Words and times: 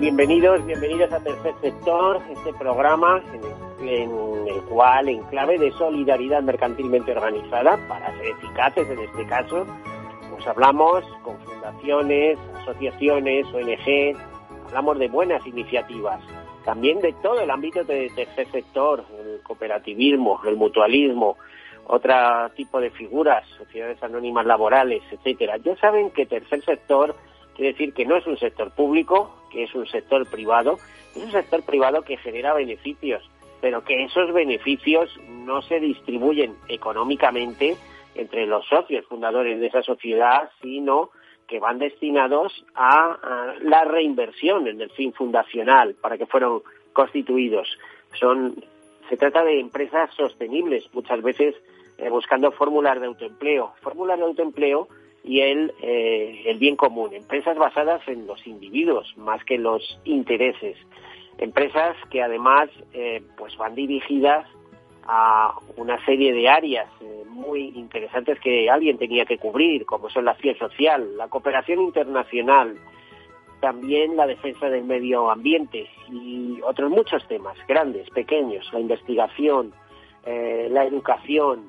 bienvenidos, 0.00 0.64
bienvenidos 0.66 1.12
a 1.12 1.20
Tercer 1.20 1.54
Sector, 1.60 2.20
este 2.30 2.52
programa 2.54 3.22
en 3.80 3.88
el, 3.88 4.62
cual, 4.68 5.08
en 5.08 5.22
clave 5.24 5.58
de 5.58 5.70
solidaridad 5.72 6.42
mercantilmente 6.42 7.12
organizada, 7.12 7.78
para 7.88 8.16
ser 8.16 8.28
eficaces 8.28 8.88
en 8.88 8.98
este 8.98 9.26
caso, 9.26 9.66
pues 10.30 10.46
hablamos 10.46 11.04
con 11.22 11.38
fundaciones, 11.38 12.38
asociaciones, 12.62 13.46
ONG, 13.52 14.16
hablamos 14.66 14.98
de 14.98 15.08
buenas 15.08 15.46
iniciativas, 15.46 16.20
también 16.64 17.00
de 17.00 17.12
todo 17.22 17.40
el 17.40 17.50
ámbito 17.50 17.84
de 17.84 18.10
tercer 18.14 18.50
sector, 18.50 19.04
el 19.20 19.40
cooperativismo, 19.42 20.40
el 20.46 20.56
mutualismo, 20.56 21.36
otro 21.86 22.14
tipo 22.56 22.80
de 22.80 22.90
figuras, 22.90 23.46
sociedades 23.58 24.02
anónimas 24.02 24.46
laborales, 24.46 25.02
etcétera. 25.10 25.58
Ya 25.58 25.76
saben 25.76 26.10
que 26.10 26.26
tercer 26.26 26.64
sector 26.64 27.14
quiere 27.54 27.72
decir 27.72 27.92
que 27.92 28.06
no 28.06 28.16
es 28.16 28.26
un 28.26 28.38
sector 28.38 28.70
público, 28.72 29.43
que 29.54 29.62
es 29.62 29.74
un 29.74 29.86
sector 29.86 30.28
privado, 30.28 30.78
es 31.14 31.22
un 31.22 31.30
sector 31.30 31.62
privado 31.64 32.02
que 32.02 32.16
genera 32.16 32.52
beneficios, 32.52 33.22
pero 33.60 33.84
que 33.84 34.02
esos 34.02 34.32
beneficios 34.32 35.08
no 35.30 35.62
se 35.62 35.78
distribuyen 35.78 36.56
económicamente 36.68 37.76
entre 38.16 38.46
los 38.46 38.66
socios 38.66 39.06
fundadores 39.06 39.60
de 39.60 39.68
esa 39.68 39.82
sociedad, 39.82 40.50
sino 40.60 41.10
que 41.46 41.60
van 41.60 41.78
destinados 41.78 42.64
a, 42.74 43.54
la 43.62 43.84
reinversión 43.84 44.66
en 44.66 44.80
el 44.80 44.90
fin 44.90 45.12
fundacional 45.12 45.94
para 45.94 46.18
que 46.18 46.26
fueron 46.26 46.62
constituidos. 46.92 47.68
Son, 48.18 48.56
se 49.08 49.16
trata 49.16 49.44
de 49.44 49.60
empresas 49.60 50.10
sostenibles, 50.14 50.84
muchas 50.92 51.22
veces 51.22 51.54
eh, 51.98 52.08
buscando 52.08 52.50
fórmulas 52.50 53.00
de 53.00 53.06
autoempleo. 53.06 53.74
Fórmulas 53.82 54.18
de 54.18 54.24
autoempleo 54.24 54.88
y 55.24 55.40
el, 55.40 55.72
eh, 55.80 56.42
el 56.44 56.58
bien 56.58 56.76
común. 56.76 57.14
Empresas 57.14 57.56
basadas 57.56 58.06
en 58.06 58.26
los 58.26 58.46
individuos 58.46 59.16
más 59.16 59.42
que 59.44 59.54
en 59.54 59.62
los 59.62 59.98
intereses. 60.04 60.76
Empresas 61.38 61.96
que 62.10 62.22
además 62.22 62.68
eh, 62.92 63.22
pues 63.36 63.56
van 63.56 63.74
dirigidas 63.74 64.46
a 65.06 65.54
una 65.76 66.02
serie 66.04 66.32
de 66.32 66.48
áreas 66.48 66.88
eh, 67.00 67.24
muy 67.26 67.72
interesantes 67.74 68.38
que 68.40 68.70
alguien 68.70 68.98
tenía 68.98 69.24
que 69.24 69.38
cubrir, 69.38 69.84
como 69.86 70.08
son 70.10 70.26
la 70.26 70.32
acción 70.32 70.56
social, 70.56 71.16
la 71.16 71.28
cooperación 71.28 71.80
internacional, 71.80 72.78
también 73.60 74.16
la 74.16 74.26
defensa 74.26 74.68
del 74.68 74.84
medio 74.84 75.30
ambiente 75.30 75.88
y 76.10 76.60
otros 76.62 76.90
muchos 76.90 77.26
temas, 77.28 77.56
grandes, 77.66 78.08
pequeños, 78.10 78.70
la 78.72 78.80
investigación, 78.80 79.72
eh, 80.26 80.68
la 80.70 80.84
educación, 80.84 81.66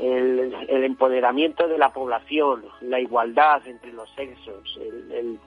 el, 0.00 0.84
empoderamiento 0.84 1.68
de 1.68 1.78
la 1.78 1.92
población, 1.92 2.64
la 2.80 3.00
igualdad 3.00 3.66
entre 3.66 3.92
los 3.92 4.08
sexos, 4.14 4.78
el, 5.12 5.38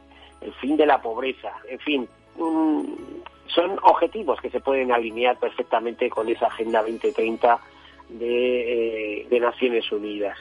fin 0.59 0.75
de 0.75 0.85
la 0.85 1.01
pobreza, 1.01 1.51
en 1.69 1.79
fin, 1.79 2.09
um, 2.37 2.95
son 3.47 3.77
objetivos 3.83 4.39
que 4.41 4.49
se 4.49 4.59
pueden 4.59 4.91
alinear 4.91 5.37
perfectamente 5.37 6.09
con 6.09 6.27
esa 6.29 6.47
Agenda 6.47 6.81
2030 6.81 7.59
de, 8.09 9.21
eh, 9.21 9.27
de 9.29 9.39
Naciones 9.39 9.91
Unidas. 9.91 10.37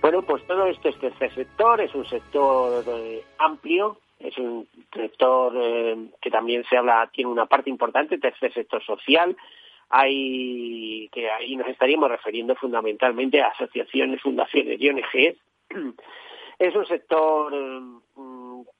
Bueno, 0.00 0.22
pues 0.22 0.46
todo 0.46 0.66
esto 0.66 0.88
es 0.88 0.98
tercer 0.98 1.34
sector, 1.34 1.80
es 1.80 1.94
un 1.94 2.06
sector 2.06 2.84
eh, 2.86 3.22
amplio, 3.38 3.98
es 4.18 4.36
un 4.38 4.66
sector 4.92 5.52
eh, 5.56 5.96
que 6.20 6.30
también 6.30 6.64
se 6.68 6.76
habla, 6.76 7.08
tiene 7.12 7.30
una 7.30 7.46
parte 7.46 7.70
importante, 7.70 8.18
tercer 8.18 8.52
sector 8.52 8.84
social, 8.84 9.36
hay 9.96 11.08
que 11.12 11.30
ahí 11.30 11.54
nos 11.54 11.68
estaríamos 11.68 12.10
refiriendo 12.10 12.56
fundamentalmente 12.56 13.40
a 13.40 13.48
asociaciones, 13.48 14.20
fundaciones 14.20 14.80
y 14.80 14.88
ONGs. 14.88 15.38
Es 16.56 16.74
un 16.76 16.86
sector 16.86 17.52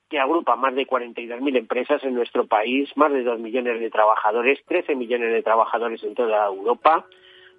que 0.09 0.19
agrupa 0.21 0.55
más 0.55 0.77
de 0.77 0.87
42.000 0.87 1.57
empresas 1.57 2.05
en 2.05 2.15
nuestro 2.15 2.47
país, 2.47 2.89
más 2.97 3.13
de 3.13 3.25
2 3.25 3.41
millones 3.41 3.81
de 3.81 3.91
trabajadores, 3.91 4.61
13 4.67 4.95
millones 4.95 5.33
de 5.33 5.43
trabajadores 5.43 6.03
en 6.05 6.15
toda 6.15 6.47
Europa, 6.47 7.05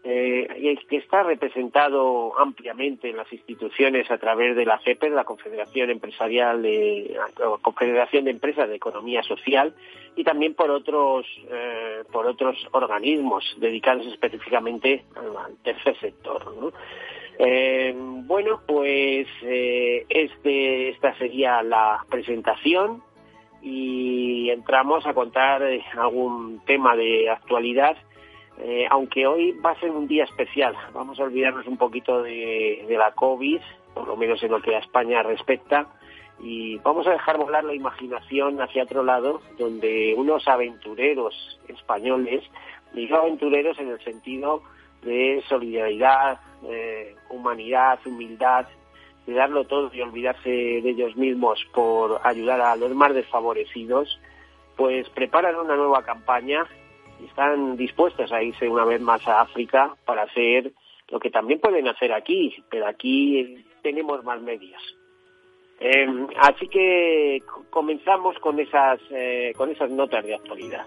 eh, 0.08 0.78
que 0.88 0.98
está 0.98 1.24
representado 1.24 2.40
ampliamente 2.40 3.10
en 3.10 3.18
las 3.18 3.32
instituciones 3.34 4.10
a 4.12 4.20
través 4.20 4.56
de 4.56 4.64
la 4.64 4.80
CEPER, 4.80 5.12
la 5.12 5.24
Confederación 5.24 5.90
Empresarial, 5.90 6.62
de, 6.62 7.18
la 7.40 7.58
Confederación 7.60 8.26
de 8.26 8.32
Empresas 8.32 8.70
de 8.70 8.76
Economía 8.76 9.24
Social, 9.24 9.74
y 10.16 10.24
también 10.24 10.54
por 10.54 10.70
otros, 10.70 11.26
eh, 11.50 12.04
por 12.12 12.28
otros 12.28 12.56
organismos 12.72 13.44
dedicados 13.58 14.06
específicamente 14.06 15.06
al 15.16 15.58
tercer 15.64 16.00
sector. 16.00 16.72
Eh, 17.40 17.94
bueno, 17.98 18.62
pues 18.66 19.28
eh, 19.42 20.06
este, 20.08 20.90
esta 20.90 21.18
sería 21.18 21.64
la 21.64 22.06
presentación 22.10 23.02
y 23.64 24.52
entramos 24.52 25.08
a 25.08 25.16
contar 25.16 25.64
algún 25.98 26.62
tema 26.66 26.96
de 26.96 27.28
actualidad, 27.30 27.98
eh, 28.60 28.86
aunque 28.90 29.28
hoy 29.28 29.52
va 29.54 29.72
a 29.72 29.80
ser 29.80 29.92
un 29.92 30.08
día 30.08 30.24
especial. 30.24 30.76
Vamos 30.94 31.20
a 31.20 31.24
olvidarnos 31.24 31.68
un 31.68 31.78
poquito 31.78 32.22
de, 32.24 32.86
la 32.90 33.12
COVID, 33.12 33.60
por 33.94 34.08
lo 34.08 34.16
menos 34.16 34.42
en 34.44 34.52
lo 34.52 34.62
que 34.62 34.76
a 34.76 34.80
España 34.80 35.24
respecta, 35.24 35.88
y 36.40 36.78
vamos 36.80 37.08
a 37.08 37.12
dejar 37.12 37.38
volar 37.38 37.64
la 37.64 37.74
imaginación 37.74 38.62
hacia 38.62 38.84
otro 38.84 39.04
lado, 39.04 39.42
donde 39.58 40.14
unos 40.18 40.48
aventureros 40.48 41.60
españoles, 41.68 42.44
digo 42.94 43.18
aventureros 43.18 43.80
en 43.80 43.90
el 43.90 44.00
sentido 44.02 44.62
de 45.02 45.44
solidaridad, 45.48 46.40
humanidad, 47.30 48.00
humildad, 48.06 48.66
de 49.26 49.34
darlo 49.34 49.66
todo 49.66 49.92
y 49.94 50.02
olvidarse 50.02 50.50
de 50.50 50.90
ellos 50.90 51.16
mismos 51.16 51.66
por 51.74 52.20
ayudar 52.24 52.62
a 52.62 52.76
los 52.76 52.94
más 52.94 53.14
desfavorecidos, 53.14 54.20
pues 54.76 55.10
preparan 55.10 55.56
una 55.56 55.76
nueva 55.76 56.04
campaña 56.04 56.68
están 57.25 57.78
dispuestos 57.78 58.31
a 58.31 58.41
irse 58.41 58.68
una 58.68 58.86
vez 58.86 59.02
más 59.02 59.28
a 59.28 59.41
África 59.41 59.96
para 60.06 60.24
hacer 60.24 60.72
lo 61.09 61.19
que 61.19 61.30
también 61.30 61.59
pueden 61.59 61.88
hacer 61.88 62.12
aquí, 62.13 62.56
pero 62.69 62.88
aquí 62.88 63.63
tenemos 63.81 64.24
más 64.24 64.41
medios. 64.41 64.81
Eh, 65.80 66.08
así 66.38 66.68
que 66.68 67.44
comenzamos 67.69 68.40
con 68.40 68.59
esas 68.59 69.00
eh, 69.12 69.53
con 69.58 69.69
esas 69.69 69.91
notas 69.91 70.25
de 70.25 70.35
actualidad. 70.35 70.85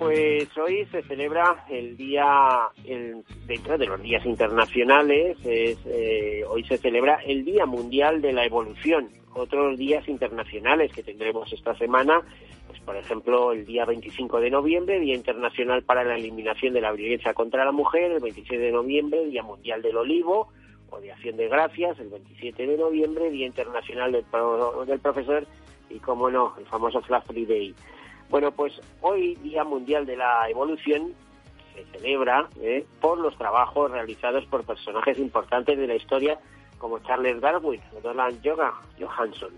Pues 0.00 0.48
hoy 0.56 0.86
se 0.86 1.02
celebra 1.02 1.66
el 1.68 1.94
día, 1.94 2.70
el, 2.86 3.22
dentro 3.46 3.76
de 3.76 3.86
los 3.86 4.00
días 4.00 4.24
internacionales, 4.24 5.36
es, 5.44 5.76
eh, 5.84 6.42
hoy 6.48 6.64
se 6.64 6.78
celebra 6.78 7.16
el 7.26 7.44
Día 7.44 7.66
Mundial 7.66 8.22
de 8.22 8.32
la 8.32 8.46
Evolución. 8.46 9.10
Otros 9.34 9.76
días 9.76 10.08
internacionales 10.08 10.90
que 10.90 11.02
tendremos 11.02 11.52
esta 11.52 11.76
semana, 11.76 12.22
pues 12.66 12.80
por 12.80 12.96
ejemplo, 12.96 13.52
el 13.52 13.66
día 13.66 13.84
25 13.84 14.40
de 14.40 14.48
noviembre, 14.48 14.98
Día 15.00 15.14
Internacional 15.14 15.82
para 15.82 16.02
la 16.02 16.16
Eliminación 16.16 16.72
de 16.72 16.80
la 16.80 16.92
Violencia 16.92 17.34
contra 17.34 17.66
la 17.66 17.72
Mujer, 17.72 18.12
el 18.12 18.20
26 18.20 18.58
de 18.58 18.72
noviembre, 18.72 19.26
Día 19.26 19.42
Mundial 19.42 19.82
del 19.82 19.98
Olivo 19.98 20.48
o 20.88 20.98
de 20.98 21.12
Acción 21.12 21.36
de 21.36 21.48
Gracias, 21.48 22.00
el 22.00 22.08
27 22.08 22.66
de 22.66 22.78
noviembre, 22.78 23.30
Día 23.30 23.46
Internacional 23.46 24.12
del, 24.12 24.24
del 24.86 25.00
Profesor 25.00 25.46
y, 25.90 25.98
como 25.98 26.30
no, 26.30 26.54
el 26.58 26.64
famoso 26.64 27.02
Flash 27.02 27.24
Friday. 27.26 27.74
Bueno, 28.30 28.52
pues 28.52 28.80
hoy, 29.00 29.34
Día 29.42 29.64
Mundial 29.64 30.06
de 30.06 30.16
la 30.16 30.48
Evolución, 30.48 31.12
se 31.74 31.84
celebra 31.98 32.48
eh, 32.62 32.86
por 33.00 33.18
los 33.18 33.36
trabajos 33.36 33.90
realizados 33.90 34.46
por 34.46 34.64
personajes 34.64 35.18
importantes 35.18 35.76
de 35.76 35.88
la 35.88 35.96
historia 35.96 36.38
como 36.78 37.00
Charles 37.00 37.40
Darwin 37.40 37.80
Donald 38.04 38.40
Johansson, 38.98 39.50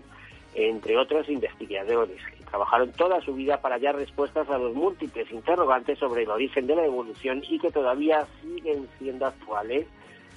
entre 0.55 0.97
otros 0.97 1.29
investigadores 1.29 2.19
que 2.25 2.43
trabajaron 2.45 2.91
toda 2.93 3.21
su 3.21 3.35
vida 3.35 3.61
para 3.61 3.75
hallar 3.75 3.95
respuestas 3.95 4.49
a 4.49 4.57
los 4.57 4.73
múltiples 4.73 5.31
interrogantes 5.31 5.99
sobre 5.99 6.23
el 6.23 6.31
origen 6.31 6.65
de 6.65 6.75
la 6.75 6.85
evolución 6.85 7.43
y 7.47 7.59
que 7.59 7.69
todavía 7.69 8.25
siguen 8.41 8.89
siendo 8.97 9.27
actuales, 9.27 9.85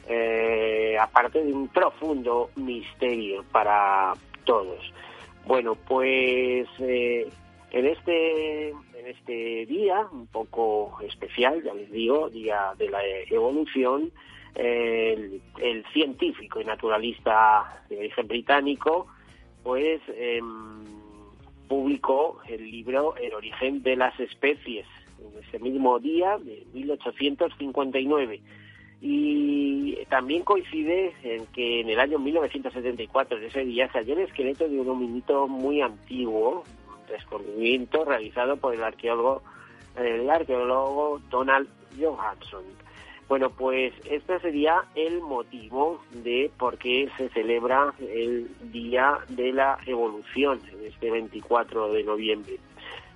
eh, 0.08 0.96
aparte 1.00 1.42
de 1.42 1.54
un 1.54 1.68
profundo 1.68 2.50
misterio 2.54 3.44
para 3.50 4.12
todos. 4.44 4.92
Bueno, 5.46 5.74
pues 5.74 6.68
eh, 6.80 7.28
en 7.70 7.86
este 7.86 8.68
en 8.70 9.06
este 9.06 9.66
día 9.66 10.06
un 10.10 10.26
poco 10.26 10.98
especial, 11.02 11.62
ya 11.62 11.74
les 11.74 11.90
digo, 11.90 12.28
día 12.30 12.72
de 12.78 12.88
la 12.88 13.00
evolución, 13.30 14.10
el, 14.54 15.40
científico 15.92 16.60
y 16.60 16.64
naturalista 16.64 17.82
de 17.88 17.98
origen 17.98 18.26
británico, 18.26 19.06
pues 19.62 20.00
em, 20.08 20.84
publicó 21.68 22.40
el 22.48 22.70
libro 22.70 23.16
El 23.16 23.34
origen 23.34 23.82
de 23.82 23.96
las 23.96 24.18
especies 24.18 24.86
en 25.20 25.42
ese 25.42 25.58
mismo 25.58 25.98
día 25.98 26.38
de 26.38 26.64
1859 26.72 28.40
y 29.00 29.96
también 30.08 30.42
coincide 30.42 31.12
en 31.22 31.46
que 31.46 31.80
en 31.80 31.90
el 31.90 32.00
año 32.00 32.18
1974, 32.18 33.38
en 33.38 33.44
ese 33.44 33.64
día, 33.64 33.90
se 33.92 33.98
halló 33.98 34.14
el 34.14 34.20
esqueleto 34.20 34.68
de 34.68 34.80
un 34.80 34.88
hominito 34.88 35.46
muy 35.48 35.82
antiguo, 35.82 36.64
descubrimiento 37.08 38.04
realizado 38.04 38.56
por 38.56 38.74
el 38.74 38.82
arqueólogo, 38.82 39.42
el 39.96 40.28
arqueólogo 40.28 41.20
Donald 41.30 41.68
Johansson. 41.98 42.64
Bueno, 43.28 43.50
pues 43.50 43.92
este 44.08 44.38
sería 44.38 44.84
el 44.94 45.20
motivo 45.20 46.00
de 46.12 46.48
por 46.56 46.78
qué 46.78 47.08
se 47.16 47.28
celebra 47.30 47.92
el 47.98 48.48
Día 48.70 49.18
de 49.28 49.52
la 49.52 49.78
Evolución, 49.84 50.60
en 50.72 50.86
este 50.86 51.10
24 51.10 51.92
de 51.92 52.04
noviembre. 52.04 52.58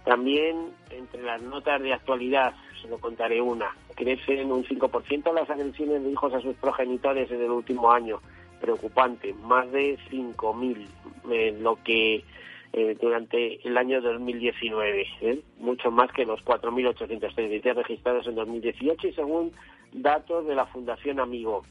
También, 0.05 0.71
entre 0.91 1.23
las 1.23 1.41
notas 1.43 1.81
de 1.81 1.93
actualidad, 1.93 2.55
se 2.83 2.89
lo 2.89 2.99
contaré 2.99 3.41
una, 3.41 3.71
crecen 3.95 4.51
un 4.51 4.65
5% 4.65 5.33
las 5.33 5.49
agresiones 5.49 6.03
de 6.03 6.11
hijos 6.11 6.35
a 6.35 6.41
sus 6.41 6.57
progenitores 6.57 7.31
en 7.31 7.43
el 7.43 7.51
último 7.51 7.93
año. 7.93 8.21
Preocupante, 8.61 9.33
más 9.35 9.71
de 9.71 9.97
5.000, 10.11 10.87
eh, 11.31 11.57
lo 11.61 11.77
que 11.85 12.25
eh, 12.73 12.97
durante 13.01 13.67
el 13.67 13.77
año 13.77 14.01
2019, 14.01 15.07
¿eh? 15.23 15.41
mucho 15.59 15.91
más 15.91 16.13
que 16.13 16.25
los 16.25 16.41
4.833 16.45 17.75
registrados 17.75 18.27
en 18.27 18.37
2018 18.37 19.09
y 19.09 19.13
según 19.13 19.53
datos 19.93 20.47
de 20.47 20.55
la 20.55 20.67
Fundación 20.67 21.21
Amigo. 21.21 21.65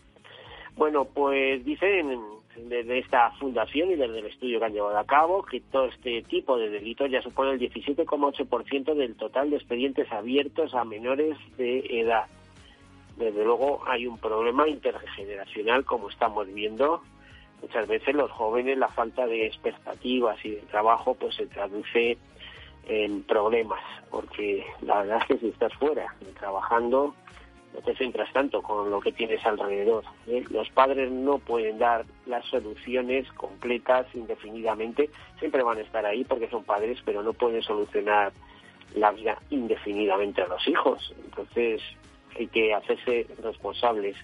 Bueno, 0.76 1.06
pues 1.06 1.64
dicen 1.66 2.20
desde 2.68 3.00
esta 3.00 3.32
fundación 3.32 3.92
y 3.92 3.96
desde 3.96 4.20
el 4.20 4.26
estudio 4.26 4.60
que 4.60 4.66
han 4.66 4.74
llevado 4.74 4.98
a 4.98 5.06
cabo 5.06 5.44
que 5.44 5.62
todo 5.62 5.86
este 5.86 6.22
tipo 6.24 6.58
de 6.58 6.70
delitos 6.70 7.10
ya 7.10 7.22
supone 7.22 7.52
el 7.52 7.60
17,8% 7.60 8.94
del 8.96 9.16
total 9.16 9.50
de 9.50 9.58
expedientes 9.58 10.12
abiertos 10.12 10.74
a 10.74 10.84
menores 10.84 11.38
de 11.58 11.80
edad. 12.02 12.26
Desde 13.18 13.44
luego 13.44 13.82
hay 13.88 14.08
un 14.08 14.18
problema 14.18 14.68
intergeneracional, 14.68 15.86
como 15.86 16.10
estamos 16.10 16.54
viendo, 16.54 17.02
muchas 17.62 17.88
veces 17.88 18.16
los 18.16 18.32
jóvenes 18.32 18.78
la 18.78 18.90
falta 18.90 19.28
de 19.28 19.46
expectativas 19.46 20.38
y 20.44 20.52
de 20.52 20.62
trabajo 20.62 21.14
pues 21.16 21.36
se 21.36 21.48
traduce 21.48 22.18
en 22.88 23.24
problemas 23.24 23.82
porque 24.10 24.66
la 24.82 25.02
verdad 25.02 25.20
es 25.22 25.28
que 25.28 25.38
si 25.38 25.48
estás 25.50 25.74
fuera 25.76 26.16
trabajando 26.40 27.14
no 27.74 27.82
te 27.82 27.96
centras 27.96 28.32
tanto 28.34 28.62
con 28.62 28.90
lo 28.90 29.00
que 29.00 29.12
tienes 29.12 29.46
alrededor. 29.46 30.04
¿eh? 30.28 30.44
Los 30.50 30.70
padres 30.70 31.12
no 31.12 31.38
pueden 31.38 31.78
dar 31.78 32.06
las 32.26 32.46
soluciones 32.46 33.32
completas 33.34 34.08
indefinidamente, 34.16 35.10
siempre 35.38 35.64
van 35.64 35.78
a 35.78 35.82
estar 35.82 36.06
ahí 36.06 36.24
porque 36.24 36.50
son 36.50 36.64
padres, 36.64 37.00
pero 37.06 37.22
no 37.22 37.34
pueden 37.34 37.62
solucionar 37.62 38.34
la 38.96 39.12
vida 39.12 39.38
indefinidamente 39.50 40.42
a 40.42 40.48
los 40.48 40.68
hijos. 40.68 41.14
Entonces 41.26 41.82
hay 42.38 42.48
que 42.48 42.74
hacerse 42.74 43.28
responsables 43.42 44.16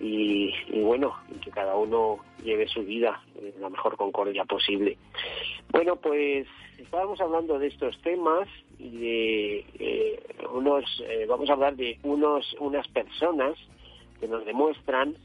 y, 0.00 0.52
bueno, 0.80 1.16
y 1.34 1.38
que 1.40 1.50
cada 1.50 1.74
uno 1.76 2.18
lleve 2.42 2.68
su 2.68 2.82
vida 2.82 3.20
en 3.40 3.60
la 3.60 3.68
mejor 3.68 3.96
concordia 3.96 4.44
posible. 4.44 4.96
Bueno, 5.70 5.96
pues 5.96 6.46
estábamos 6.78 7.20
hablando 7.20 7.58
de 7.58 7.68
estos 7.68 8.00
temas 8.02 8.48
y 8.78 8.90
de 8.90 9.58
eh, 9.78 10.22
unos, 10.52 10.84
eh, 11.06 11.26
vamos 11.28 11.50
a 11.50 11.54
hablar 11.54 11.76
de 11.76 11.98
unos, 12.02 12.54
unas 12.60 12.86
personas 12.88 13.56
que 14.20 14.28
nos 14.28 14.44
demuestran 14.44 15.16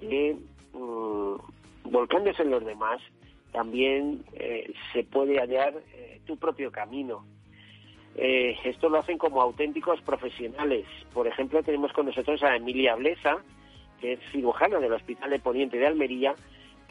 que 0.00 0.36
mm, 0.72 1.90
volcándose 1.90 2.42
en 2.42 2.50
los 2.50 2.64
demás 2.64 3.00
también 3.52 4.24
eh, 4.34 4.72
se 4.92 5.04
puede 5.04 5.38
hallar 5.38 5.74
tu 6.26 6.36
propio 6.38 6.72
camino. 6.72 7.24
esto 8.16 8.88
lo 8.88 8.98
hacen 8.98 9.18
como 9.18 9.42
auténticos 9.42 10.00
profesionales. 10.00 10.86
Por 11.12 11.26
ejemplo, 11.26 11.62
tenemos 11.62 11.92
con 11.92 12.06
nosotros 12.06 12.42
a 12.42 12.56
Emilia 12.56 12.94
Blesa, 12.96 13.44
que 14.04 14.12
es 14.12 14.20
cirujana 14.32 14.80
del 14.80 14.92
Hospital 14.92 15.30
de 15.30 15.38
Poniente 15.38 15.78
de 15.78 15.86
Almería, 15.86 16.34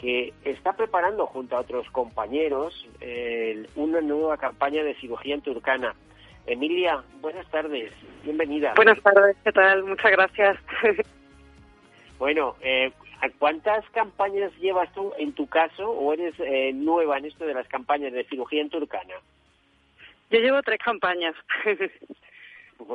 que 0.01 0.33
está 0.44 0.74
preparando 0.74 1.27
junto 1.27 1.56
a 1.56 1.60
otros 1.60 1.88
compañeros 1.92 2.89
una 3.75 4.01
nueva 4.01 4.38
campaña 4.38 4.83
de 4.83 4.95
cirugía 4.95 5.36
en 5.36 5.42
Turcana. 5.42 5.94
Emilia, 6.48 7.04
buenas 7.21 7.48
tardes, 7.51 7.94
bienvenida. 8.24 8.74
Buenas 8.75 9.00
tardes, 9.04 9.38
¿qué 9.44 9.51
tal? 9.51 9.83
Muchas 9.83 10.12
gracias. 10.12 10.57
bueno, 12.18 12.56
eh, 12.62 12.92
¿cuántas 13.38 13.88
campañas 13.92 14.51
llevas 14.60 14.92
tú 14.94 15.13
en 15.19 15.33
tu 15.33 15.45
caso 15.45 15.88
o 15.88 16.13
eres 16.13 16.33
eh, 16.39 16.71
nueva 16.74 17.19
en 17.19 17.25
esto 17.25 17.45
de 17.45 17.54
las 17.54 17.68
campañas 17.68 18.12
de 18.12 18.24
cirugía 18.24 18.63
en 18.63 18.71
Turcana? 18.71 19.13
Yo 20.31 20.39
llevo 20.39 20.63
tres 20.63 20.80
campañas. 20.83 21.36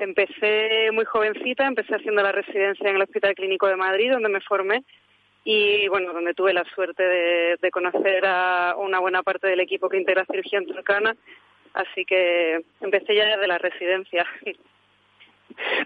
Empecé 0.00 0.90
muy 0.92 1.04
jovencita, 1.04 1.66
empecé 1.66 1.95
haciendo 1.95 2.23
la 2.23 2.33
residencia 2.33 2.88
en 2.88 2.97
el 2.97 3.02
Hospital 3.02 3.35
Clínico 3.35 3.66
de 3.66 3.76
Madrid, 3.76 4.12
donde 4.12 4.28
me 4.28 4.40
formé, 4.40 4.85
y 5.45 5.88
bueno, 5.88 6.12
donde 6.12 6.35
tuve 6.35 6.52
la 6.52 6.64
suerte 6.64 7.02
de, 7.02 7.71
conocer 7.71 8.25
a 8.26 8.75
una 8.76 9.00
buena 9.00 9.23
parte 9.23 9.49
del 9.49 9.61
equipo 9.61 9.88
que 9.88 9.99
integra 9.99 10.26
cirugía 10.26 10.59
en 10.59 10.66
Turcana, 10.66 11.16
así 11.75 12.04
que 12.04 12.62
empecé 12.80 13.14
ya 13.14 13.26
desde 13.26 13.47
la 13.47 13.59
residencia. 13.59 14.26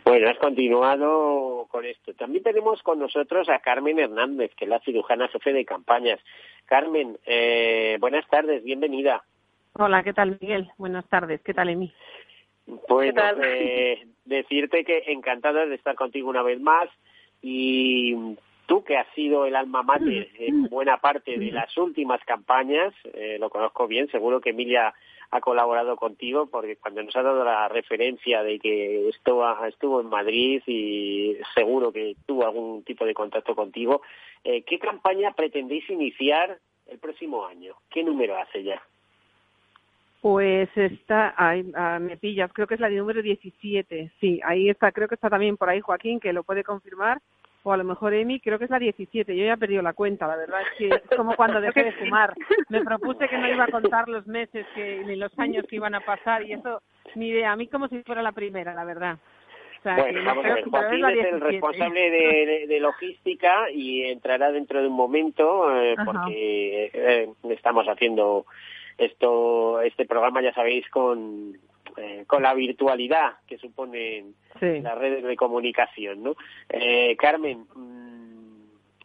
Bueno, 0.05 0.29
has 0.29 0.37
continuado 0.39 1.67
con 1.71 1.87
esto. 1.87 2.13
También 2.15 2.43
tenemos 2.43 2.83
con 2.83 2.99
nosotros 2.99 3.49
a 3.49 3.61
Carmen 3.61 3.99
Hernández, 3.99 4.53
que 4.55 4.65
es 4.65 4.69
la 4.69 4.81
cirujana 4.81 5.29
jefe 5.29 5.53
de 5.53 5.65
campañas. 5.65 6.21
Carmen, 6.67 7.17
eh, 7.25 7.97
buenas 8.01 8.29
tardes, 8.29 8.63
bienvenida. 8.65 9.23
Hola, 9.75 10.03
¿qué 10.03 10.13
tal, 10.13 10.37
Miguel? 10.41 10.71
Buenas 10.77 11.09
tardes, 11.09 11.41
¿qué 11.43 11.55
tal, 11.55 11.71
Emi? 11.71 11.93
Pues 12.89 13.15
decirte 14.25 14.85
que 14.85 15.05
encantado 15.09 15.67
de 15.67 15.75
estar 15.75 15.95
contigo 15.95 16.29
una 16.29 16.43
vez 16.43 16.61
más 16.61 16.89
y 17.41 18.37
tú 18.67 18.85
que 18.85 18.97
has 18.97 19.07
sido 19.15 19.45
el 19.47 19.57
alma 19.57 19.83
mater 19.83 20.31
en 20.39 20.65
buena 20.65 20.99
parte 20.99 21.39
de 21.39 21.51
las 21.51 21.77
últimas 21.77 22.23
campañas, 22.25 22.95
eh, 23.15 23.37
lo 23.39 23.51
conozco 23.51 23.87
bien, 23.89 24.09
seguro 24.11 24.41
que 24.41 24.51
Emilia 24.51 24.95
ha 25.31 25.41
colaborado 25.41 25.97
contigo 25.97 26.47
porque 26.47 26.77
cuando 26.77 27.03
nos 27.03 27.17
ha 27.17 27.23
dado 27.23 27.45
la 27.45 27.69
referencia 27.69 28.43
de 28.43 28.59
que 28.59 29.09
estuvo, 29.09 29.45
estuvo 29.65 30.01
en 30.01 30.09
Madrid 30.09 30.63
y 30.67 31.37
seguro 31.55 31.91
que 31.91 32.17
tuvo 32.27 32.45
algún 32.45 32.85
tipo 32.85 33.05
de 33.05 33.15
contacto 33.15 33.55
contigo, 33.55 34.03
eh, 34.45 34.63
¿qué 34.63 34.79
campaña 34.79 35.33
pretendéis 35.33 35.89
iniciar 35.91 36.59
el 36.87 36.99
próximo 36.99 37.47
año? 37.47 37.75
¿Qué 37.91 38.05
número 38.05 38.37
hace 38.37 38.63
ya? 38.63 38.83
Pues 40.23 40.69
está, 40.77 41.35
ahí, 41.37 41.69
ah, 41.75 41.99
me 42.01 42.17
pillas, 42.17 42.53
creo 42.53 42.69
que 42.69 42.75
es 42.75 42.81
la 42.81 42.89
de 42.89 42.95
número 42.95 43.23
17. 43.23 44.13
Sí, 44.21 44.41
ahí 44.45 44.71
está, 44.71 44.93
creo 44.93 45.09
que 45.09 45.17
está 45.17 45.29
también 45.29 45.57
por 45.57 45.69
ahí 45.69 45.81
Joaquín, 45.81 46.21
que 46.21 46.33
lo 46.33 46.45
puede 46.45 46.63
confirmar. 46.63 47.21
O 47.65 47.73
a 47.73 47.77
lo 47.77 47.83
mejor 47.83 48.15
Emi, 48.15 48.39
creo 48.39 48.57
que 48.57 48.67
es 48.67 48.71
la 48.71 48.79
17. 48.79 49.37
Yo 49.37 49.45
ya 49.45 49.55
he 49.55 49.59
perdido 49.59 49.83
la 49.83 49.95
cuenta, 49.95 50.29
la 50.29 50.37
verdad 50.37 50.61
es 50.63 50.79
que 50.79 50.89
es 50.95 51.17
como 51.17 51.35
cuando 51.35 51.61
dejé 51.61 51.83
de 51.83 51.93
fumar. 51.93 52.35
Me 52.69 52.85
propuse 52.85 53.29
que 53.29 53.37
no 53.37 53.53
iba 53.53 53.65
a 53.65 53.71
contar 53.73 54.09
los 54.09 54.25
meses 54.29 54.65
que, 54.77 55.03
ni 55.05 55.17
los 55.17 55.37
años 55.41 55.65
que 55.69 55.77
iban 55.77 55.97
a 55.97 56.01
pasar 56.01 56.45
y 56.45 56.53
eso, 56.53 56.81
ni 57.17 57.31
idea. 57.31 57.51
A 57.51 57.57
mí 57.57 57.67
como 57.67 57.89
si 57.89 58.01
fuera 58.05 58.23
la 58.23 58.33
primera, 58.33 58.75
la 58.75 58.85
verdad. 58.85 59.19
bueno, 59.83 60.25
vamos 60.25 60.45
a 60.45 60.55
ver, 60.55 60.71
Joaquín 60.71 61.05
es 61.05 61.33
el 61.33 61.41
responsable 61.41 62.11
de, 62.69 62.79
logística 62.79 63.73
y 63.73 64.03
entrará 64.05 64.53
dentro 64.53 64.81
de 64.81 64.87
un 64.87 64.95
momento 64.95 65.77
eh, 65.77 65.97
porque 66.05 66.91
eh, 66.95 67.29
estamos 67.51 67.87
haciendo 67.89 68.47
esto, 68.99 69.81
este 69.81 70.07
programa 70.07 70.43
ya 70.43 70.53
sabéis 70.53 70.89
con 70.89 71.59
eh, 71.97 72.25
con 72.27 72.43
la 72.43 72.55
virtualidad 72.55 73.35
que 73.47 73.59
suponen 73.59 74.35
las 74.61 74.99
redes 74.99 75.25
de 75.25 75.37
comunicación, 75.37 76.23
¿no? 76.23 76.37
Eh, 76.71 77.17
Carmen, 77.17 77.67
mm, 77.75 78.13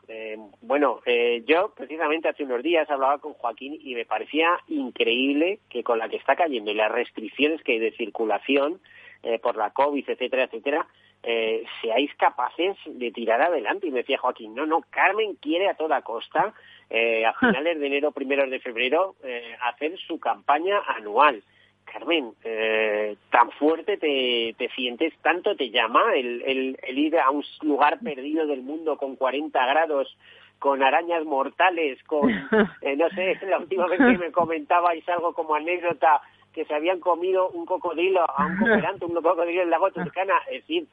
eh, 0.07 0.37
bueno, 0.61 1.01
eh, 1.05 1.43
yo 1.45 1.73
precisamente 1.75 2.29
hace 2.29 2.43
unos 2.43 2.63
días 2.63 2.89
hablaba 2.89 3.17
con 3.17 3.33
Joaquín 3.33 3.77
y 3.81 3.93
me 3.93 4.05
parecía 4.05 4.57
increíble 4.67 5.59
que 5.69 5.83
con 5.83 5.99
la 5.99 6.07
que 6.07 6.15
está 6.15 6.35
cayendo 6.35 6.71
y 6.71 6.75
las 6.75 6.91
restricciones 6.91 7.61
que 7.61 7.73
hay 7.73 7.79
de 7.79 7.91
circulación 7.91 8.79
eh, 9.23 9.39
por 9.39 9.57
la 9.57 9.71
COVID, 9.71 10.09
etcétera, 10.09 10.43
etcétera, 10.43 10.87
eh, 11.23 11.65
seáis 11.81 12.13
capaces 12.15 12.77
de 12.85 13.11
tirar 13.11 13.41
adelante. 13.41 13.87
Y 13.87 13.91
me 13.91 13.99
decía 13.99 14.17
Joaquín, 14.17 14.55
no, 14.55 14.65
no, 14.65 14.81
Carmen 14.89 15.35
quiere 15.35 15.67
a 15.67 15.73
toda 15.73 16.01
costa, 16.03 16.53
eh, 16.89 17.25
a 17.25 17.33
finales 17.33 17.79
de 17.79 17.87
enero, 17.87 18.11
primeros 18.11 18.49
de 18.49 18.59
febrero, 18.59 19.15
eh, 19.23 19.55
hacer 19.61 19.97
su 19.99 20.19
campaña 20.19 20.79
anual. 20.87 21.43
Carmen, 21.85 22.33
eh, 22.43 23.15
tan 23.31 23.49
fuerte 23.51 23.97
te, 23.97 24.53
te, 24.57 24.69
sientes, 24.75 25.13
tanto 25.21 25.55
te 25.55 25.69
llama 25.69 26.15
el, 26.15 26.43
el, 26.45 26.79
el, 26.83 26.97
ir 26.97 27.17
a 27.17 27.29
un 27.29 27.43
lugar 27.61 27.99
perdido 27.99 28.45
del 28.45 28.61
mundo 28.61 28.97
con 28.97 29.15
40 29.15 29.65
grados, 29.65 30.17
con 30.59 30.83
arañas 30.83 31.23
mortales, 31.23 32.01
con, 32.03 32.29
eh, 32.81 32.95
no 32.97 33.09
sé, 33.09 33.39
la 33.47 33.59
última 33.59 33.87
vez 33.87 33.99
que 33.99 34.17
me 34.17 34.31
comentabais 34.31 35.07
algo 35.09 35.33
como 35.33 35.55
anécdota, 35.55 36.21
que 36.53 36.65
se 36.65 36.73
habían 36.73 36.99
comido 36.99 37.49
un 37.49 37.65
cocodrilo 37.65 38.21
a 38.21 38.45
un 38.45 38.57
cooperante, 38.57 39.05
un 39.05 39.13
cocodrilo 39.13 39.61
en 39.61 39.69
lago 39.69 39.91
Toscana, 39.91 40.33
es 40.51 40.61
decir, 40.61 40.87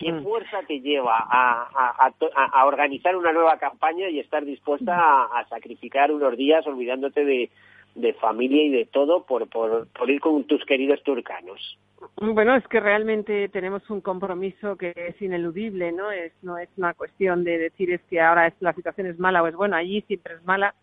¿qué 0.00 0.12
fuerza 0.22 0.62
te 0.66 0.80
lleva 0.80 1.18
a, 1.18 1.68
a, 1.74 2.06
a, 2.08 2.44
a, 2.44 2.66
organizar 2.66 3.14
una 3.14 3.32
nueva 3.32 3.58
campaña 3.58 4.08
y 4.08 4.18
estar 4.18 4.44
dispuesta 4.44 4.94
a, 4.96 5.46
sacrificar 5.48 6.10
unos 6.10 6.36
días 6.38 6.66
olvidándote 6.66 7.24
de, 7.24 7.50
de 7.94 8.14
familia 8.14 8.64
y 8.64 8.70
de 8.70 8.86
todo 8.86 9.24
por, 9.24 9.48
por, 9.48 9.88
por 9.88 10.10
ir 10.10 10.20
con 10.20 10.44
tus 10.44 10.64
queridos 10.64 11.02
turcanos. 11.02 11.78
Bueno, 12.16 12.56
es 12.56 12.66
que 12.68 12.80
realmente 12.80 13.50
tenemos 13.50 13.88
un 13.90 14.00
compromiso 14.00 14.76
que 14.76 14.94
es 14.96 15.20
ineludible, 15.20 15.92
¿no? 15.92 16.10
Es, 16.10 16.32
no 16.42 16.56
es 16.56 16.70
una 16.78 16.94
cuestión 16.94 17.44
de 17.44 17.58
decir 17.58 17.92
es 17.92 18.00
que 18.08 18.22
ahora 18.22 18.46
es, 18.46 18.54
la 18.60 18.72
situación 18.72 19.06
es 19.06 19.18
mala 19.18 19.42
o 19.42 19.46
es 19.46 19.54
buena, 19.54 19.76
allí 19.76 20.00
siempre 20.02 20.34
es 20.34 20.44
mala. 20.44 20.74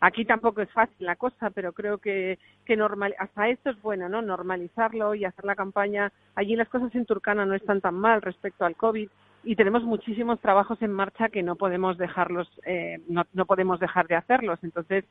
Aquí 0.00 0.24
tampoco 0.24 0.62
es 0.62 0.70
fácil 0.70 1.06
la 1.06 1.16
cosa, 1.16 1.50
pero 1.50 1.72
creo 1.72 1.98
que, 1.98 2.38
que 2.64 2.76
normal, 2.76 3.14
hasta 3.18 3.48
esto 3.48 3.70
es 3.70 3.80
bueno, 3.82 4.08
¿no? 4.08 4.22
Normalizarlo 4.22 5.14
y 5.14 5.24
hacer 5.24 5.44
la 5.44 5.54
campaña. 5.54 6.10
Allí 6.34 6.56
las 6.56 6.68
cosas 6.68 6.94
en 6.94 7.04
Turcana 7.04 7.44
no 7.44 7.54
están 7.54 7.80
tan 7.80 7.94
mal 7.94 8.22
respecto 8.22 8.64
al 8.64 8.76
COVID 8.76 9.08
y 9.44 9.56
tenemos 9.56 9.82
muchísimos 9.84 10.40
trabajos 10.40 10.80
en 10.82 10.92
marcha 10.92 11.28
que 11.28 11.42
no 11.42 11.56
podemos 11.56 11.98
dejarlos, 11.98 12.48
eh, 12.64 13.00
no, 13.08 13.24
no 13.32 13.46
podemos 13.46 13.78
dejar 13.80 14.06
de 14.06 14.16
hacerlos. 14.16 14.58
Entonces, 14.62 15.04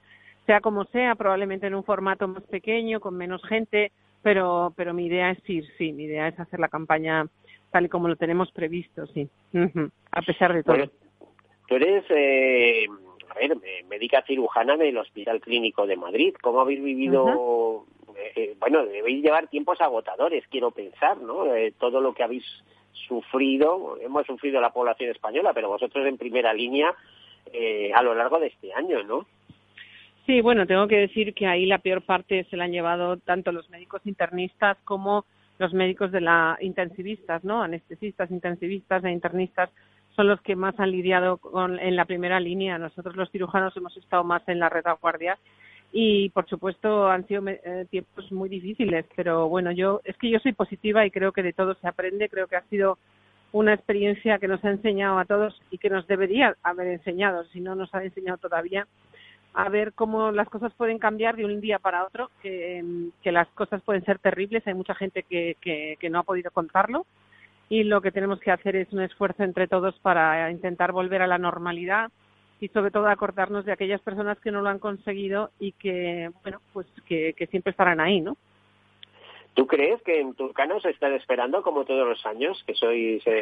sea 0.46 0.62
como 0.62 0.86
sea, 0.86 1.15
probablemente 1.15 1.67
en 1.67 1.75
un 1.75 1.84
formato 1.84 2.27
más 2.27 2.43
pequeño, 2.43 3.00
con 3.00 3.15
menos 3.15 3.43
gente, 3.43 3.91
pero, 4.24 4.74
pero 4.75 4.93
mi 4.93 5.05
idea 5.05 5.31
es 5.31 5.50
ir, 5.50 5.65
sí, 5.77 5.93
mi 5.93 6.03
idea 6.03 6.27
es 6.27 6.39
hacer 6.39 6.60
la 6.60 6.67
campaña 6.67 7.27
tal 7.72 7.86
y 7.86 7.89
como 7.89 8.08
lo 8.08 8.15
tenemos 8.15 8.51
previsto, 8.51 9.05
sí, 9.08 9.29
a 10.12 10.22
pesar 10.24 10.53
de 10.53 10.63
todo. 10.63 10.75
Bueno, 10.75 10.91
tú 11.67 11.75
eres, 11.75 12.03
eh, 12.10 12.86
ver, 13.39 13.86
médica 13.89 14.24
cirujana 14.27 14.77
del 14.77 14.98
Hospital 14.98 15.41
Clínico 15.41 15.88
de 15.88 15.96
Madrid. 15.96 16.34
¿Cómo 16.41 16.62
habéis 16.62 16.84
vivido? 16.84 17.24
Uh 17.25 17.84
-huh. 17.84 18.25
eh, 18.36 18.55
bueno, 18.60 18.86
debéis 18.86 19.24
llevar 19.24 19.48
tiempos 19.48 19.79
agotadores, 19.81 20.43
quiero 20.50 20.72
pensar, 20.72 21.17
¿no? 21.17 21.53
Eh, 21.55 21.74
todo 21.79 22.01
lo 22.01 22.13
que 22.13 22.24
habéis 22.24 22.46
sufrido, 23.08 23.98
hemos 24.01 24.25
sufrido 24.25 24.60
la 24.62 24.72
población 24.72 25.12
española, 25.12 25.53
pero 25.53 25.69
vosotros 25.69 26.05
en 26.05 26.17
primera 26.17 26.53
línea 26.53 26.93
eh, 27.53 27.91
a 27.93 28.03
lo 28.03 28.13
largo 28.13 28.39
de 28.39 28.48
este 28.48 28.74
año, 28.74 29.03
¿no? 29.03 29.25
Sí, 30.25 30.41
bueno, 30.41 30.67
tengo 30.67 30.88
que 30.88 30.98
decir 30.98 31.34
que 31.34 31.48
ahí 31.48 31.65
la 31.65 31.79
peor 31.79 32.03
parte 32.03 32.46
se 32.50 32.58
la 32.58 32.65
han 32.65 32.72
llevado 32.72 33.17
tanto 33.17 33.51
los 33.51 33.69
médicos 33.69 34.01
internistas 34.05 34.77
como 34.86 35.25
los 35.58 35.74
médicos 35.74 36.12
de 36.12 36.22
la 36.22 36.58
intensivistas, 36.62 37.43
¿no? 37.43 37.63
Anestesistas, 37.63 38.29
intensivistas 38.29 39.03
e 39.03 39.12
internistas 39.12 39.69
son 40.19 40.27
los 40.27 40.41
que 40.41 40.57
más 40.57 40.77
han 40.81 40.91
lidiado 40.91 41.38
con, 41.38 41.79
en 41.79 41.95
la 41.95 42.03
primera 42.03 42.41
línea. 42.41 42.77
Nosotros 42.77 43.15
los 43.15 43.31
cirujanos 43.31 43.77
hemos 43.77 43.95
estado 43.95 44.25
más 44.25 44.41
en 44.49 44.59
la 44.59 44.67
retaguardia 44.67 45.39
y, 45.93 46.27
por 46.31 46.45
supuesto, 46.49 47.07
han 47.07 47.25
sido 47.25 47.41
eh, 47.47 47.85
tiempos 47.89 48.29
muy 48.33 48.49
difíciles. 48.49 49.05
Pero 49.15 49.47
bueno, 49.47 49.71
yo 49.71 50.01
es 50.03 50.17
que 50.17 50.29
yo 50.29 50.39
soy 50.39 50.51
positiva 50.51 51.05
y 51.05 51.11
creo 51.11 51.31
que 51.31 51.41
de 51.41 51.53
todo 51.53 51.73
se 51.75 51.88
aprende. 51.88 52.27
Creo 52.27 52.47
que 52.47 52.57
ha 52.57 52.63
sido 52.63 52.97
una 53.53 53.73
experiencia 53.73 54.39
que 54.39 54.49
nos 54.49 54.61
ha 54.65 54.71
enseñado 54.71 55.19
a 55.19 55.23
todos 55.23 55.57
y 55.71 55.77
que 55.77 55.89
nos 55.89 56.05
debería 56.05 56.53
haber 56.63 56.88
enseñado, 56.88 57.45
si 57.53 57.61
no 57.61 57.75
nos 57.75 57.95
ha 57.95 58.03
enseñado 58.03 58.39
todavía 58.39 58.88
a 59.53 59.69
ver 59.69 59.93
cómo 59.93 60.31
las 60.31 60.49
cosas 60.49 60.73
pueden 60.73 60.99
cambiar 60.99 61.38
de 61.38 61.45
un 61.45 61.61
día 61.61 61.79
para 61.79 62.03
otro, 62.03 62.29
que, 62.41 62.83
las 63.23 63.47
cosas 63.55 63.81
pueden 63.83 64.03
ser 64.03 64.19
terribles, 64.19 64.67
hay 64.67 64.73
mucha 64.73 64.95
gente 64.95 65.23
que, 65.23 65.55
que, 65.61 66.09
no 66.09 66.19
ha 66.19 66.23
podido 66.23 66.51
contarlo 66.51 67.05
y 67.69 67.83
lo 67.83 68.01
que 68.01 68.11
tenemos 68.11 68.39
que 68.39 68.51
hacer 68.51 68.75
es 68.75 68.91
un 68.91 69.01
esfuerzo 69.01 69.43
entre 69.43 69.67
todos 69.67 69.97
para 69.99 70.51
intentar 70.51 70.91
volver 70.91 71.21
a 71.21 71.27
la 71.27 71.38
normalidad 71.38 72.11
y 72.59 72.67
sobre 72.69 72.91
todo 72.91 73.07
acordarnos 73.07 73.63
de 73.63 73.71
aquellas 73.71 74.01
personas 74.01 74.39
que 74.39 74.51
no 74.51 74.61
lo 74.61 74.69
han 74.69 74.79
conseguido 74.79 75.51
y 75.59 75.71
que, 75.73 76.31
bueno, 76.43 76.59
pues 76.73 76.88
que, 77.07 77.33
que 77.38 77.47
siempre 77.47 77.71
estarán 77.71 77.99
ahí, 77.99 78.19
¿no? 78.21 78.35
¿Tú 79.60 79.68
crees 79.68 80.01
que 80.04 80.22
en 80.22 80.36
Turcano 80.36 80.80
se 80.80 80.92
están 80.92 81.13
esperando 81.16 81.62
como 81.63 81.84
todos 81.84 82.08
los 82.08 82.25
años, 82.25 82.63
que 82.66 82.74
sois... 82.75 83.22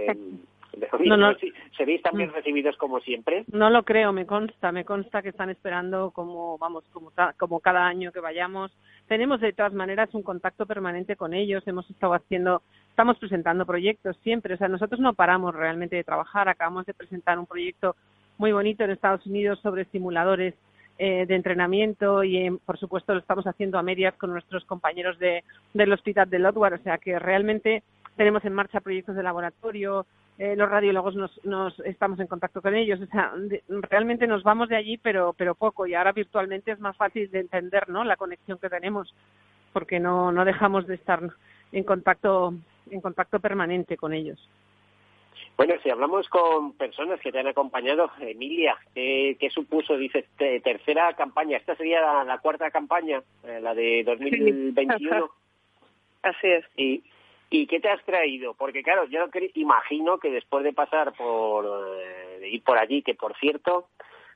Eh, 0.80 1.08
no, 1.08 1.18
no. 1.18 1.34
¿Seréis 1.76 2.04
también 2.04 2.32
recibidos 2.32 2.78
como 2.78 3.00
siempre? 3.00 3.46
No 3.52 3.72
lo 3.72 3.82
creo, 3.82 4.14
me 4.14 4.28
consta, 4.28 4.72
me 4.72 4.86
consta 4.86 5.24
que 5.24 5.30
están 5.30 5.50
esperando 5.50 6.12
como, 6.12 6.60
vamos, 6.60 6.84
como, 6.92 7.12
como 7.38 7.60
cada 7.62 7.88
año 7.88 8.12
que 8.12 8.20
vayamos. 8.20 8.72
Tenemos 9.08 9.42
de 9.42 9.54
todas 9.54 9.74
maneras 9.74 10.14
un 10.14 10.22
contacto 10.22 10.68
permanente 10.68 11.16
con 11.16 11.34
ellos, 11.34 11.68
hemos 11.68 11.90
estado 11.90 12.14
haciendo, 12.14 12.62
estamos 12.90 13.18
presentando 13.18 13.66
proyectos 13.66 14.18
siempre, 14.22 14.54
o 14.54 14.58
sea, 14.58 14.68
nosotros 14.68 15.00
no 15.00 15.14
paramos 15.16 15.56
realmente 15.56 15.96
de 15.96 16.04
trabajar, 16.04 16.48
acabamos 16.48 16.86
de 16.86 16.94
presentar 16.94 17.40
un 17.40 17.48
proyecto 17.48 17.96
muy 18.38 18.52
bonito 18.52 18.84
en 18.84 18.92
Estados 18.92 19.26
Unidos 19.26 19.60
sobre 19.62 19.86
simuladores 19.86 20.54
eh, 21.00 21.25
de 21.27 21.36
entrenamiento 21.36 22.24
y, 22.24 22.38
eh, 22.38 22.58
por 22.66 22.80
supuesto, 22.80 23.13
lo 23.13 23.20
estamos 23.20 23.46
haciendo 23.46 23.77
a 23.77 23.84
medias 23.84 24.16
con 24.16 24.32
nuestros 24.32 24.66
compañeros 24.66 25.20
de, 25.20 25.44
del 25.74 25.94
Hospital 25.94 26.30
de 26.30 26.39
Lotwar, 26.39 26.74
o 26.74 26.80
sea 26.80 26.98
que 26.98 27.20
realmente 27.20 27.84
tenemos 28.16 28.44
en 28.46 28.54
marcha 28.54 28.80
proyectos 28.80 29.16
de 29.16 29.22
laboratorio, 29.24 30.08
eh, 30.39 30.56
los 30.56 30.70
radiólogos 30.70 31.16
nos, 31.16 31.46
nos 31.46 31.80
estamos 31.82 32.20
en 32.20 32.27
contacto 32.27 32.62
con 32.62 32.75
ellos, 32.75 33.00
o 33.01 33.06
sea, 33.08 33.32
realmente 33.89 34.27
nos 34.27 34.44
vamos 34.44 34.70
de 34.70 34.75
allí, 34.75 34.98
pero, 34.98 35.34
pero 35.34 35.56
poco, 35.56 35.88
y 35.88 35.94
ahora 35.94 36.12
virtualmente 36.12 36.72
es 36.72 36.80
más 36.80 36.96
fácil 36.98 37.30
de 37.32 37.39
entender, 37.39 37.89
¿no? 37.89 38.04
La 38.04 38.18
conexión 38.18 38.58
que 38.58 38.70
tenemos, 38.70 39.13
porque 39.74 40.00
no, 40.00 40.32
no 40.32 40.46
dejamos 40.46 40.88
de 40.88 40.96
estar 40.96 41.22
en 41.72 41.84
contacto, 41.84 42.54
en 42.89 43.01
contacto 43.01 43.39
permanente 43.39 43.98
con 43.98 44.13
ellos. 44.13 44.39
Bueno, 45.58 45.74
si 45.82 45.90
hablamos 45.90 46.30
con 46.30 46.74
personas 46.74 47.20
que 47.20 47.32
te 47.32 47.40
han 47.40 47.48
acompañado, 47.48 48.12
Emilia, 48.20 48.78
¿qué, 48.94 49.36
qué 49.40 49.50
supuso? 49.50 49.98
Dices, 49.98 50.26
tercera 50.38 51.14
campaña, 51.14 51.58
esta 51.58 51.76
sería 51.76 52.00
la, 52.00 52.24
la 52.24 52.38
cuarta 52.38 52.70
campaña, 52.70 53.24
eh, 53.44 53.60
la 53.60 53.74
de 53.74 54.04
2021. 54.04 55.32
Así 56.22 56.48
es. 56.48 56.66
Y, 56.76 57.04
¿Y 57.50 57.66
qué 57.66 57.80
te 57.80 57.90
has 57.90 58.04
traído? 58.04 58.54
Porque 58.54 58.84
claro, 58.84 59.06
yo 59.06 59.26
imagino 59.56 60.20
que 60.20 60.30
después 60.30 60.64
de 60.64 60.74
pasar 60.74 61.14
por, 61.14 61.66
eh, 61.66 62.40
de 62.40 62.50
ir 62.50 62.64
por 62.64 62.78
allí, 62.78 63.02
que 63.02 63.16
por 63.16 63.36
cierto, 63.38 63.88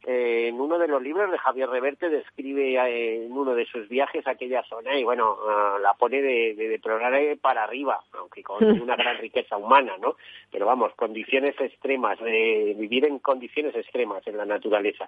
eh, 0.04 0.48
en 0.48 0.60
uno 0.60 0.80
de 0.80 0.88
los 0.88 1.02
libros 1.02 1.32
de 1.32 1.38
Javier 1.38 1.70
Reverte 1.70 2.10
describe 2.10 2.76
eh, 2.76 3.26
en 3.26 3.32
uno 3.32 3.54
de 3.54 3.66
sus 3.66 3.88
viajes 3.88 4.26
aquella 4.26 4.64
zona 4.64 4.98
y 4.98 5.04
bueno, 5.04 5.34
uh, 5.34 5.80
la 5.80 5.94
pone 5.94 6.22
de, 6.22 6.56
de, 6.56 6.70
de 6.70 7.38
para 7.38 7.64
arriba, 7.64 8.02
aunque 8.14 8.42
con 8.42 8.64
una 8.82 8.96
gran 8.96 9.18
riqueza 9.18 9.58
humana, 9.58 9.98
¿no? 10.02 10.16
Pero 10.52 10.66
vamos, 10.66 10.94
condiciones 10.96 11.60
extremas, 11.60 12.20
de 12.20 12.76
vivir 12.78 13.06
en 13.06 13.20
condiciones 13.20 13.76
extremas 13.76 14.26
en 14.26 14.38
la 14.38 14.46
naturaleza. 14.46 15.08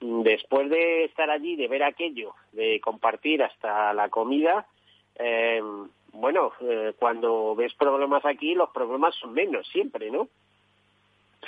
Después 0.00 0.68
de 0.70 1.04
estar 1.04 1.30
allí, 1.30 1.54
de 1.54 1.68
ver 1.68 1.84
aquello, 1.84 2.34
de 2.50 2.80
compartir 2.80 3.44
hasta 3.44 3.94
la 3.94 4.08
comida, 4.08 4.66
eh, 5.16 5.62
bueno, 6.12 6.52
eh, 6.60 6.92
cuando 6.98 7.54
ves 7.54 7.72
problemas 7.74 8.24
aquí, 8.24 8.54
los 8.54 8.70
problemas 8.70 9.14
son 9.14 9.32
menos 9.32 9.66
siempre, 9.68 10.10
¿no? 10.10 10.28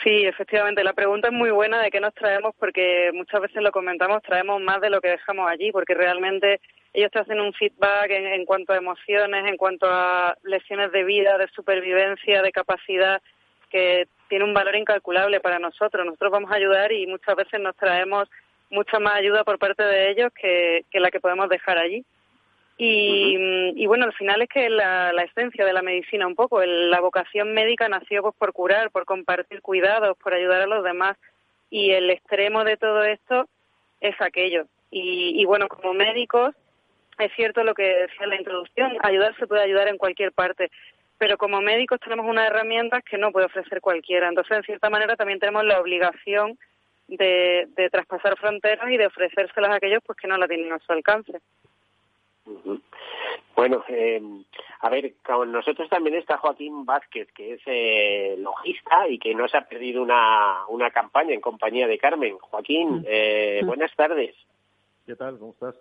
Sí, 0.03 0.25
efectivamente. 0.27 0.83
La 0.83 0.93
pregunta 0.93 1.29
es 1.29 1.35
muy 1.35 1.51
buena 1.51 1.81
de 1.81 1.91
qué 1.91 2.01
nos 2.01 2.15
traemos 2.15 2.55
porque 2.59 3.11
muchas 3.15 3.41
veces 3.41 3.63
lo 3.63 3.71
comentamos, 3.71 4.23
traemos 4.23 4.61
más 4.61 4.81
de 4.81 4.91
lo 4.91 5.01
que 5.01 5.09
dejamos 5.09 5.49
allí 5.49 5.71
porque 5.73 5.95
realmente 5.95 6.61
ellos 6.93 7.11
te 7.11 7.21
hacen 7.21 7.41
un 7.41 7.53
feedback 7.53 8.11
en, 8.11 8.27
en 8.27 8.45
cuanto 8.45 8.73
a 8.73 8.77
emociones, 8.77 9.45
en 9.47 9.57
cuanto 9.57 9.87
a 9.89 10.37
lecciones 10.43 10.93
de 10.93 11.05
vida, 11.05 11.39
de 11.39 11.49
supervivencia, 11.49 12.43
de 12.43 12.53
capacidad 12.53 13.23
que 13.71 14.07
tiene 14.29 14.45
un 14.45 14.55
valor 14.55 14.77
incalculable 14.77 15.41
para 15.41 15.59
nosotros. 15.59 16.05
Nosotros 16.05 16.33
vamos 16.33 16.51
a 16.51 16.57
ayudar 16.57 16.93
y 16.93 17.07
muchas 17.07 17.37
veces 17.37 17.61
nos 17.61 17.77
traemos 17.77 18.29
mucha 18.71 18.99
más 18.99 19.15
ayuda 19.15 19.45
por 19.45 19.59
parte 19.59 19.83
de 19.83 20.11
ellos 20.11 20.33
que, 20.35 20.85
que 20.91 21.01
la 21.01 21.11
que 21.11 21.21
podemos 21.21 21.49
dejar 21.49 21.79
allí. 21.79 22.05
Y, 22.77 23.37
-huh. 23.37 23.73
y, 23.77 23.87
bueno, 23.87 24.07
al 24.07 24.13
final 24.15 24.43
es 24.43 24.49
que 24.49 24.69
la, 24.69 25.13
la 25.13 25.23
esencia 25.23 25.65
de 25.65 25.73
la 25.73 25.83
medicina 25.83 26.27
un 26.27 26.35
poco, 26.35 26.61
el, 26.61 26.91
la 26.91 27.01
vocación 27.01 27.53
médica 27.53 27.89
nació 27.89 28.23
pues 28.23 28.35
por 28.37 28.53
curar, 28.53 28.91
por 28.91 29.05
compartir 29.05 29.61
cuidados, 29.63 30.17
por 30.19 30.35
ayudar 30.35 30.63
a 30.63 30.67
los 30.67 30.83
demás 30.83 31.17
y 31.71 31.93
el 31.93 32.11
extremo 32.11 32.65
de 32.65 32.77
todo 32.77 33.05
esto 33.05 33.49
es 34.01 34.15
aquello. 34.21 34.67
Y, 34.91 35.41
y 35.41 35.45
bueno, 35.45 35.69
como 35.69 35.95
médicos 35.95 36.55
es 37.19 37.33
cierto 37.35 37.63
lo 37.63 37.75
que 37.75 37.83
decía 37.83 38.25
en 38.25 38.31
la 38.31 38.37
introducción, 38.37 38.97
ayudar 39.03 39.37
se 39.37 39.47
puede 39.47 39.63
ayudar 39.63 39.89
en 39.89 39.99
cualquier 39.99 40.33
parte, 40.33 40.71
pero 41.19 41.39
como 41.39 41.61
médicos 41.61 42.01
tenemos 42.01 42.27
unas 42.27 42.49
herramientas 42.49 43.03
que 43.05 43.19
no 43.19 43.31
puede 43.33 43.47
ofrecer 43.47 43.81
cualquiera. 43.81 44.29
Entonces, 44.29 44.57
en 44.57 44.63
cierta 44.65 44.91
manera, 44.91 45.17
también 45.17 45.39
tenemos 45.39 45.65
la 45.65 45.81
obligación 45.81 46.59
de, 47.09 47.69
de 47.77 47.91
traspasar 47.91 48.37
fronteras 48.37 48.91
y 48.91 48.97
de 48.97 49.07
ofrecérselas 49.07 49.71
a 49.71 49.77
aquellos 49.77 50.03
pues, 50.05 50.19
que 50.19 50.29
no 50.29 50.37
la 50.37 50.49
tienen 50.49 50.73
a 50.73 50.79
su 50.81 50.93
alcance. 50.93 51.41
Bueno, 53.57 53.85
eh, 53.89 54.21
a 54.81 54.89
ver, 54.91 55.15
con 55.25 55.53
nosotros 55.53 55.89
también 55.89 56.17
está 56.17 56.39
Joaquín 56.39 56.85
Vázquez, 56.85 57.31
que 57.33 57.55
es 57.55 57.61
eh, 57.67 58.37
logista 58.39 59.09
y 59.09 59.19
que 59.19 59.35
nos 59.35 59.55
ha 59.55 59.63
perdido 59.63 60.03
una, 60.03 60.67
una 60.69 60.91
campaña 60.91 61.33
en 61.33 61.41
compañía 61.41 61.87
de 61.87 61.99
Carmen. 61.99 62.37
Joaquín, 62.39 63.01
mm. 63.01 63.05
eh, 63.07 63.61
mm. 63.63 63.67
buenas 63.67 63.95
tardes. 63.95 64.35
¿Qué 65.07 65.15
tal? 65.17 65.39
¿Cómo 65.39 65.53
estás? 65.53 65.77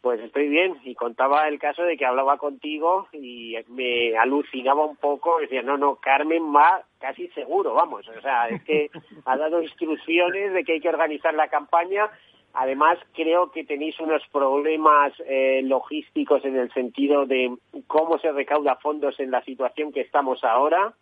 Pues 0.00 0.20
estoy 0.20 0.48
bien 0.48 0.78
y 0.84 0.94
contaba 0.94 1.48
el 1.48 1.58
caso 1.58 1.82
de 1.82 1.96
que 1.96 2.06
hablaba 2.06 2.38
contigo 2.38 3.08
y 3.12 3.56
me 3.66 4.16
alucinaba 4.16 4.84
un 4.84 4.96
poco, 4.96 5.40
decía, 5.40 5.60
no, 5.62 5.76
no, 5.76 5.96
Carmen 5.96 6.54
va 6.54 6.84
casi 7.00 7.26
seguro, 7.28 7.74
vamos, 7.74 8.08
o 8.08 8.20
sea, 8.20 8.48
es 8.48 8.62
que 8.62 8.90
ha 9.24 9.36
dado 9.36 9.60
instrucciones 9.62 10.52
de 10.52 10.62
que 10.62 10.74
hay 10.74 10.80
que 10.80 10.88
organizar 10.88 11.34
la 11.34 11.48
campaña 11.48 12.08
Además, 12.54 12.98
creo 13.14 13.50
que 13.52 13.64
tenéis 13.64 13.98
unos 14.00 14.22
problemas 14.32 15.12
eh, 15.26 15.60
logísticos 15.64 16.44
en 16.44 16.56
el 16.56 16.72
sentido 16.72 17.26
de 17.26 17.54
cómo 17.86 18.18
se 18.18 18.32
recauda 18.32 18.76
fondos 18.76 19.18
en 19.20 19.30
la 19.30 19.42
situación 19.44 19.92
que 19.92 20.00
estamos 20.00 20.42
ahora. 20.42 20.92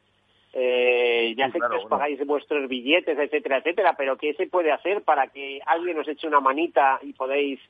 Eh, 0.53 1.35
ya 1.37 1.51
sé 1.51 1.59
que 1.59 1.77
os 1.77 1.85
pagáis 1.87 2.25
vuestros 2.27 2.69
billetes, 2.69 3.19
etcétera, 3.19 3.59
etcétera, 3.59 3.95
pero 3.97 4.17
¿qué 4.17 4.33
se 4.35 4.47
puede 4.47 4.73
hacer 4.73 5.03
para 5.03 5.29
que 5.29 5.61
alguien 5.67 5.99
os 5.99 6.09
eche 6.09 6.27
una 6.27 6.41
manita 6.41 6.99
y 7.03 7.13
podéis 7.13 7.61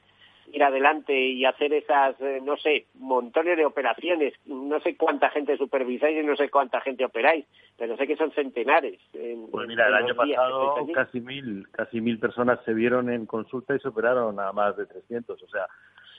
ir 0.53 0.63
adelante 0.63 1.19
y 1.19 1.45
hacer 1.45 1.73
esas, 1.73 2.21
eh, 2.21 2.41
no 2.43 2.57
sé, 2.57 2.87
montones 2.95 3.57
de 3.57 3.65
operaciones. 3.65 4.35
No 4.47 4.81
sé 4.81 4.97
cuánta 4.97 5.31
gente 5.31 5.57
supervisáis 5.57 6.23
y 6.23 6.27
no 6.27 6.37
sé 6.37 6.49
cuánta 6.51 6.81
gente 6.81 7.05
operáis, 7.05 7.47
pero 7.77 7.97
sé 7.97 8.07
que 8.07 8.17
son 8.17 8.33
centenares. 8.33 8.99
pues 9.13 9.69
mira, 9.69 9.89
el 9.89 9.95
año 9.95 10.15
pasado 10.15 10.87
casi 10.95 11.21
mil, 11.21 11.67
casi 11.71 12.01
mil 12.01 12.19
personas 12.19 12.61
se 12.65 12.75
vieron 12.75 13.11
en 13.11 13.27
consulta 13.27 13.75
y 13.75 13.81
se 13.81 13.89
operaron 13.89 14.39
a 14.41 14.53
más 14.53 14.77
de 14.77 14.87
300, 14.87 15.43
o 15.43 15.49
sea, 15.49 15.67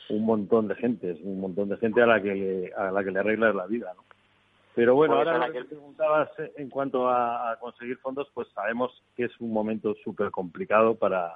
un 0.10 0.26
montón 0.26 0.68
de 0.68 0.76
gente, 0.76 1.12
es 1.12 1.22
un 1.22 1.40
montón 1.40 1.70
de 1.70 1.78
gente 1.78 2.02
a 2.02 2.06
la 2.06 2.22
que 2.22 2.34
le, 2.34 2.74
a 2.74 2.92
la 2.92 3.04
que 3.04 3.12
le 3.12 3.20
arreglas 3.20 3.56
la 3.56 3.68
vida, 3.68 3.94
¿no? 3.96 4.04
Pero 4.76 4.94
bueno, 4.94 5.16
pues 5.16 5.28
ahora 5.28 5.48
lo 5.48 5.54
que 5.54 5.64
preguntabas 5.64 6.30
en 6.56 6.70
cuanto 6.70 7.10
a, 7.10 7.52
a, 7.52 7.56
conseguir 7.56 7.98
fondos, 7.98 8.30
pues 8.32 8.48
sabemos 8.50 8.92
que 9.16 9.24
es 9.26 9.32
un 9.40 9.52
momento 9.52 9.96
súper 10.04 10.30
complicado 10.30 10.94
para, 10.94 11.36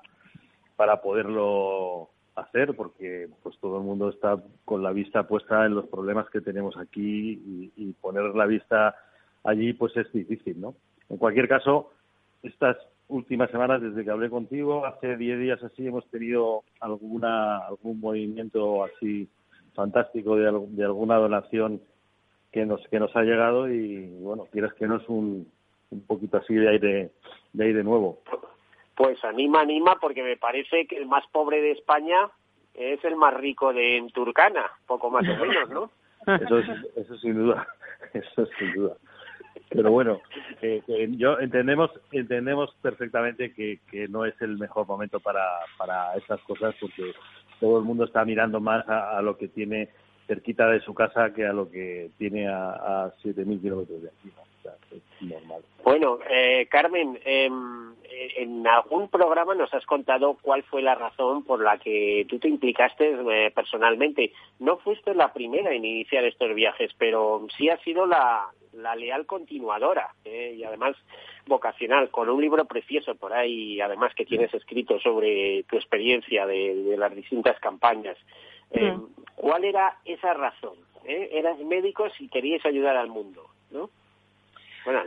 para 0.76 1.02
poderlo 1.02 2.10
hacer 2.36 2.76
porque 2.76 3.28
pues 3.44 3.58
todo 3.60 3.78
el 3.78 3.84
mundo 3.84 4.10
está 4.10 4.42
con 4.66 4.84
la 4.84 4.92
vista 4.92 5.28
puesta 5.28 5.66
en 5.66 5.76
los 5.76 5.88
problemas 5.88 6.30
que 6.30 6.42
tenemos 6.42 6.78
aquí 6.78 7.72
y, 7.76 7.94
poner 8.02 8.36
la 8.36 8.46
vista 8.46 8.96
allí 9.44 9.74
pues 9.74 9.96
es 9.98 10.12
difícil, 10.12 10.60
¿no? 10.60 10.76
En 11.10 11.18
cualquier 11.18 11.48
caso, 11.48 11.92
estas 12.42 12.78
últimas 13.08 13.52
semanas 13.52 13.82
desde 13.82 14.04
que 14.04 14.12
hablé 14.12 14.30
contigo, 14.30 14.86
hace 14.86 15.18
10 15.18 15.40
días 15.40 15.64
así 15.64 15.86
hemos 15.86 16.08
tenido 16.10 16.64
alguna 16.80 17.58
algún 17.60 18.00
movimiento 18.00 18.84
así 18.86 19.28
fantástico 19.74 20.36
de, 20.36 20.52
de 20.70 20.84
alguna 20.84 21.18
donación 21.18 21.82
que 22.52 22.66
nos 22.66 22.86
que 22.88 23.00
nos 23.00 23.16
ha 23.16 23.24
llegado 23.24 23.70
y 23.70 24.08
bueno, 24.22 24.48
quieras 24.52 24.74
que 24.74 24.88
no 24.88 24.98
es 24.98 25.08
un, 25.10 25.48
un 25.92 26.02
poquito 26.02 26.38
así 26.38 26.56
de 26.56 26.70
aire 26.70 27.12
de 27.54 27.64
aire 27.64 27.84
nuevo. 27.84 28.20
Pues 28.96 29.24
anima, 29.24 29.62
anima, 29.62 29.98
porque 30.00 30.24
me 30.24 30.38
parece 30.38 30.86
que 30.86 30.98
el 30.98 31.08
más 31.08 31.26
pobre 31.28 31.62
de 31.62 31.72
España 31.72 32.30
es 32.74 33.04
el 33.04 33.16
más 33.16 33.34
rico 33.34 33.74
de 33.74 33.98
en 33.98 34.10
Turcana, 34.12 34.70
poco 34.86 35.10
más 35.10 35.28
o 35.28 35.46
menos, 35.46 35.70
¿no? 35.70 35.92
Eso, 36.28 36.60
eso 36.96 37.18
sin 37.18 37.34
duda, 37.34 37.68
eso 38.14 38.46
sin 38.60 38.74
duda. 38.74 38.96
Pero 39.70 39.90
bueno, 39.90 40.22
yo 41.18 41.40
entendemos 41.40 41.90
entendemos 42.12 42.76
perfectamente 42.82 43.54
que, 43.54 43.80
que 43.90 44.08
no 44.08 44.26
es 44.26 44.40
el 44.42 44.58
mejor 44.58 44.86
momento 44.86 45.20
para, 45.20 45.42
para 45.78 46.16
estas 46.16 46.40
cosas 46.42 46.76
porque 46.80 47.14
todo 47.60 47.80
el 47.80 47.86
mundo 47.86 48.04
está 48.04 48.26
mirando 48.26 48.60
más 48.60 48.88
a, 48.90 49.22
lo 49.22 49.38
que 49.38 49.48
tiene 49.48 49.90
cerquita 50.32 50.68
de 50.68 50.80
su 50.80 50.94
casa 50.94 51.34
que 51.34 51.46
a 51.46 51.52
lo 51.52 51.70
que 51.70 52.12
tiene 52.18 52.48
a, 52.48 52.70
a 52.72 53.14
7.000 53.22 53.62
kilómetros 53.62 54.02
de 54.02 54.08
aquí. 54.08 54.32
Bueno, 55.84 56.20
eh, 56.30 56.68
Carmen, 56.70 57.20
em, 57.26 57.94
eh, 58.04 58.34
en 58.38 58.66
algún 58.66 59.10
programa 59.10 59.56
nos 59.56 59.74
has 59.74 59.86
contado 59.86 60.38
cuál 60.42 60.64
fue 60.64 60.82
la 60.82 60.96
razón 60.96 61.44
por 61.44 61.62
la 61.62 61.78
que 61.78 62.26
tú 62.30 62.40
te 62.40 62.48
implicaste 62.48 63.16
eh, 63.30 63.52
personalmente. 63.52 64.32
No 64.60 64.78
fuiste 64.78 65.14
la 65.14 65.34
primera 65.34 65.74
en 65.74 65.86
iniciar 65.86 66.24
estos 66.24 66.54
viajes, 66.54 66.92
pero 66.98 67.46
sí 67.58 67.70
has 67.70 67.82
sido 67.82 68.06
la, 68.06 68.48
leal 68.96 69.26
continuadora 69.26 70.14
y 70.24 70.64
además 70.64 70.96
vocacional, 71.46 72.10
con 72.10 72.30
un 72.30 72.40
libro 72.40 72.66
precioso 72.66 73.16
por 73.16 73.34
ahí, 73.34 73.82
además 73.82 74.14
que 74.16 74.26
tienes 74.26 74.54
escrito 74.54 75.00
sobre 75.00 75.64
tu 75.64 75.76
experiencia 75.76 76.46
de, 76.46 76.96
las 76.98 77.14
distintas 77.14 77.60
campañas. 77.60 78.18
Em, 78.72 79.02
¿Cuál 79.36 79.64
era 79.66 79.98
esa 80.06 80.34
razón? 80.34 80.76
Eras 81.04 81.58
médicos 81.60 82.14
y 82.20 82.28
querías 82.28 82.64
ayudar 82.66 82.96
al 82.96 83.10
mundo, 83.10 83.48
¿no? 83.72 83.90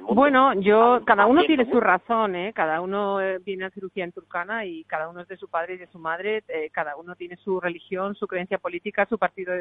Bueno, 0.03 0.53
yo, 0.61 1.01
cada 1.05 1.27
uno 1.27 1.43
tiene 1.45 1.69
su 1.69 1.81
razón, 1.81 2.37
¿eh? 2.37 2.53
Cada 2.53 2.81
uno 2.81 3.21
eh, 3.21 3.39
viene 3.45 3.65
a 3.65 3.71
cirugía 3.71 4.05
en 4.05 4.13
Turcana 4.13 4.65
y 4.65 4.85
cada 4.85 5.09
uno 5.09 5.21
es 5.21 5.29
de 5.29 5.37
su 5.37 5.49
padre 5.49 5.75
y 5.75 5.79
de 5.79 5.89
su 5.89 5.99
madre, 5.99 6.45
eh, 6.49 6.71
cada 6.73 6.97
uno 6.97 7.17
tiene 7.17 7.37
su 7.37 7.61
religión, 7.61 8.15
su 8.15 8.29
creencia 8.29 8.59
política, 8.59 9.07
su 9.07 9.19
partido 9.19 9.53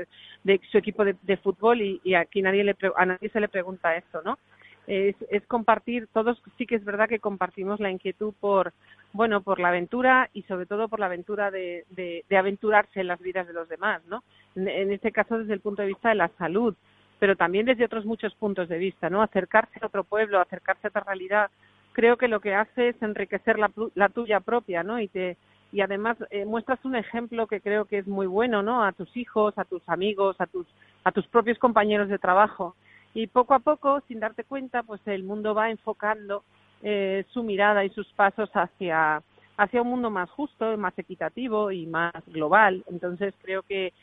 de, 0.43 0.61
su 0.71 0.77
equipo 0.77 1.03
de, 1.03 1.37
fútbol 1.37 1.81
y, 1.81 2.13
aquí 2.13 2.43
nadie 2.43 2.63
le, 2.63 2.75
a 2.95 3.05
nadie 3.05 3.29
se 3.29 3.39
le 3.39 3.47
pregunta 3.47 3.95
esto, 3.95 4.21
¿no? 4.23 4.37
Es, 4.85 5.15
compartir, 5.47 6.07
todos 6.11 6.41
sí 6.57 6.65
que 6.65 6.75
es 6.75 6.83
verdad 6.83 7.07
que 7.07 7.19
compartimos 7.19 7.79
la 7.79 7.89
inquietud 7.89 8.33
por, 8.39 8.73
bueno, 9.13 9.41
por 9.41 9.59
la 9.59 9.69
aventura 9.69 10.29
y 10.33 10.41
sobre 10.43 10.65
todo 10.65 10.89
por 10.89 10.99
la 10.99 11.05
aventura 11.05 11.51
de 11.51 12.25
aventurarse 12.37 12.99
en 12.99 13.07
las 13.07 13.21
vidas 13.21 13.47
de 13.47 13.53
los 13.53 13.69
demás, 13.69 14.01
¿no? 14.07 14.23
en 14.55 14.91
este 14.91 15.11
caso 15.11 15.39
desde 15.39 15.53
el 15.53 15.61
punto 15.61 15.81
de 15.81 15.87
vista 15.87 16.09
de 16.09 16.15
la 16.15 16.27
salud 16.37 16.75
pero 17.23 17.37
también 17.37 17.65
desde 17.65 17.85
otros 17.85 18.03
muchos 18.03 18.35
puntos 18.35 18.67
de 18.67 18.77
vista, 18.77 19.09
¿no? 19.09 19.21
Acercarse 19.21 19.79
a 19.81 19.85
otro 19.85 20.03
pueblo, 20.03 20.41
acercarse 20.41 20.87
a 20.87 20.89
otra 20.89 21.05
realidad, 21.05 21.49
creo 21.93 22.17
que 22.17 22.27
lo 22.27 22.41
que 22.41 22.53
hace 22.53 22.89
es 22.89 23.01
enriquecer 23.01 23.57
la, 23.57 23.71
la 23.95 24.09
tuya 24.09 24.41
propia, 24.41 24.83
¿no? 24.83 24.99
Y 24.99 25.07
te 25.07 25.37
y 25.71 25.79
además 25.79 26.17
eh, 26.31 26.43
muestras 26.43 26.83
un 26.83 26.97
ejemplo 26.97 27.47
que 27.47 27.61
creo 27.61 27.85
que 27.85 27.99
es 27.99 28.07
muy 28.07 28.27
bueno, 28.27 28.61
¿no? 28.61 28.83
A 28.83 28.91
tus 28.91 29.15
hijos, 29.15 29.57
a 29.57 29.63
tus 29.63 29.81
amigos, 29.87 30.35
a 30.39 30.47
tus 30.47 30.67
a 31.05 31.13
tus 31.13 31.25
propios 31.27 31.57
compañeros 31.59 32.09
de 32.09 32.19
trabajo. 32.19 32.75
Y 33.13 33.27
poco 33.27 33.53
a 33.53 33.59
poco, 33.59 34.01
sin 34.07 34.19
darte 34.19 34.43
cuenta, 34.43 34.83
pues 34.83 35.01
el 35.05 35.23
mundo 35.23 35.53
va 35.53 35.69
enfocando 35.69 36.43
eh, 36.81 37.25
su 37.31 37.43
mirada 37.43 37.85
y 37.85 37.89
sus 37.89 38.07
pasos 38.13 38.49
hacia 38.53 39.21
hacia 39.55 39.83
un 39.83 39.89
mundo 39.89 40.09
más 40.09 40.31
justo, 40.31 40.75
más 40.77 40.97
equitativo 40.97 41.71
y 41.71 41.85
más 41.85 42.13
global. 42.27 42.83
Entonces 42.87 43.33
creo 43.41 43.61
que 43.61 43.93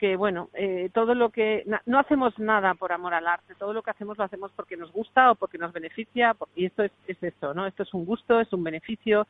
que 0.00 0.16
bueno, 0.16 0.48
eh, 0.54 0.88
todo 0.94 1.14
lo 1.14 1.28
que 1.28 1.62
no 1.84 1.98
hacemos 1.98 2.38
nada 2.38 2.72
por 2.72 2.90
amor 2.90 3.12
al 3.12 3.26
arte, 3.26 3.54
todo 3.54 3.74
lo 3.74 3.82
que 3.82 3.90
hacemos 3.90 4.16
lo 4.16 4.24
hacemos 4.24 4.50
porque 4.56 4.78
nos 4.78 4.90
gusta 4.92 5.30
o 5.30 5.34
porque 5.34 5.58
nos 5.58 5.74
beneficia 5.74 6.34
y 6.56 6.64
esto 6.64 6.84
es, 6.84 6.92
es 7.06 7.22
esto, 7.22 7.52
¿no? 7.52 7.66
Esto 7.66 7.82
es 7.82 7.92
un 7.92 8.06
gusto, 8.06 8.40
es 8.40 8.50
un 8.54 8.64
beneficio, 8.64 9.26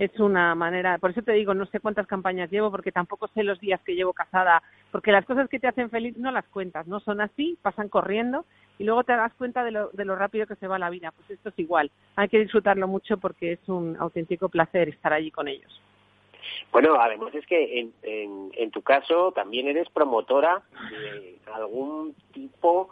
es 0.00 0.18
una 0.18 0.54
manera, 0.54 0.96
por 0.96 1.10
eso 1.10 1.20
te 1.20 1.32
digo, 1.32 1.52
no 1.52 1.66
sé 1.66 1.78
cuántas 1.78 2.06
campañas 2.06 2.50
llevo 2.50 2.70
porque 2.70 2.90
tampoco 2.90 3.28
sé 3.28 3.42
los 3.42 3.60
días 3.60 3.82
que 3.82 3.94
llevo 3.94 4.14
casada, 4.14 4.62
porque 4.90 5.12
las 5.12 5.26
cosas 5.26 5.46
que 5.50 5.60
te 5.60 5.68
hacen 5.68 5.90
feliz 5.90 6.16
no 6.16 6.32
las 6.32 6.46
cuentas, 6.46 6.86
no 6.86 7.00
son 7.00 7.20
así, 7.20 7.58
pasan 7.60 7.90
corriendo 7.90 8.46
y 8.78 8.84
luego 8.84 9.04
te 9.04 9.12
das 9.12 9.34
cuenta 9.34 9.62
de 9.62 9.72
lo, 9.72 9.90
de 9.90 10.06
lo 10.06 10.16
rápido 10.16 10.46
que 10.46 10.54
se 10.54 10.66
va 10.66 10.78
la 10.78 10.88
vida, 10.88 11.12
pues 11.14 11.28
esto 11.28 11.50
es 11.50 11.58
igual, 11.58 11.90
hay 12.16 12.30
que 12.30 12.38
disfrutarlo 12.38 12.88
mucho 12.88 13.18
porque 13.18 13.52
es 13.52 13.68
un 13.68 13.94
auténtico 14.00 14.48
placer 14.48 14.88
estar 14.88 15.12
allí 15.12 15.30
con 15.30 15.48
ellos. 15.48 15.82
Bueno, 16.72 16.94
además 16.98 17.34
es 17.34 17.44
que 17.44 17.80
en, 17.80 17.92
en, 18.02 18.52
en 18.54 18.70
tu 18.70 18.80
caso 18.80 19.32
también 19.32 19.68
eres 19.68 19.90
promotora 19.90 20.62
de 20.90 21.38
algún 21.52 22.14
tipo 22.32 22.88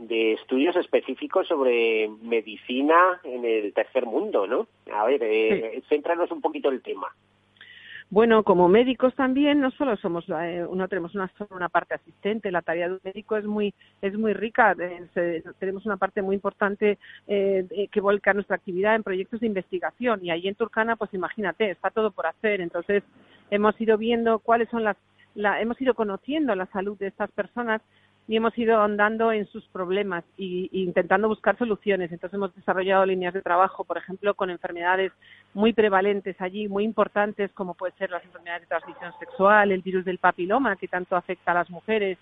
de 0.00 0.32
estudios 0.32 0.76
específicos 0.76 1.46
sobre 1.46 2.08
medicina 2.22 3.20
en 3.22 3.44
el 3.44 3.72
tercer 3.72 4.06
mundo, 4.06 4.46
¿no? 4.46 4.66
A 4.92 5.04
ver, 5.04 5.22
eh, 5.22 5.82
céntranos 5.88 6.30
un 6.30 6.40
poquito 6.40 6.70
el 6.70 6.82
tema. 6.82 7.08
Bueno, 8.12 8.42
como 8.42 8.66
médicos 8.66 9.14
también, 9.14 9.60
no 9.60 9.70
solo 9.70 9.96
somos, 9.96 10.24
eh, 10.28 10.66
no 10.74 10.88
tenemos 10.88 11.14
una, 11.14 11.30
solo 11.38 11.50
una 11.54 11.68
parte 11.68 11.94
asistente, 11.94 12.50
la 12.50 12.60
tarea 12.60 12.88
de 12.88 12.94
un 12.94 13.00
médico 13.04 13.36
es 13.36 13.44
muy, 13.44 13.72
es 14.02 14.18
muy 14.18 14.32
rica, 14.32 14.74
eh, 14.80 15.44
tenemos 15.60 15.86
una 15.86 15.96
parte 15.96 16.20
muy 16.20 16.34
importante 16.34 16.98
eh, 17.28 17.88
que 17.88 18.00
volca 18.00 18.34
nuestra 18.34 18.56
actividad 18.56 18.96
en 18.96 19.04
proyectos 19.04 19.38
de 19.38 19.46
investigación 19.46 20.24
y 20.24 20.32
ahí 20.32 20.48
en 20.48 20.56
Turcana, 20.56 20.96
pues 20.96 21.14
imagínate, 21.14 21.70
está 21.70 21.90
todo 21.90 22.10
por 22.10 22.26
hacer, 22.26 22.60
entonces 22.60 23.04
hemos 23.48 23.80
ido 23.80 23.96
viendo 23.96 24.40
cuáles 24.40 24.68
son 24.70 24.82
las, 24.82 24.96
la, 25.36 25.60
hemos 25.60 25.80
ido 25.80 25.94
conociendo 25.94 26.56
la 26.56 26.66
salud 26.66 26.98
de 26.98 27.06
estas 27.06 27.30
personas 27.30 27.80
y 28.28 28.36
hemos 28.36 28.56
ido 28.56 28.80
andando 28.80 29.32
en 29.32 29.46
sus 29.46 29.66
problemas 29.68 30.22
e 30.38 30.68
intentando 30.70 31.26
buscar 31.26 31.58
soluciones. 31.58 32.12
Entonces 32.12 32.36
hemos 32.36 32.54
desarrollado 32.54 33.04
líneas 33.04 33.34
de 33.34 33.42
trabajo, 33.42 33.82
por 33.82 33.98
ejemplo, 33.98 34.34
con 34.34 34.50
enfermedades 34.50 35.12
muy 35.52 35.72
prevalentes 35.72 36.40
allí, 36.40 36.68
muy 36.68 36.84
importantes, 36.84 37.50
como 37.52 37.74
puede 37.74 37.92
ser 37.94 38.10
las 38.10 38.24
enfermedades 38.24 38.62
de 38.62 38.68
transmisión 38.68 39.12
sexual, 39.18 39.72
el 39.72 39.82
virus 39.82 40.04
del 40.04 40.18
papiloma, 40.18 40.76
que 40.76 40.86
tanto 40.86 41.16
afecta 41.16 41.50
a 41.50 41.54
las 41.54 41.70
mujeres, 41.70 42.18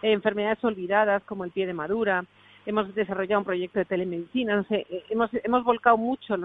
enfermedades 0.00 0.62
olvidadas 0.62 1.24
como 1.24 1.44
el 1.44 1.50
pie 1.50 1.66
de 1.66 1.74
madura. 1.74 2.24
Hemos 2.64 2.94
desarrollado 2.94 3.40
un 3.40 3.46
proyecto 3.46 3.80
de 3.80 3.84
telemedicina. 3.86 4.54
No 4.54 4.62
sé, 4.64 4.86
eh, 4.88 5.02
hemos, 5.10 5.30
hemos 5.42 5.64
volcado 5.64 5.96
mucho 5.96 6.36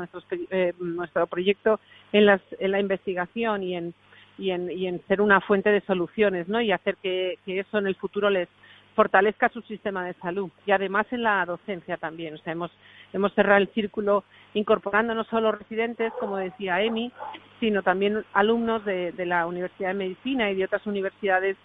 eh, 0.50 0.74
nuestro 0.80 1.28
proyecto 1.28 1.80
en, 2.12 2.26
las, 2.26 2.42
en 2.58 2.72
la 2.72 2.80
investigación 2.80 3.62
y 3.62 3.76
en, 3.76 3.94
y 4.40 4.50
en, 4.50 4.72
y 4.72 4.88
en 4.88 5.06
ser 5.08 5.22
una 5.22 5.40
fuente 5.42 5.70
de 5.70 5.82
soluciones, 5.82 6.48
¿no? 6.48 6.60
Y 6.62 6.72
hacer 6.72 6.98
que 6.98 7.38
eso 7.46 7.78
en 7.78 7.86
el 7.86 7.96
futuro 7.96 8.32
les 8.32 8.50
fortalezca 8.96 9.50
su 9.50 9.62
sistema 9.62 10.06
de 10.06 10.14
salud. 10.16 10.50
Y 10.66 10.72
además 10.72 11.06
en 11.12 11.24
la 11.24 11.46
docencia 11.46 11.98
también. 11.98 12.36
O 12.36 12.38
sea, 12.40 12.54
hemos, 12.54 12.72
hemos 13.12 13.34
cerrado 13.34 13.60
el 13.60 13.68
círculo 13.70 14.24
incorporando 14.54 15.14
no 15.14 15.24
solo 15.26 15.52
residentes, 15.52 16.14
como 16.20 16.38
decía 16.38 16.82
Emi, 16.82 17.12
sino 17.60 17.84
también 17.84 18.24
alumnos 18.34 18.86
de, 18.86 19.12
de 19.12 19.26
la 19.26 19.46
Universidad 19.46 19.90
de 19.90 19.96
Medicina 19.96 20.52
y 20.52 20.56
de 20.56 20.66
otras 20.66 20.86
universidades. 20.86 21.58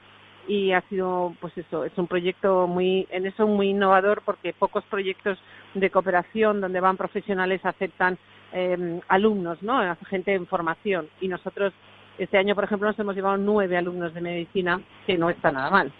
Y 0.47 0.73
ha 0.73 0.81
sido 0.83 1.35
pues 1.41 1.57
eso 1.59 1.85
es 1.85 1.93
un 1.99 2.07
proyecto 2.07 2.67
muy 2.67 3.07
en 3.11 3.27
eso 3.27 3.47
muy 3.47 3.69
innovador 3.69 4.23
porque 4.25 4.55
pocos 4.55 4.83
proyectos 4.85 5.39
de 5.75 5.91
cooperación 5.91 6.63
donde 6.63 6.81
van 6.81 6.97
profesionales 6.97 7.61
aceptan 7.67 8.17
eh, 8.55 8.99
alumnos 9.09 9.63
no 9.63 9.95
gente 10.07 10.33
en 10.33 10.47
formación. 10.47 11.11
Y 11.21 11.29
nosotros 11.29 11.75
este 12.17 12.39
año 12.39 12.55
por 12.55 12.65
ejemplo 12.65 12.89
nos 12.89 12.99
hemos 12.99 13.15
llevado 13.15 13.37
nueve 13.37 13.77
alumnos 13.77 14.15
de 14.15 14.23
medicina 14.23 14.81
que 15.07 15.19
no 15.19 15.29
está 15.29 15.53
nada 15.53 15.69
mal 15.69 15.93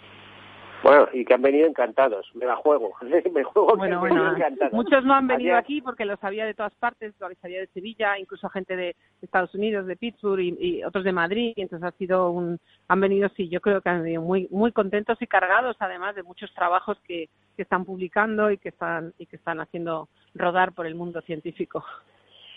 bueno, 0.83 1.07
y 1.13 1.25
que 1.25 1.33
han 1.33 1.41
venido 1.41 1.67
encantados. 1.67 2.29
Me 2.33 2.45
la 2.45 2.55
juego. 2.55 2.93
Me 3.33 3.43
juego 3.43 3.75
bueno, 3.75 3.99
bueno, 3.99 4.35
Muchos 4.71 5.03
no 5.03 5.13
han 5.13 5.27
venido 5.27 5.55
aquí 5.55 5.81
porque 5.81 6.05
los 6.05 6.23
había 6.23 6.45
de 6.45 6.53
todas 6.53 6.73
partes, 6.75 7.13
los 7.19 7.31
había 7.43 7.59
de 7.59 7.67
Sevilla, 7.67 8.17
incluso 8.17 8.49
gente 8.49 8.75
de 8.75 8.95
Estados 9.21 9.53
Unidos, 9.55 9.85
de 9.87 9.95
Pittsburgh 9.95 10.39
y, 10.41 10.83
otros 10.83 11.03
de 11.03 11.11
Madrid. 11.11 11.53
Y 11.55 11.61
entonces 11.61 11.87
ha 11.87 11.97
sido 11.97 12.31
un. 12.31 12.59
Han 12.87 12.99
venido, 12.99 13.29
sí, 13.35 13.49
yo 13.49 13.61
creo 13.61 13.81
que 13.81 13.89
han 13.89 14.03
venido 14.03 14.21
muy, 14.21 14.47
muy 14.51 14.71
contentos 14.71 15.21
y 15.21 15.27
cargados, 15.27 15.75
además 15.79 16.15
de 16.15 16.23
muchos 16.23 16.53
trabajos 16.53 16.97
que, 17.05 17.29
que 17.55 17.63
están 17.63 17.85
publicando 17.85 18.51
y 18.51 18.57
que 18.57 18.69
están, 18.69 19.13
y 19.17 19.25
que 19.25 19.35
están 19.35 19.59
haciendo 19.59 20.07
rodar 20.33 20.73
por 20.73 20.85
el 20.85 20.95
mundo 20.95 21.21
científico. 21.21 21.83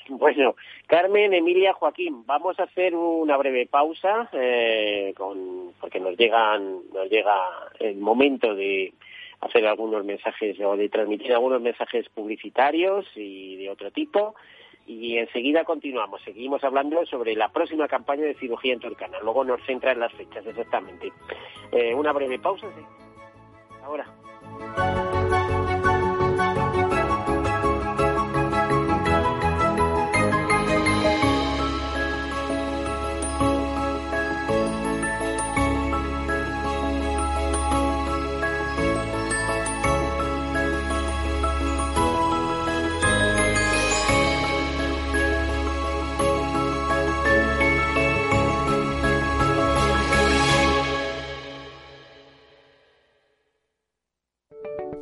Bueno, 0.09 0.55
Carmen, 0.87 1.35
Emilia, 1.35 1.73
Joaquín, 1.73 2.25
vamos 2.27 2.59
a 2.61 2.65
hacer 2.65 2.95
una 2.95 3.37
breve 3.37 3.67
pausa 3.67 4.29
eh, 4.33 5.13
con, 5.17 5.73
porque 5.81 6.01
nos 6.01 6.17
llegan, 6.17 6.81
nos 6.93 7.09
llega 7.11 7.37
el 7.79 7.97
momento 7.97 8.55
de 8.55 8.93
hacer 9.41 9.67
algunos 9.67 10.05
mensajes 10.05 10.59
o 10.61 10.77
de 10.77 10.89
transmitir 10.89 11.33
algunos 11.33 11.61
mensajes 11.61 12.09
publicitarios 12.09 13.07
y 13.17 13.57
de 13.57 13.71
otro 13.71 13.91
tipo. 13.91 14.35
Y 14.87 15.17
enseguida 15.17 15.65
continuamos, 15.65 16.23
seguimos 16.23 16.65
hablando 16.65 17.07
sobre 17.07 17.37
la 17.37 17.51
próxima 17.51 17.87
campaña 17.87 18.25
de 18.25 18.35
cirugía 18.35 18.73
en 18.73 18.81
Turcana. 18.81 19.19
Luego 19.23 19.45
nos 19.45 19.65
centra 19.65 19.93
en 19.93 20.01
las 20.01 20.13
fechas, 20.13 20.45
exactamente. 20.45 21.13
Eh, 21.71 21.95
una 21.95 22.13
breve 22.13 22.39
pausa, 22.39 22.67
sí. 22.75 22.83
Ahora. 23.85 24.07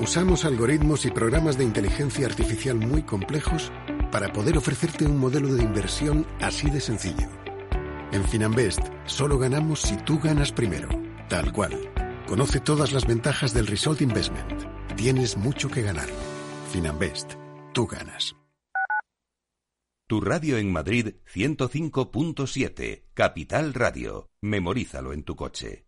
Usamos 0.00 0.44
algoritmos 0.44 1.04
y 1.06 1.10
programas 1.10 1.58
de 1.58 1.64
inteligencia 1.64 2.26
artificial 2.26 2.76
muy 2.76 3.02
complejos 3.02 3.72
para 4.12 4.32
poder 4.32 4.56
ofrecerte 4.56 5.04
un 5.04 5.18
modelo 5.18 5.52
de 5.52 5.64
inversión 5.64 6.24
así 6.40 6.70
de 6.70 6.80
sencillo. 6.80 7.28
En 8.12 8.24
Finanbest 8.24 8.80
solo 9.06 9.38
ganamos 9.38 9.80
si 9.80 9.96
tú 9.96 10.20
ganas 10.20 10.52
primero, 10.52 10.88
tal 11.28 11.52
cual. 11.52 11.72
Conoce 12.28 12.60
todas 12.60 12.92
las 12.92 13.06
ventajas 13.06 13.52
del 13.52 13.66
Result 13.66 14.00
Investment. 14.00 14.62
Tienes 14.94 15.36
mucho 15.36 15.68
que 15.68 15.82
ganar. 15.82 16.08
Finanbest, 16.70 17.32
tú 17.74 17.88
ganas. 17.88 18.36
Tu 20.06 20.20
radio 20.20 20.58
en 20.58 20.72
Madrid 20.72 21.16
105.7, 21.34 23.02
Capital 23.14 23.74
Radio. 23.74 24.30
Memorízalo 24.42 25.12
en 25.12 25.24
tu 25.24 25.34
coche. 25.34 25.87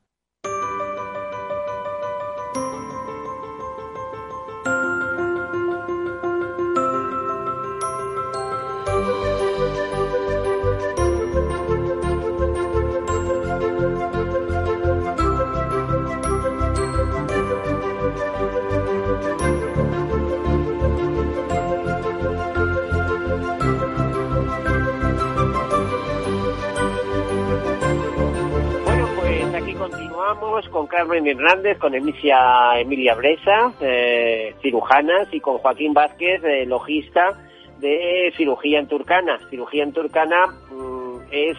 Carmen 31.01 31.25
Hernández, 31.25 31.79
con 31.79 31.95
Emilia, 31.95 32.79
Emilia 32.79 33.15
Bresa, 33.15 33.73
eh, 33.81 34.53
cirujanas, 34.61 35.29
y 35.31 35.39
con 35.39 35.57
Joaquín 35.57 35.95
Vázquez, 35.95 36.43
eh, 36.43 36.63
logista 36.67 37.39
de 37.79 38.31
cirugía 38.37 38.77
en 38.77 38.87
Turcana. 38.87 39.39
Cirugía 39.49 39.81
en 39.81 39.93
Turcana 39.93 40.45
mm, 40.45 41.21
es, 41.31 41.57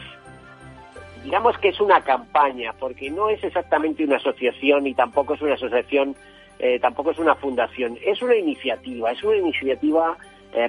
digamos 1.25 1.59
que 1.59 1.71
es 1.71 1.81
una 1.81 2.03
campaña, 2.03 2.73
porque 2.79 3.11
no 3.11 3.31
es 3.31 3.43
exactamente 3.43 4.05
una 4.05 4.19
asociación 4.19 4.87
y 4.87 4.95
tampoco 4.95 5.35
es 5.35 5.43
una 5.43 5.55
asociación, 5.55 6.15
eh, 6.61 6.79
tampoco 6.79 7.11
es 7.11 7.19
una 7.19 7.35
fundación, 7.35 7.99
es 8.07 8.23
una 8.23 8.37
iniciativa, 8.37 9.11
es 9.11 9.25
una 9.25 9.39
iniciativa 9.39 10.17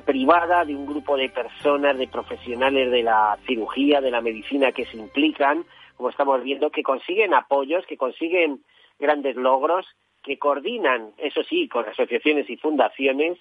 privada 0.06 0.64
de 0.64 0.74
un 0.74 0.86
grupo 0.86 1.18
de 1.18 1.28
personas, 1.28 1.98
de 1.98 2.08
profesionales 2.08 2.90
de 2.90 3.04
la 3.04 3.38
cirugía, 3.46 4.00
de 4.00 4.12
la 4.12 4.22
medicina 4.22 4.72
que 4.72 4.86
se 4.86 4.96
implican 4.96 5.66
como 5.98 6.10
estamos 6.10 6.44
viendo, 6.44 6.70
que 6.72 6.84
consiguen 6.84 7.34
apoyos, 7.34 7.86
que 7.86 7.98
consiguen 7.98 8.62
grandes 9.00 9.36
logros, 9.36 9.86
que 10.24 10.40
coordinan, 10.40 11.12
eso 11.18 11.44
sí, 11.44 11.68
con 11.68 11.86
asociaciones 11.86 12.50
y 12.50 12.58
fundaciones 12.58 13.38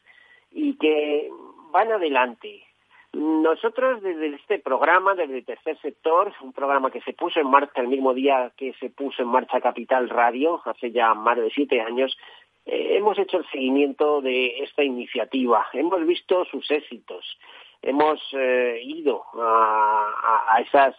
y 0.50 0.76
que 0.76 1.30
van 1.70 1.92
adelante. 1.92 2.64
Nosotros 3.12 4.02
desde 4.02 4.34
este 4.34 4.58
programa, 4.58 5.14
desde 5.14 5.38
el 5.38 5.44
tercer 5.44 5.78
sector, 5.80 6.32
un 6.40 6.52
programa 6.52 6.90
que 6.90 7.02
se 7.02 7.12
puso 7.12 7.40
en 7.40 7.50
marcha 7.50 7.82
el 7.82 7.88
mismo 7.88 8.14
día 8.14 8.52
que 8.56 8.72
se 8.80 8.90
puso 8.90 9.22
en 9.22 9.28
marcha 9.28 9.60
Capital 9.60 10.08
Radio, 10.08 10.60
hace 10.64 10.90
ya 10.90 11.14
más 11.14 11.36
de 11.36 11.50
siete 11.50 11.80
años, 11.80 12.16
eh, 12.64 12.96
hemos 12.96 13.18
hecho 13.18 13.38
el 13.38 13.46
seguimiento 13.50 14.22
de 14.22 14.62
esta 14.62 14.82
iniciativa, 14.82 15.66
hemos 15.74 16.06
visto 16.06 16.44
sus 16.46 16.70
éxitos, 16.70 17.38
hemos 17.82 18.20
eh, 18.32 18.80
ido 18.82 19.24
a 19.34 20.56
esas 20.66 20.96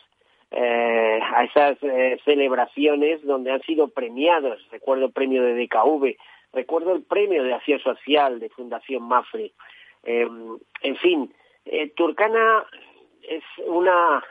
eh, 0.55 1.19
a 1.19 1.45
esas 1.45 1.77
eh, 1.81 2.19
celebraciones 2.23 3.25
donde 3.25 3.51
han 3.51 3.61
sido 3.63 3.87
premiados. 3.87 4.63
Recuerdo 4.71 5.05
el 5.07 5.11
premio 5.11 5.41
de 5.41 5.55
DKV, 5.55 6.15
recuerdo 6.53 6.93
el 6.93 7.01
premio 7.01 7.43
de 7.43 7.55
Acción 7.55 7.79
Social 7.79 8.39
de 8.39 8.49
Fundación 8.49 9.01
Mafre. 9.01 9.53
Eh, 10.03 10.27
en 10.83 10.95
fin, 10.97 11.33
Turcana 11.95 12.65
es 13.23 13.43
una 13.65 14.23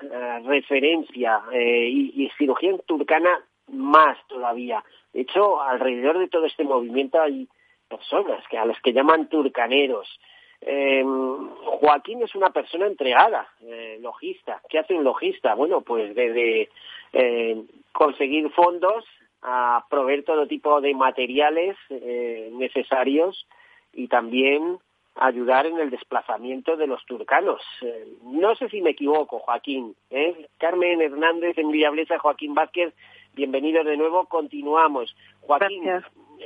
referencia 0.45 1.41
y, 1.53 2.25
y, 2.25 2.31
cirugía 2.39 2.77
Turcana 2.87 3.41
más 3.69 4.17
todavía. 4.29 4.85
De 5.13 5.23
hecho, 5.23 5.61
alrededor 5.61 6.21
de 6.21 6.29
todo 6.29 6.47
este 6.47 6.63
movimiento 6.63 7.21
hay 7.21 7.49
personas 7.89 8.47
que 8.49 8.59
a 8.59 8.65
las 8.65 8.81
que 8.81 8.93
llaman 8.93 9.29
turcaneros, 9.29 10.21
eh, 10.65 11.05
Joaquín 11.05 12.23
es 12.23 12.35
una 12.35 12.51
persona 12.51 12.87
entregada, 12.87 13.49
eh, 13.63 13.99
logista. 14.01 14.61
¿Qué 14.69 14.79
hace 14.79 14.95
un 14.95 15.05
logista? 15.05 15.55
Bueno, 15.55 15.81
pues 15.81 16.15
desde 16.15 16.69
eh, 17.13 17.63
conseguir 17.93 18.51
fondos 18.51 19.05
a 19.43 19.85
proveer 19.91 20.25
todo 20.25 20.47
tipo 20.47 20.81
de 20.81 20.95
materiales 20.95 21.77
eh, 21.91 22.51
necesarios 22.53 23.47
y 23.93 24.07
también 24.07 24.79
ayudar 25.17 25.67
en 25.67 25.79
el 25.79 25.91
desplazamiento 25.91 26.77
de 26.77 26.87
los 26.87 27.05
turcanos. 27.07 27.61
Eh, 27.83 28.07
no 28.23 28.55
sé 28.55 28.69
si 28.69 28.81
me 28.81 28.91
equivoco, 28.91 29.41
Joaquín. 29.41 29.95
¿eh? 30.11 30.47
Carmen 30.59 31.03
Hernández 31.03 31.59
en 31.59 31.71
Villablesa, 31.71 32.19
Joaquín 32.19 32.55
Vázquez, 32.55 32.95
bienvenidos 33.35 33.85
de 33.85 33.97
nuevo. 33.97 34.27
Continuamos. 34.27 35.15
Joaquín, 35.41 35.85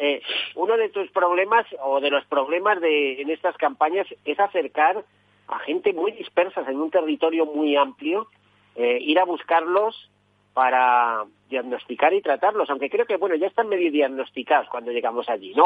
eh, 0.01 0.23
uno 0.55 0.77
de 0.77 0.89
tus 0.89 1.11
problemas 1.11 1.67
o 1.83 2.01
de 2.01 2.11
los 2.11 2.25
problemas 2.27 2.81
de, 2.81 3.21
en 3.21 3.31
estas 3.31 3.57
campañas 3.57 4.07
es 4.25 4.39
acercar 4.39 5.05
a 5.49 5.59
gente 5.61 5.93
muy 5.93 6.13
dispersa 6.13 6.65
en 6.69 6.81
un 6.81 6.91
territorio 6.91 7.47
muy 7.47 7.77
amplio, 7.77 8.29
eh, 8.75 8.99
ir 9.01 9.19
a 9.19 9.25
buscarlos 9.25 10.11
para 10.53 11.25
diagnosticar 11.51 12.15
y 12.15 12.23
tratarlos, 12.23 12.69
aunque 12.71 12.89
creo 12.89 13.05
que 13.05 13.17
bueno 13.17 13.37
ya 13.37 13.47
están 13.47 13.69
medio 13.69 13.93
diagnosticados 13.93 14.69
cuando 14.71 14.91
llegamos 14.91 15.29
allí, 15.29 15.55
¿no? 15.55 15.65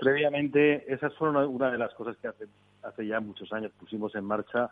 previamente, 0.00 0.92
esas 0.92 1.14
fueron 1.16 1.36
una 1.46 1.70
de 1.70 1.78
las 1.78 1.92
cosas 1.94 2.16
que 2.16 2.28
hace, 2.28 2.46
hace 2.82 3.06
ya 3.06 3.20
muchos 3.20 3.52
años 3.52 3.72
pusimos 3.78 4.14
en 4.14 4.24
marcha 4.24 4.70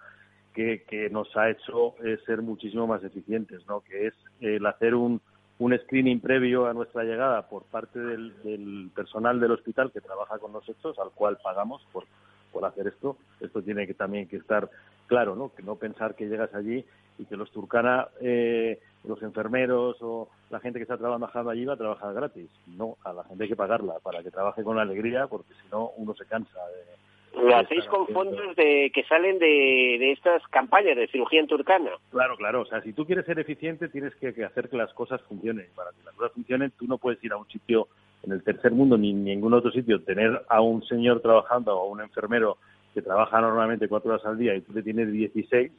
que, 0.54 0.82
que 0.88 1.10
nos 1.10 1.36
ha 1.36 1.50
hecho 1.50 1.94
eh, 2.04 2.18
ser 2.26 2.42
muchísimo 2.42 2.86
más 2.86 3.04
eficientes, 3.04 3.64
¿no? 3.66 3.80
Que 3.82 4.08
es 4.08 4.14
el 4.40 4.64
hacer 4.66 4.94
un, 4.94 5.20
un 5.58 5.76
screening 5.76 6.20
previo 6.20 6.66
a 6.66 6.72
nuestra 6.72 7.02
llegada 7.02 7.48
por 7.48 7.64
parte 7.64 7.98
del, 7.98 8.90
personal 8.94 9.40
del 9.40 9.52
hospital 9.52 9.90
que 9.92 10.00
trabaja 10.00 10.38
con 10.38 10.52
nosotros, 10.52 10.98
al 10.98 11.10
cual 11.10 11.38
pagamos 11.42 11.84
por, 11.92 12.04
por 12.52 12.64
hacer 12.64 12.86
esto. 12.86 13.16
Esto 13.40 13.62
tiene 13.62 13.86
que 13.86 13.94
también 13.94 14.28
que 14.28 14.36
estar 14.36 14.70
claro, 15.06 15.34
¿no? 15.34 15.52
Que 15.54 15.62
no 15.62 15.76
pensar 15.76 16.14
que 16.14 16.28
llegas 16.28 16.54
allí 16.54 16.84
y 17.18 17.24
que 17.24 17.36
los 17.36 17.50
turcana, 17.50 18.08
eh, 18.20 18.80
los 19.04 19.20
enfermeros 19.22 19.96
o 20.00 20.28
la 20.50 20.60
gente 20.60 20.78
que 20.78 20.84
está 20.84 20.96
trabajando 20.96 21.50
allí 21.50 21.64
va 21.64 21.74
a 21.74 21.78
trabajar 21.78 22.14
gratis. 22.14 22.50
No, 22.66 22.96
a 23.04 23.12
la 23.12 23.24
gente 23.24 23.44
hay 23.44 23.50
que 23.50 23.56
pagarla 23.56 23.94
para 24.00 24.22
que 24.22 24.30
trabaje 24.30 24.62
con 24.62 24.78
alegría, 24.78 25.26
porque 25.26 25.54
si 25.54 25.68
no 25.72 25.90
uno 25.96 26.14
se 26.14 26.24
cansa 26.26 26.60
de 26.68 27.07
lo 27.42 27.56
hacéis 27.56 27.84
con 27.86 28.06
fondos 28.08 28.56
de, 28.56 28.90
que 28.94 29.04
salen 29.04 29.38
de, 29.38 29.96
de, 29.98 30.12
estas 30.12 30.42
campañas 30.48 30.96
de 30.96 31.08
cirugía 31.08 31.40
en 31.40 31.46
turcana. 31.46 31.90
Claro, 32.10 32.36
claro. 32.36 32.62
O 32.62 32.66
sea, 32.66 32.82
si 32.82 32.92
tú 32.92 33.06
quieres 33.06 33.26
ser 33.26 33.38
eficiente, 33.38 33.88
tienes 33.88 34.14
que, 34.16 34.44
hacer 34.44 34.68
que 34.68 34.76
las 34.76 34.92
cosas 34.94 35.20
funcionen. 35.22 35.66
Para 35.74 35.90
que 35.90 36.04
las 36.04 36.14
cosas 36.14 36.32
funcionen, 36.32 36.72
tú 36.78 36.86
no 36.86 36.98
puedes 36.98 37.22
ir 37.22 37.32
a 37.32 37.36
un 37.36 37.48
sitio 37.48 37.88
en 38.22 38.32
el 38.32 38.42
tercer 38.42 38.72
mundo 38.72 38.98
ni 38.98 39.10
en 39.10 39.24
ningún 39.24 39.54
otro 39.54 39.70
sitio, 39.70 40.02
tener 40.02 40.42
a 40.48 40.60
un 40.60 40.82
señor 40.84 41.20
trabajando 41.20 41.76
o 41.76 41.86
a 41.86 41.88
un 41.88 42.00
enfermero 42.00 42.58
que 42.92 43.02
trabaja 43.02 43.40
normalmente 43.40 43.88
cuatro 43.88 44.10
horas 44.10 44.26
al 44.26 44.38
día 44.38 44.54
y 44.54 44.60
tú 44.60 44.72
le 44.72 44.82
tienes 44.82 45.12
16 45.12 45.70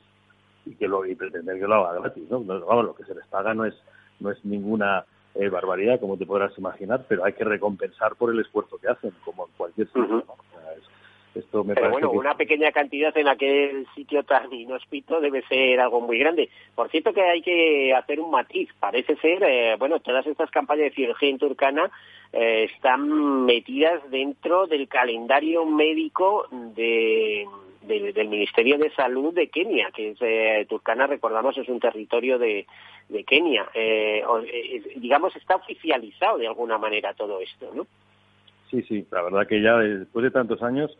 y 0.65 0.76
que 0.76 0.88
lo 0.88 1.06
y 1.06 1.15
pretender 1.15 1.60
que 1.60 1.67
lo 1.67 1.76
haga 1.86 2.00
gratis, 2.00 2.24
¿no? 2.30 2.41
Vamos, 2.41 2.86
lo 2.86 2.95
que 2.95 3.04
se 3.04 3.13
les 3.13 3.26
paga 3.28 3.54
no 3.54 3.65
es 3.65 3.76
no 4.19 4.32
es 4.32 4.43
ninguna 4.45 5.06
eh, 5.36 5.50
barbaridad, 5.50 6.00
como 6.00 6.17
te 6.17 6.26
podrás 6.26 6.58
imaginar, 6.58 7.06
pero 7.08 7.24
hay 7.24 7.34
que 7.34 7.43
recompensar 7.43 8.15
por 8.15 8.34
el 8.34 8.39
esfuerzo 8.39 8.78
que 8.78 8.88
hacen, 8.88 9.12
como 9.24 9.45
en 9.48 9.54
cualquier 9.58 9.88
sitio. 9.88 10.08
¿no? 10.08 10.24
Pero 11.34 11.92
bueno, 11.92 12.12
una 12.12 12.36
pequeña 12.36 12.72
cantidad 12.72 13.15
en 13.15 13.28
aquel 13.28 13.88
sitio 13.96 14.24
tan 14.24 14.52
inhóspito 14.52 15.22
debe 15.22 15.44
ser 15.44 15.80
algo 15.80 16.02
muy 16.02 16.18
grande. 16.18 16.50
Por 16.76 16.89
cierto 16.89 17.13
que 17.13 17.22
hay 17.22 17.42
que 17.42 17.94
hacer 17.94 18.20
un 18.20 18.32
matiz. 18.32 18.70
Parece 18.80 19.15
ser, 19.18 19.44
eh, 19.44 19.76
bueno, 19.78 20.00
todas 20.00 20.26
estas 20.26 20.50
campañas 20.50 20.86
de 20.86 20.96
cirugía 20.96 21.30
en 21.30 21.38
Turcana 21.38 21.92
eh, 22.34 22.70
están 22.74 23.46
metidas 23.46 24.02
dentro 24.10 24.65
del 24.65 24.88
calendario 24.88 25.65
médico 25.65 26.48
de, 26.52 27.48
del 27.84 28.28
Ministerio 28.28 28.78
de 28.78 28.89
Salud 28.92 29.34
de 29.34 29.50
Kenia, 29.50 29.92
que 29.92 30.10
es 30.10 30.18
eh, 30.22 30.65
Turkana, 30.68 31.06
recordamos, 31.08 31.58
es 31.58 31.70
un 31.70 31.80
territorio 31.80 32.39
de, 32.39 32.65
de 33.08 33.24
Kenia. 33.24 33.70
digamos, 34.96 35.36
está 35.36 35.56
oficializado 35.58 36.39
de 36.39 36.48
alguna 36.48 36.78
manera 36.78 37.13
todo 37.13 37.39
esto, 37.39 37.72
¿no? 37.74 37.86
Sí, 38.69 38.84
sí, 38.84 39.05
la 39.12 39.23
verdad 39.23 39.47
que 39.47 39.62
ya 39.62 39.77
después 39.77 40.23
de 40.23 40.32
tantos 40.32 40.62
años 40.62 40.95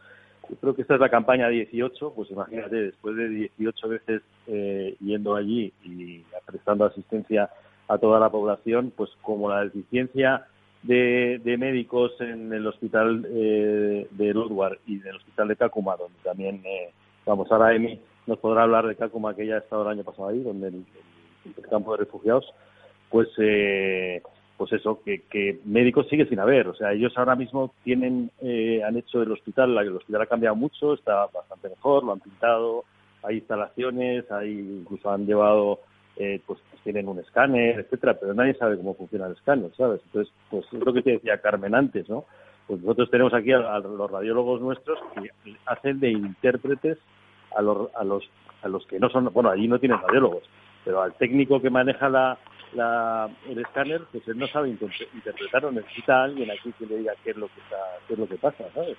yo 0.49 0.55
creo 0.55 0.75
que 0.75 0.82
esta 0.82 0.95
es 0.95 0.99
la 0.99 1.10
campaña 1.10 1.47
18, 1.47 2.13
pues 2.15 2.32
imagínate, 2.32 2.75
después 2.75 3.15
de 3.15 3.29
18 3.29 3.89
veces 3.89 4.21
eh, 4.47 4.95
yendo 4.99 5.36
allí 5.36 5.71
y 5.84 6.23
prestando 6.45 6.86
asistencia 6.86 7.49
a 7.88 7.97
toda 7.99 8.19
la 8.19 8.32
población, 8.32 8.91
pues 8.95 9.12
como 9.21 9.49
la 9.49 9.63
deficiencia 9.63 10.47
de, 10.82 11.39
médicos 11.60 12.13
en 12.19 12.51
el 12.51 12.65
hospital 12.65 13.27
eh, 13.29 14.08
de 14.10 14.34
Ludwar 14.34 14.79
y 14.88 14.97
del 14.97 15.17
hospital 15.17 15.49
de 15.49 15.55
Kakuma, 15.55 15.95
donde 15.97 16.17
también, 16.23 16.62
eh, 16.65 16.91
vamos, 17.25 17.51
ahora 17.51 17.75
Emi 17.75 17.99
nos 18.25 18.39
podrá 18.39 18.63
hablar 18.63 18.88
de 18.88 18.95
Kakuma, 18.95 19.36
que 19.36 19.45
ya 19.45 19.55
ha 19.55 19.60
estado 19.60 19.84
el 19.84 19.89
año 19.89 20.03
pasado 20.03 20.29
ahí, 20.29 20.41
donde 20.41 20.69
el, 20.69 20.86
el 21.45 21.67
campo 21.67 21.91
de 21.91 22.05
refugiados, 22.05 22.45
pues 23.10 23.27
eh, 23.38 24.21
pues 24.60 24.74
eso, 24.74 25.02
que, 25.06 25.22
que, 25.30 25.62
médicos 25.63 26.10
sigue 26.10 26.26
sin 26.26 26.38
haber. 26.38 26.67
O 26.67 26.76
sea, 26.76 26.91
ellos 26.91 27.13
ahora 27.15 27.38
mismo 27.38 27.74
tienen, 27.86 28.30
eh, 28.41 28.84
han 28.86 28.98
hecho 28.98 29.22
el 29.22 29.32
hospital, 29.32 29.78
el 29.78 29.95
hospital 29.95 30.24
ha 30.24 30.26
cambiado 30.26 30.58
mucho, 30.58 30.95
está 30.95 31.28
bastante 31.28 31.69
mejor, 31.69 32.04
lo 32.04 32.12
han 32.12 32.19
pintado, 32.19 32.84
hay 33.24 33.38
instalaciones, 33.38 34.30
hay 34.30 34.52
incluso 34.82 35.10
han 35.10 35.26
llevado, 35.26 35.80
eh, 36.17 36.41
pues, 36.45 36.60
tienen 36.84 37.08
un 37.08 37.19
escáner, 37.19 37.80
etcétera, 37.80 38.19
pero 38.19 38.34
nadie 38.34 38.54
sabe 38.56 38.76
cómo 38.76 38.95
funciona 38.95 39.28
el 39.28 39.32
escáner, 39.32 39.72
¿sabes? 39.78 40.02
Entonces, 40.08 40.34
pues 40.50 40.65
es 40.74 40.86
lo 40.86 40.91
que 40.93 41.04
te 41.04 41.12
decía 41.12 41.39
Carmen 41.39 41.74
antes, 41.74 42.10
¿no? 42.10 42.26
Pues 42.67 42.82
nosotros 42.82 43.10
tenemos 43.12 43.34
aquí 43.34 43.54
a, 43.54 43.80
los 43.80 44.12
radiólogos 44.12 44.60
nuestros 44.60 45.00
que 45.15 45.30
hacen 45.67 46.02
de 46.02 46.12
intérpretes 46.12 46.98
a 47.56 47.62
los, 47.62 47.95
a 47.95 48.04
los 48.04 48.30
a 48.62 48.67
los 48.67 48.86
que 48.88 49.00
no 49.00 49.10
son, 49.10 49.32
bueno, 49.32 49.50
allí 49.50 49.69
no 49.69 49.80
tienen 49.80 50.02
radiólogos, 50.02 50.43
pero 50.84 51.02
al 51.02 51.13
técnico 51.13 51.62
que 51.62 51.69
maneja 51.69 52.10
la, 52.10 52.38
la, 52.73 53.29
el 53.47 53.60
escáner, 53.60 54.01
pues 54.12 54.27
él 54.27 54.38
no 54.38 54.47
sabe 54.47 54.69
interpretarlo, 54.69 55.71
necesita 55.71 56.23
alguien 56.23 56.51
aquí 56.51 56.71
que 56.77 56.86
le 56.86 56.97
diga 56.97 57.13
qué 57.23 57.32
es 57.32 57.38
lo 57.38 57.47
que 57.47 57.60
está, 57.62 57.77
qué 58.08 58.13
es 58.13 58.19
lo 58.19 58.27
que 58.27 58.36
pasa, 58.36 58.65
¿sabes? 58.73 58.97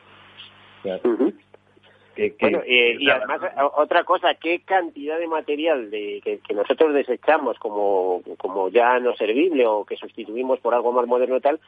Bueno, 2.40 2.62
y 2.66 3.08
además 3.08 3.40
otra 3.76 4.04
cosa, 4.04 4.34
qué 4.34 4.60
cantidad 4.60 5.18
de 5.18 5.26
material 5.26 5.90
de, 5.90 6.20
que, 6.22 6.54
nosotros 6.54 6.94
desechamos 6.94 7.58
como, 7.58 8.22
como 8.38 8.68
ya 8.68 8.98
no 8.98 9.14
servible 9.16 9.66
o 9.66 9.84
que 9.84 9.96
sustituimos 9.96 10.60
por 10.60 10.74
algo 10.74 10.92
más 10.92 11.06
moderno 11.06 11.36
y 11.36 11.40
tal, 11.40 11.60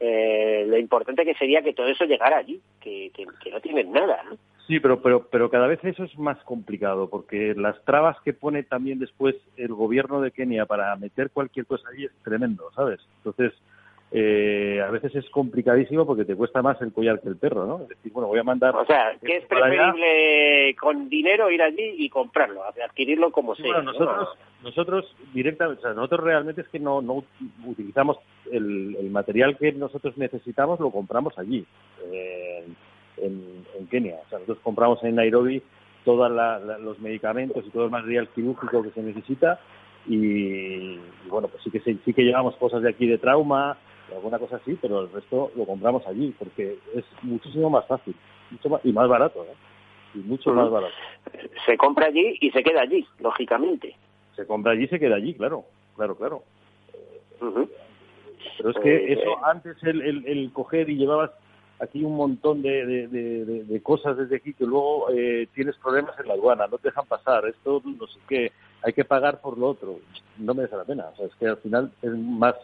eh, 0.00 0.64
lo 0.66 0.78
importante 0.78 1.24
que 1.24 1.34
sería 1.34 1.62
que 1.62 1.74
todo 1.74 1.88
eso 1.88 2.04
llegara 2.04 2.38
allí, 2.38 2.60
que, 2.80 3.10
que, 3.14 3.26
que 3.42 3.50
no 3.50 3.60
tienen 3.60 3.92
nada, 3.92 4.22
¿no? 4.28 4.36
Sí, 4.68 4.80
pero, 4.80 5.00
pero, 5.00 5.26
pero 5.30 5.48
cada 5.48 5.66
vez 5.66 5.82
eso 5.82 6.04
es 6.04 6.16
más 6.18 6.36
complicado, 6.44 7.08
porque 7.08 7.54
las 7.56 7.82
trabas 7.84 8.20
que 8.20 8.34
pone 8.34 8.62
también 8.62 8.98
después 8.98 9.34
el 9.56 9.72
gobierno 9.72 10.20
de 10.20 10.30
Kenia 10.30 10.66
para 10.66 10.94
meter 10.96 11.30
cualquier 11.30 11.64
cosa 11.64 11.88
ahí 11.88 12.04
es 12.04 12.12
tremendo, 12.22 12.70
¿sabes? 12.76 13.00
Entonces, 13.16 13.54
eh, 14.10 14.82
a 14.86 14.90
veces 14.90 15.14
es 15.14 15.28
complicadísimo 15.30 16.06
porque 16.06 16.24
te 16.24 16.34
cuesta 16.34 16.62
más 16.62 16.80
el 16.80 16.92
collar 16.92 17.20
que 17.20 17.28
el 17.28 17.36
perro, 17.36 17.66
¿no? 17.66 17.82
Es 17.82 17.88
decir, 17.88 18.12
bueno, 18.12 18.28
voy 18.28 18.38
a 18.38 18.44
mandar... 18.44 18.74
O 18.74 18.86
sea, 18.86 19.16
que 19.22 19.36
es 19.36 19.44
preferible 19.46 20.74
con 20.80 21.08
dinero 21.08 21.50
ir 21.50 21.62
allí 21.62 21.94
y 21.98 22.08
comprarlo, 22.08 22.62
adquirirlo 22.64 23.30
como 23.30 23.54
sea. 23.54 23.66
Bueno, 23.66 23.92
nosotros, 23.92 24.28
nosotros 24.62 25.16
directamente, 25.34 25.80
o 25.80 25.82
sea, 25.82 25.92
nosotros 25.92 26.24
realmente 26.24 26.62
es 26.62 26.68
que 26.68 26.78
no, 26.78 27.02
no 27.02 27.24
utilizamos 27.66 28.16
el, 28.50 28.96
el 28.98 29.10
material 29.10 29.58
que 29.58 29.72
nosotros 29.72 30.16
necesitamos, 30.16 30.80
lo 30.80 30.90
compramos 30.90 31.38
allí. 31.38 31.66
Eh, 32.10 32.64
en, 33.22 33.86
Kenia. 33.90 34.16
O 34.26 34.28
sea, 34.28 34.38
nosotros 34.38 34.58
compramos 34.62 35.02
en 35.02 35.16
Nairobi 35.16 35.62
todos 36.04 36.30
los 36.80 36.98
medicamentos 37.00 37.64
y 37.66 37.70
todo 37.70 37.84
el 37.84 37.90
material 37.90 38.28
quirúrgico 38.28 38.82
que 38.82 38.90
se 38.90 39.02
necesita 39.02 39.60
y, 40.06 40.98
bueno, 41.28 41.48
pues 41.48 41.62
sí 41.62 41.70
que 41.70 41.80
sí 41.80 42.12
que 42.14 42.22
llevamos 42.22 42.56
cosas 42.56 42.82
de 42.82 42.90
aquí 42.90 43.06
de 43.06 43.18
trauma, 43.18 43.76
alguna 44.14 44.38
cosa 44.38 44.56
así, 44.56 44.78
pero 44.80 45.00
el 45.00 45.12
resto 45.12 45.50
lo 45.56 45.64
compramos 45.66 46.06
allí 46.06 46.34
porque 46.38 46.78
es 46.94 47.04
muchísimo 47.22 47.70
más 47.70 47.86
fácil 47.86 48.14
mucho 48.50 48.80
y 48.84 48.92
más 48.92 49.08
barato, 49.08 49.44
¿eh? 49.44 49.54
y 50.14 50.18
mucho 50.18 50.52
más 50.52 50.70
barato. 50.70 50.94
Se 51.66 51.76
compra 51.76 52.06
allí 52.06 52.38
y 52.40 52.50
se 52.50 52.62
queda 52.62 52.82
allí, 52.82 53.06
lógicamente. 53.20 53.94
Se 54.36 54.46
compra 54.46 54.72
allí 54.72 54.84
y 54.84 54.88
se 54.88 54.98
queda 54.98 55.16
allí, 55.16 55.34
claro, 55.34 55.64
claro, 55.96 56.16
claro. 56.16 56.42
Pero 57.38 58.70
es 58.70 58.76
que 58.78 59.04
pues, 59.06 59.18
eso, 59.18 59.30
eh, 59.30 59.42
antes 59.44 59.76
el, 59.82 60.02
el, 60.02 60.26
el 60.26 60.52
coger 60.52 60.88
y 60.88 60.96
llevabas 60.96 61.30
aquí 61.80 62.02
un 62.02 62.16
montón 62.16 62.62
de, 62.62 63.80
cosas 63.82 64.16
desde 64.16 64.36
aquí 64.36 64.52
que 64.54 64.64
luego 64.64 65.10
eh, 65.10 65.48
tienes 65.54 65.76
problemas 65.76 66.18
en 66.18 66.28
la 66.28 66.34
aduana, 66.34 66.66
no 66.66 66.78
te 66.78 66.88
dejan 66.88 67.06
pasar, 67.06 67.46
esto 67.46 67.82
no 67.84 68.06
sé 68.06 68.18
qué, 68.28 68.52
hay 68.82 68.92
que 68.92 69.04
pagar 69.04 69.40
por 69.40 69.56
lo 69.56 69.68
otro, 69.68 70.00
no 70.38 70.54
merece 70.54 70.76
la 70.76 70.84
pena, 70.84 71.06
o 71.12 71.16
sea, 71.16 71.26
es 71.26 71.34
que 71.36 71.46
al 71.46 71.58
final 71.58 71.92
es 72.02 72.10
más 72.10 72.56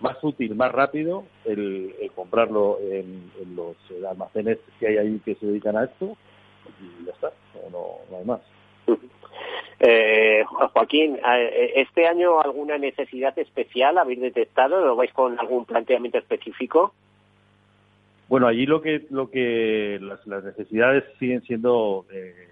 más 0.00 0.16
útil, 0.22 0.54
más 0.54 0.72
rápido 0.72 1.24
el, 1.44 1.94
comprarlo 2.14 2.78
en, 2.80 3.30
los 3.54 3.76
almacenes 4.08 4.58
que 4.78 4.88
hay 4.88 4.96
ahí 4.96 5.20
que 5.24 5.34
se 5.34 5.46
dedican 5.46 5.76
a 5.76 5.84
esto 5.84 6.16
y 6.80 7.04
ya 7.04 7.12
está, 7.12 7.30
no, 7.70 7.98
no 8.10 8.16
hay 8.16 8.24
más. 8.24 8.40
Eh, 9.82 10.44
Joaquín, 10.74 11.16
eh, 11.16 11.72
¿este 11.76 12.06
año 12.06 12.38
alguna 12.38 12.76
necesidad 12.76 13.38
especial 13.38 13.96
habéis 13.96 14.20
detectado? 14.20 14.84
¿Lo 14.84 14.94
vais 14.94 15.10
con 15.14 15.40
algún 15.40 15.64
planteamiento 15.64 16.18
específico? 16.18 16.92
Bueno, 18.28 18.46
allí 18.46 18.66
lo 18.66 18.82
que, 18.82 19.06
lo 19.10 19.30
que 19.30 19.98
las, 20.02 20.44
necesidades 20.44 21.04
siguen 21.18 21.42
siendo 21.42 22.04
eh, 22.12 22.48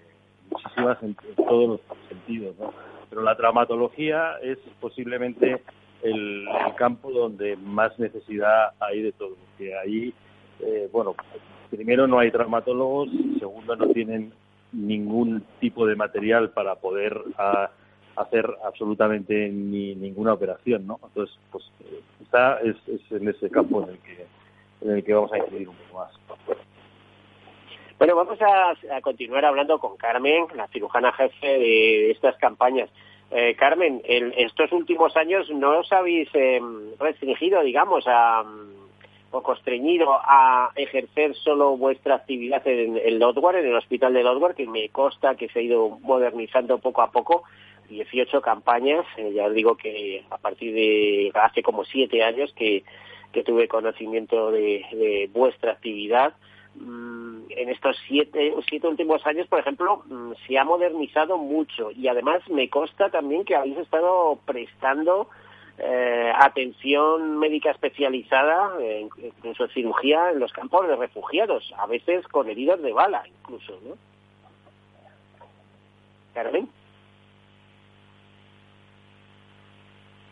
muchísimas 0.51 1.03
en, 1.03 1.15
todos 1.37 1.69
los 1.69 1.81
sentidos, 2.09 2.57
¿no? 2.59 2.73
Pero 3.11 3.23
la 3.23 3.37
traumatología 3.37 4.39
es 4.43 4.59
posiblemente 4.81 5.61
el, 6.03 6.47
campo 6.77 7.11
donde 7.11 7.57
más 7.57 7.99
necesidad 7.99 8.73
hay 8.79 9.03
de 9.03 9.13
todo, 9.13 9.35
porque 9.35 9.77
ahí, 9.77 10.15
eh, 10.61 10.89
bueno, 10.93 11.15
primero 11.71 12.07
no 12.07 12.19
hay 12.19 12.31
traumatólogos, 12.31 13.09
segundo 13.39 13.75
no 13.75 13.89
tienen 13.89 14.33
ningún 14.73 15.43
tipo 15.61 15.87
de 15.87 15.97
material 15.97 16.51
para 16.51 16.77
poder 16.77 17.21
hacer 18.17 18.47
absolutamente 18.65 19.49
ni 19.49 19.95
ninguna 19.95 20.35
operación, 20.35 20.87
¿no? 20.87 21.01
Entonces, 21.03 21.37
pues 21.51 21.65
está 22.21 22.61
es, 22.61 22.77
es 22.87 23.01
en 23.11 23.29
ese 23.29 23.51
campo 23.51 23.83
en 23.83 23.91
el 23.91 23.99
que 23.99 24.27
en 24.83 24.91
el 24.91 25.05
que 25.05 25.15
vamos 25.15 25.33
a 25.33 25.39
incidir 25.39 25.69
un 25.69 25.75
poco 25.75 25.99
más. 25.99 26.13
Bueno, 27.99 28.15
vamos 28.15 28.39
a, 28.41 29.01
continuar 29.01 29.45
hablando 29.45 29.81
con 29.81 29.97
Carmen, 29.97 30.47
la 30.55 30.69
cirujana 30.69 31.13
jefe 31.13 31.47
de 31.47 32.11
estas 32.13 32.37
campañas. 32.37 32.89
Eh, 33.31 33.55
Carmen, 33.57 34.01
en 34.05 34.33
estos 34.37 34.73
últimos 34.73 35.17
años 35.17 35.51
no 35.51 35.81
os 35.81 35.93
habéis 35.93 36.29
em, 36.35 36.95
restringido, 36.99 37.63
digamos, 37.63 38.05
a, 38.07 38.43
o 39.31 39.43
constreñido 39.43 40.09
a 40.13 40.71
ejercer 40.75 41.35
solo 41.35 41.77
vuestra 41.77 42.15
actividad 42.15 42.67
en 42.67 42.97
el 42.97 43.19
Lodwar, 43.19 43.57
en 43.57 43.67
el 43.67 43.77
hospital 43.77 44.15
de 44.15 44.23
Lodwar, 44.23 44.55
que 44.55 44.67
me 44.67 44.89
consta 44.89 45.35
que 45.35 45.49
se 45.49 45.59
ha 45.59 45.63
ido 45.63 45.99
modernizando 46.01 46.79
poco 46.79 47.03
a 47.03 47.11
poco. 47.11 47.45
18 47.91 48.43
campañas, 48.43 49.07
eh, 49.17 49.33
ya 49.35 49.47
os 49.47 49.55
digo 49.55 49.77
que 49.77 50.25
a 50.31 50.37
partir 50.37 50.75
de 50.75 51.31
hace 51.35 51.63
como 51.63 51.85
siete 51.85 52.23
años 52.23 52.53
que 52.55 52.85
que 53.33 53.45
tuve 53.45 53.69
conocimiento 53.69 54.51
de, 54.51 55.29
vuestra 55.33 55.73
actividad. 55.73 56.35
Mm, 56.81 57.51
en 57.51 57.69
estos 57.71 57.97
siete, 58.07 58.55
siete 58.69 58.87
últimos 58.87 59.27
años, 59.27 59.47
por 59.49 59.59
ejemplo, 59.59 60.03
mm, 60.07 60.33
se 60.47 60.59
ha 60.59 60.65
modernizado 60.65 61.37
mucho 61.37 61.91
y 61.91 62.07
además 62.09 62.49
me 62.49 62.69
consta 62.71 63.11
también 63.11 63.45
que 63.45 63.57
habéis 63.57 63.79
estado 63.79 64.39
prestando 64.45 65.29
eh, 65.79 66.33
atención 66.35 67.39
médica 67.39 67.71
especializada, 67.71 68.73
incluso 69.21 69.69
cirugía 69.69 70.31
en 70.31 70.41
los 70.41 70.53
campos 70.53 70.87
de 70.89 70.97
refugiados, 70.97 71.73
a 71.79 71.87
veces 71.87 72.27
con 72.29 72.49
heridos 72.49 72.83
de 72.83 72.93
bala 72.93 73.23
incluso, 73.27 73.79
¿no? 73.85 73.97
Carmen. 76.35 76.69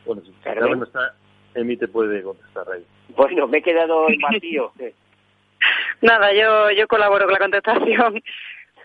Bueno, 0.04 0.22
si 0.22 0.30
Carmen 0.42 0.82
está, 0.82 1.14
Emi 1.54 1.76
te 1.76 1.88
puede 1.88 2.22
contestar 2.22 2.70
ahí. 2.70 2.84
Bueno, 3.16 3.48
me 3.48 3.58
he 3.58 3.62
quedado 3.62 4.08
en 4.08 4.20
vacío. 4.20 4.72
Nada, 6.00 6.32
yo, 6.32 6.70
yo 6.70 6.86
colaboro 6.88 7.24
con 7.24 7.32
la 7.32 7.38
contestación. 7.38 8.22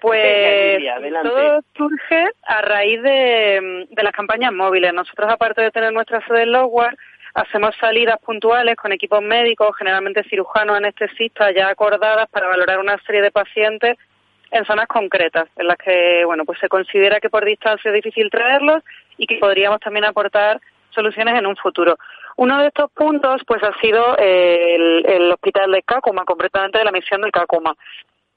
Pues 0.01 0.79
todo 1.21 1.61
surge 1.77 2.25
a 2.47 2.61
raíz 2.63 3.03
de, 3.03 3.85
de, 3.87 4.03
las 4.03 4.11
campañas 4.13 4.51
móviles. 4.51 4.91
Nosotros, 4.95 5.31
aparte 5.31 5.61
de 5.61 5.69
tener 5.69 5.93
nuestra 5.93 6.25
sede 6.25 6.41
en 6.41 6.53
Logware, 6.53 6.97
hacemos 7.35 7.75
salidas 7.79 8.17
puntuales 8.19 8.75
con 8.77 8.91
equipos 8.91 9.21
médicos, 9.21 9.75
generalmente 9.77 10.23
cirujanos, 10.23 10.77
anestesistas, 10.77 11.53
ya 11.55 11.69
acordadas 11.69 12.27
para 12.29 12.47
valorar 12.47 12.79
una 12.79 12.97
serie 13.05 13.21
de 13.21 13.29
pacientes 13.29 13.97
en 14.51 14.65
zonas 14.65 14.87
concretas, 14.87 15.47
en 15.55 15.67
las 15.67 15.77
que 15.77 16.23
bueno 16.25 16.45
pues 16.45 16.59
se 16.59 16.67
considera 16.67 17.19
que 17.19 17.29
por 17.29 17.45
distancia 17.45 17.89
es 17.89 17.95
difícil 17.95 18.29
traerlos 18.29 18.83
y 19.17 19.25
que 19.25 19.37
podríamos 19.37 19.79
también 19.79 20.05
aportar 20.05 20.59
soluciones 20.89 21.37
en 21.37 21.45
un 21.45 21.55
futuro. 21.55 21.97
Uno 22.37 22.59
de 22.59 22.67
estos 22.67 22.91
puntos 22.91 23.41
pues 23.45 23.61
ha 23.63 23.77
sido 23.79 24.15
eh, 24.17 25.03
el, 25.05 25.31
hospital 25.31 25.71
de 25.71 25.83
Kakuma, 25.83 26.25
concretamente 26.25 26.79
de 26.79 26.85
la 26.85 26.91
misión 26.91 27.21
del 27.21 27.31
Kakuma. 27.31 27.75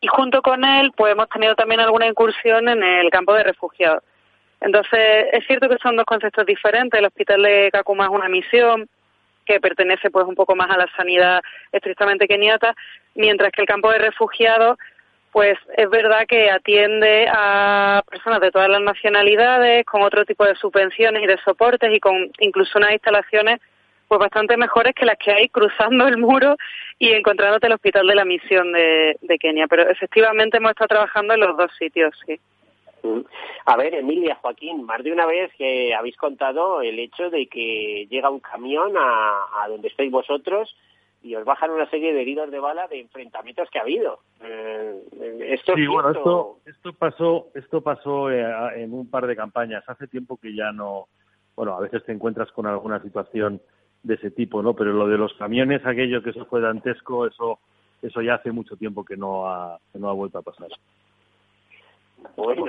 Y 0.00 0.06
junto 0.08 0.42
con 0.42 0.64
él 0.64 0.92
pues 0.96 1.12
hemos 1.12 1.28
tenido 1.28 1.54
también 1.54 1.80
alguna 1.80 2.06
incursión 2.06 2.68
en 2.68 2.82
el 2.82 3.10
campo 3.10 3.34
de 3.34 3.44
refugiados. 3.44 4.02
Entonces, 4.60 5.26
es 5.32 5.46
cierto 5.46 5.68
que 5.68 5.78
son 5.82 5.96
dos 5.96 6.06
conceptos 6.06 6.46
diferentes. 6.46 6.98
El 6.98 7.06
hospital 7.06 7.42
de 7.42 7.70
Kakuma 7.72 8.04
es 8.04 8.10
una 8.10 8.28
misión 8.28 8.88
que 9.44 9.60
pertenece 9.60 10.10
pues 10.10 10.26
un 10.26 10.34
poco 10.34 10.56
más 10.56 10.70
a 10.70 10.78
la 10.78 10.88
sanidad 10.96 11.42
estrictamente 11.70 12.26
keniata, 12.26 12.74
mientras 13.14 13.52
que 13.52 13.60
el 13.60 13.68
campo 13.68 13.90
de 13.90 13.98
refugiados 13.98 14.78
pues 15.34 15.58
es 15.76 15.90
verdad 15.90 16.26
que 16.28 16.48
atiende 16.48 17.26
a 17.28 18.04
personas 18.08 18.40
de 18.40 18.52
todas 18.52 18.68
las 18.68 18.80
nacionalidades, 18.80 19.84
con 19.84 20.02
otro 20.02 20.24
tipo 20.24 20.44
de 20.44 20.54
subvenciones 20.54 21.24
y 21.24 21.26
de 21.26 21.38
soportes 21.38 21.92
y 21.92 21.98
con 21.98 22.30
incluso 22.38 22.78
unas 22.78 22.92
instalaciones 22.92 23.58
pues 24.18 24.30
bastante 24.30 24.56
mejores 24.56 24.94
que 24.94 25.04
las 25.04 25.18
que 25.18 25.32
hay 25.32 25.48
cruzando 25.48 26.06
el 26.06 26.18
muro 26.18 26.56
y 27.00 27.12
encontrándote 27.12 27.66
el 27.66 27.72
hospital 27.72 28.06
de 28.06 28.14
la 28.14 28.24
misión 28.24 28.72
de, 28.72 29.38
Kenia. 29.40 29.66
Pero 29.66 29.88
efectivamente 29.88 30.58
hemos 30.58 30.70
estado 30.70 30.88
trabajando 30.88 31.34
en 31.34 31.40
los 31.40 31.56
dos 31.56 31.72
sitios, 31.76 32.14
sí. 32.24 32.38
A 33.66 33.76
ver, 33.76 33.94
Emilia, 33.94 34.36
Joaquín, 34.36 34.84
más 34.84 35.02
de 35.02 35.12
una 35.12 35.26
vez 35.26 35.52
que 35.58 35.94
habéis 35.94 36.16
contado 36.16 36.80
el 36.80 36.98
hecho 36.98 37.28
de 37.28 37.48
que 37.48 38.06
llega 38.08 38.30
un 38.30 38.40
camión 38.40 38.92
a, 38.96 39.66
donde 39.68 39.88
estáis 39.88 40.10
vosotros 40.10 40.74
y 41.22 41.34
os 41.34 41.44
bajan 41.44 41.70
una 41.70 41.90
serie 41.90 42.14
de 42.14 42.22
heridos 42.22 42.50
de 42.50 42.60
bala 42.60 42.86
de 42.86 43.00
enfrentamientos 43.00 43.68
que 43.70 43.78
ha 43.78 43.82
habido. 43.82 44.20
Eh, 44.42 45.02
esto 45.40 45.74
sí, 45.74 45.86
bueno, 45.86 46.10
esto, 46.10 46.58
esto 46.66 46.92
pasó, 46.92 47.48
esto 47.54 47.80
pasó 47.80 48.30
eh, 48.30 48.44
en 48.76 48.94
un 48.94 49.10
par 49.10 49.26
de 49.26 49.34
campañas. 49.34 49.82
Hace 49.88 50.06
tiempo 50.06 50.36
que 50.36 50.54
ya 50.54 50.70
no, 50.72 51.08
bueno, 51.56 51.74
a 51.74 51.80
veces 51.80 52.04
te 52.04 52.12
encuentras 52.12 52.50
con 52.52 52.66
alguna 52.66 53.02
situación 53.02 53.60
de 54.04 54.14
ese 54.14 54.30
tipo, 54.30 54.62
¿no? 54.62 54.74
Pero 54.74 54.92
lo 54.92 55.08
de 55.08 55.18
los 55.18 55.34
camiones, 55.34 55.84
aquello 55.84 56.22
que 56.22 56.30
eso 56.30 56.44
fue 56.44 56.60
dantesco, 56.60 57.26
eso, 57.26 57.58
eso 58.02 58.22
ya 58.22 58.34
hace 58.34 58.52
mucho 58.52 58.76
tiempo 58.76 59.04
que 59.04 59.16
no 59.16 59.48
ha, 59.48 59.78
que 59.92 59.98
no 59.98 60.08
ha 60.08 60.12
vuelto 60.12 60.38
a 60.38 60.42
pasar. 60.42 60.68
Bueno, 62.36 62.66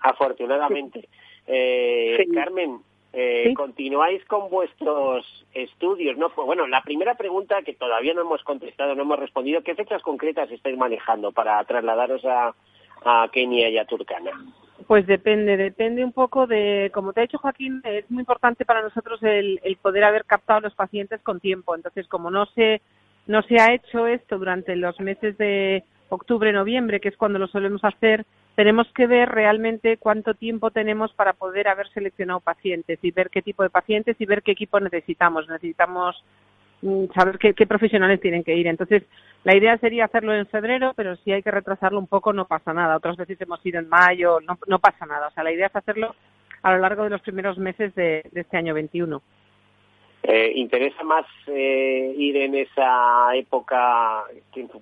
afortunadamente. 0.00 1.08
Eh, 1.46 2.26
Carmen, 2.32 2.80
eh, 3.12 3.52
continuáis 3.54 4.24
con 4.26 4.50
vuestros 4.50 5.46
estudios, 5.52 6.16
¿no? 6.16 6.30
Pues 6.30 6.46
bueno, 6.46 6.66
la 6.68 6.82
primera 6.82 7.16
pregunta 7.16 7.62
que 7.62 7.74
todavía 7.74 8.14
no 8.14 8.22
hemos 8.22 8.42
contestado, 8.44 8.94
no 8.94 9.02
hemos 9.02 9.18
respondido, 9.18 9.62
¿qué 9.62 9.74
fechas 9.74 10.02
concretas 10.02 10.50
estáis 10.50 10.78
manejando 10.78 11.32
para 11.32 11.62
trasladaros 11.64 12.24
a, 12.24 12.54
a 13.04 13.28
Kenia 13.32 13.68
y 13.68 13.78
a 13.78 13.84
Turkana? 13.84 14.30
Pues 14.86 15.06
depende, 15.06 15.56
depende 15.56 16.04
un 16.04 16.12
poco 16.12 16.46
de, 16.46 16.90
como 16.92 17.12
te 17.12 17.20
ha 17.20 17.22
dicho 17.22 17.38
Joaquín, 17.38 17.80
es 17.84 18.10
muy 18.10 18.20
importante 18.20 18.64
para 18.64 18.82
nosotros 18.82 19.22
el, 19.22 19.60
el 19.62 19.76
poder 19.76 20.04
haber 20.04 20.24
captado 20.24 20.58
a 20.58 20.62
los 20.62 20.74
pacientes 20.74 21.20
con 21.22 21.38
tiempo. 21.40 21.74
Entonces, 21.74 22.08
como 22.08 22.30
no 22.30 22.46
se, 22.46 22.80
no 23.26 23.42
se 23.42 23.60
ha 23.60 23.72
hecho 23.74 24.06
esto 24.06 24.38
durante 24.38 24.74
los 24.76 24.98
meses 25.00 25.36
de 25.38 25.84
octubre, 26.08 26.52
noviembre, 26.52 27.00
que 27.00 27.08
es 27.08 27.16
cuando 27.16 27.38
lo 27.38 27.46
solemos 27.46 27.84
hacer, 27.84 28.24
tenemos 28.54 28.86
que 28.94 29.06
ver 29.06 29.28
realmente 29.28 29.96
cuánto 29.96 30.34
tiempo 30.34 30.70
tenemos 30.70 31.12
para 31.14 31.32
poder 31.32 31.68
haber 31.68 31.88
seleccionado 31.90 32.40
pacientes 32.40 32.98
y 33.02 33.10
ver 33.10 33.30
qué 33.30 33.42
tipo 33.42 33.62
de 33.62 33.70
pacientes 33.70 34.16
y 34.18 34.26
ver 34.26 34.42
qué 34.42 34.52
equipo 34.52 34.80
necesitamos. 34.80 35.48
Necesitamos 35.48 36.22
mm, 36.82 37.06
saber 37.14 37.38
qué, 37.38 37.66
profesionales 37.66 38.20
tienen 38.20 38.44
que 38.44 38.56
ir. 38.56 38.66
Entonces, 38.66 39.04
la 39.44 39.56
idea 39.56 39.78
sería 39.78 40.04
hacerlo 40.04 40.34
en 40.34 40.46
febrero, 40.46 40.92
pero 40.94 41.16
si 41.16 41.32
hay 41.32 41.42
que 41.42 41.50
retrasarlo 41.50 41.98
un 41.98 42.06
poco 42.06 42.32
no 42.32 42.46
pasa 42.46 42.74
nada. 42.74 42.96
Otras 42.96 43.16
veces 43.16 43.40
hemos 43.40 43.64
ido 43.64 43.78
en 43.78 43.88
mayo, 43.88 44.38
no, 44.40 44.78
pasa 44.78 45.06
nada. 45.06 45.28
O 45.28 45.30
sea, 45.30 45.44
la 45.44 45.52
idea 45.52 45.68
es 45.68 45.76
hacerlo 45.76 46.14
a 46.62 46.72
lo 46.72 46.78
largo 46.78 47.04
de 47.04 47.10
los 47.10 47.22
primeros 47.22 47.56
meses 47.56 47.94
de, 47.94 48.22
este 48.34 48.56
año 48.58 48.74
21. 48.74 49.22
Eh, 50.22 50.52
¿Interesa 50.56 51.02
más 51.02 51.24
eh, 51.46 52.14
ir 52.18 52.36
en 52.36 52.54
esa 52.54 53.34
época, 53.34 54.24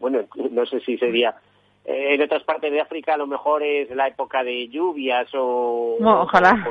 bueno, 0.00 0.24
no 0.50 0.66
sé 0.66 0.80
si 0.80 0.98
sería 0.98 1.36
en 1.90 2.20
otras 2.20 2.44
partes 2.44 2.70
de 2.70 2.82
África 2.82 3.14
a 3.14 3.16
lo 3.16 3.26
mejor 3.26 3.62
es 3.62 3.88
la 3.96 4.08
época 4.08 4.44
de 4.44 4.68
lluvias 4.68 5.26
o, 5.34 5.96
ojalá. 6.00 6.62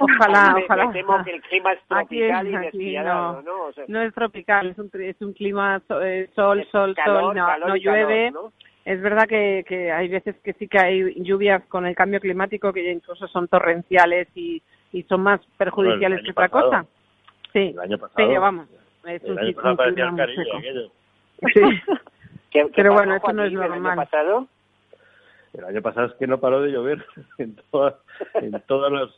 ojalá 0.00 0.56
ojalá. 0.64 0.92
temo 0.92 1.24
que 1.24 1.30
el 1.30 1.40
clima 1.40 1.72
es 1.72 1.80
tropical 1.88 2.46
y 2.46 2.56
despiadado 2.56 3.42
no, 3.42 3.70
no, 3.88 4.02
es 4.02 4.12
tropical 4.12 4.68
es 4.68 4.78
un 4.78 4.90
es 5.00 5.20
un 5.22 5.32
clima 5.32 5.80
eh, 6.02 6.28
sol 6.34 6.62
sol 6.70 6.94
sol 7.04 7.34
no, 7.34 7.76
llueve. 7.76 8.30
es 8.84 9.00
verdad 9.00 9.26
que, 9.26 9.64
que 9.66 9.90
hay 9.90 10.08
veces 10.08 10.36
que 10.44 10.52
sí 10.52 10.68
que 10.68 10.78
hay 10.78 11.14
lluvias 11.22 11.64
con 11.64 11.86
el 11.86 11.96
cambio 11.96 12.20
climático 12.20 12.70
que 12.70 12.92
incluso 12.92 13.26
son 13.28 13.48
torrenciales 13.48 14.28
y, 14.34 14.62
y 14.92 15.04
son 15.04 15.22
más 15.22 15.40
perjudiciales 15.56 16.22
que 16.22 16.32
otra 16.32 16.50
cosa. 16.50 16.84
sí. 17.54 17.70
El 17.72 17.80
año 17.80 17.96
pasado, 17.96 18.28
sí 18.28 18.36
vamos 18.36 18.68
es 19.06 19.22
un, 19.24 19.38
año 19.38 19.48
un 19.48 19.76
clima 19.76 20.10
muy 20.10 20.34
seco. 20.36 20.60
sí 21.54 21.60
Pero 22.52 22.92
bueno, 22.92 23.16
eso 23.16 23.32
no 23.32 23.44
es 23.44 23.52
normal. 23.52 23.78
El 23.78 23.86
año 23.86 23.96
pasado? 23.96 24.46
El 25.54 25.64
año 25.64 25.82
pasado 25.82 26.06
es 26.06 26.14
que 26.14 26.26
no 26.26 26.38
paró 26.38 26.62
de 26.62 26.70
llover. 26.70 27.04
en 27.38 27.56
todas, 27.70 27.94
en 28.34 28.60
todas 28.66 28.92
las, 28.92 29.10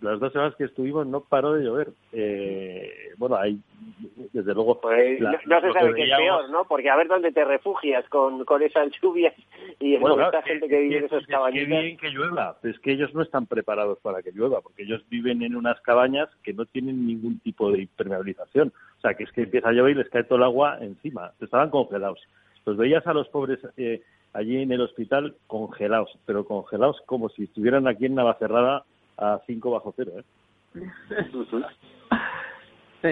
las 0.00 0.20
dos 0.20 0.32
semanas 0.32 0.54
que 0.56 0.64
estuvimos 0.64 1.06
no 1.06 1.22
paró 1.22 1.54
de 1.54 1.64
llover. 1.64 1.88
Eh, 2.12 3.12
bueno, 3.16 3.36
hay, 3.36 3.58
desde 4.32 4.54
luego... 4.54 4.80
Pues 4.80 5.20
no, 5.20 5.60
se 5.60 5.72
sabe 5.72 5.94
qué 5.94 6.04
es 6.04 6.16
peor, 6.16 6.50
¿no? 6.50 6.64
Porque 6.64 6.90
a 6.90 6.96
ver 6.96 7.08
dónde 7.08 7.32
te 7.32 7.44
refugias 7.44 8.08
con, 8.08 8.44
con 8.44 8.62
esas 8.62 8.90
lluvias 9.00 9.34
y 9.80 9.96
bueno, 9.96 10.24
esta 10.24 10.42
gente 10.42 10.68
que, 10.68 10.80
vive 10.80 10.98
en 10.98 11.04
esos 11.04 11.26
cabañas. 11.26 11.66
Qué 11.66 11.80
bien 11.80 11.96
que 11.96 12.10
llueva. 12.10 12.56
Es 12.62 12.78
que 12.80 12.92
ellos 12.92 13.12
no 13.14 13.22
están 13.22 13.46
preparados 13.46 13.98
para 14.00 14.22
que 14.22 14.32
llueva, 14.32 14.60
porque 14.60 14.82
ellos 14.82 15.02
viven 15.08 15.42
en 15.42 15.56
unas 15.56 15.80
cabañas 15.80 16.28
que 16.42 16.52
no 16.52 16.66
tienen 16.66 17.06
ningún 17.06 17.40
tipo 17.40 17.70
de 17.70 17.82
impermeabilización. 17.82 18.72
O 18.98 19.00
sea, 19.00 19.14
que 19.14 19.24
es 19.24 19.32
que 19.32 19.42
empieza 19.42 19.70
a 19.70 19.72
llover 19.72 19.92
y 19.92 19.98
les 19.98 20.08
cae 20.08 20.24
todo 20.24 20.38
el 20.38 20.44
agua 20.44 20.78
encima. 20.80 21.32
Estaban 21.40 21.70
congelados. 21.70 22.20
Los 22.64 22.76
veías 22.76 23.06
a 23.06 23.12
los 23.12 23.28
pobres 23.28 23.58
eh, 23.76 24.02
allí 24.32 24.62
en 24.62 24.72
el 24.72 24.80
hospital 24.80 25.36
congelados, 25.46 26.10
pero 26.26 26.44
congelados 26.44 27.00
como 27.06 27.28
si 27.28 27.44
estuvieran 27.44 27.86
aquí 27.86 28.06
en 28.06 28.14
Navacerrada 28.14 28.84
a 29.18 29.40
5 29.46 29.70
bajo 29.70 29.92
cero. 29.96 30.12
¿eh? 30.16 30.22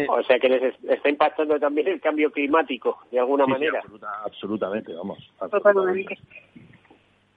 O 0.09 0.23
sea 0.23 0.39
que 0.39 0.49
les 0.49 0.75
está 0.85 1.09
impactando 1.09 1.59
también 1.59 1.89
el 1.89 2.01
cambio 2.01 2.31
climático, 2.31 2.99
de 3.11 3.19
alguna 3.19 3.47
manera. 3.47 3.83
absolutamente, 4.25 4.95
vamos. 4.95 5.19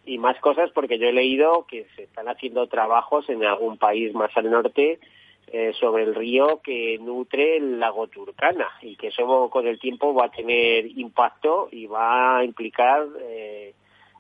Y 0.06 0.18
más 0.18 0.38
cosas 0.40 0.70
porque 0.72 1.00
yo 1.00 1.08
he 1.08 1.14
leído 1.14 1.66
que 1.66 1.88
se 1.96 2.04
están 2.04 2.28
haciendo 2.28 2.68
trabajos 2.68 3.28
en 3.30 3.44
algún 3.44 3.78
país 3.78 4.14
más 4.14 4.36
al 4.36 4.52
norte 4.52 5.00
eh, 5.48 5.72
sobre 5.80 6.04
el 6.04 6.16
río 6.16 6.62
que 6.64 6.98
nutre 7.00 7.58
el 7.58 7.80
lago 7.80 8.08
Turcana 8.08 8.68
y 8.82 8.96
que 8.96 9.08
eso 9.10 9.50
con 9.50 9.68
el 9.68 9.80
tiempo 9.80 10.14
va 10.14 10.26
a 10.26 10.32
tener 10.32 10.86
impacto 10.98 11.68
y 11.72 11.86
va 11.86 12.38
a 12.38 12.44
implicar 12.44 13.06
eh, 13.22 13.74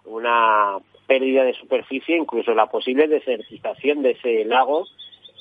una 0.05 0.77
pérdida 1.07 1.43
de 1.43 1.53
superficie, 1.53 2.17
incluso 2.17 2.53
la 2.53 2.67
posible 2.67 3.07
desertización 3.07 4.01
de 4.03 4.11
ese 4.11 4.45
lago 4.45 4.85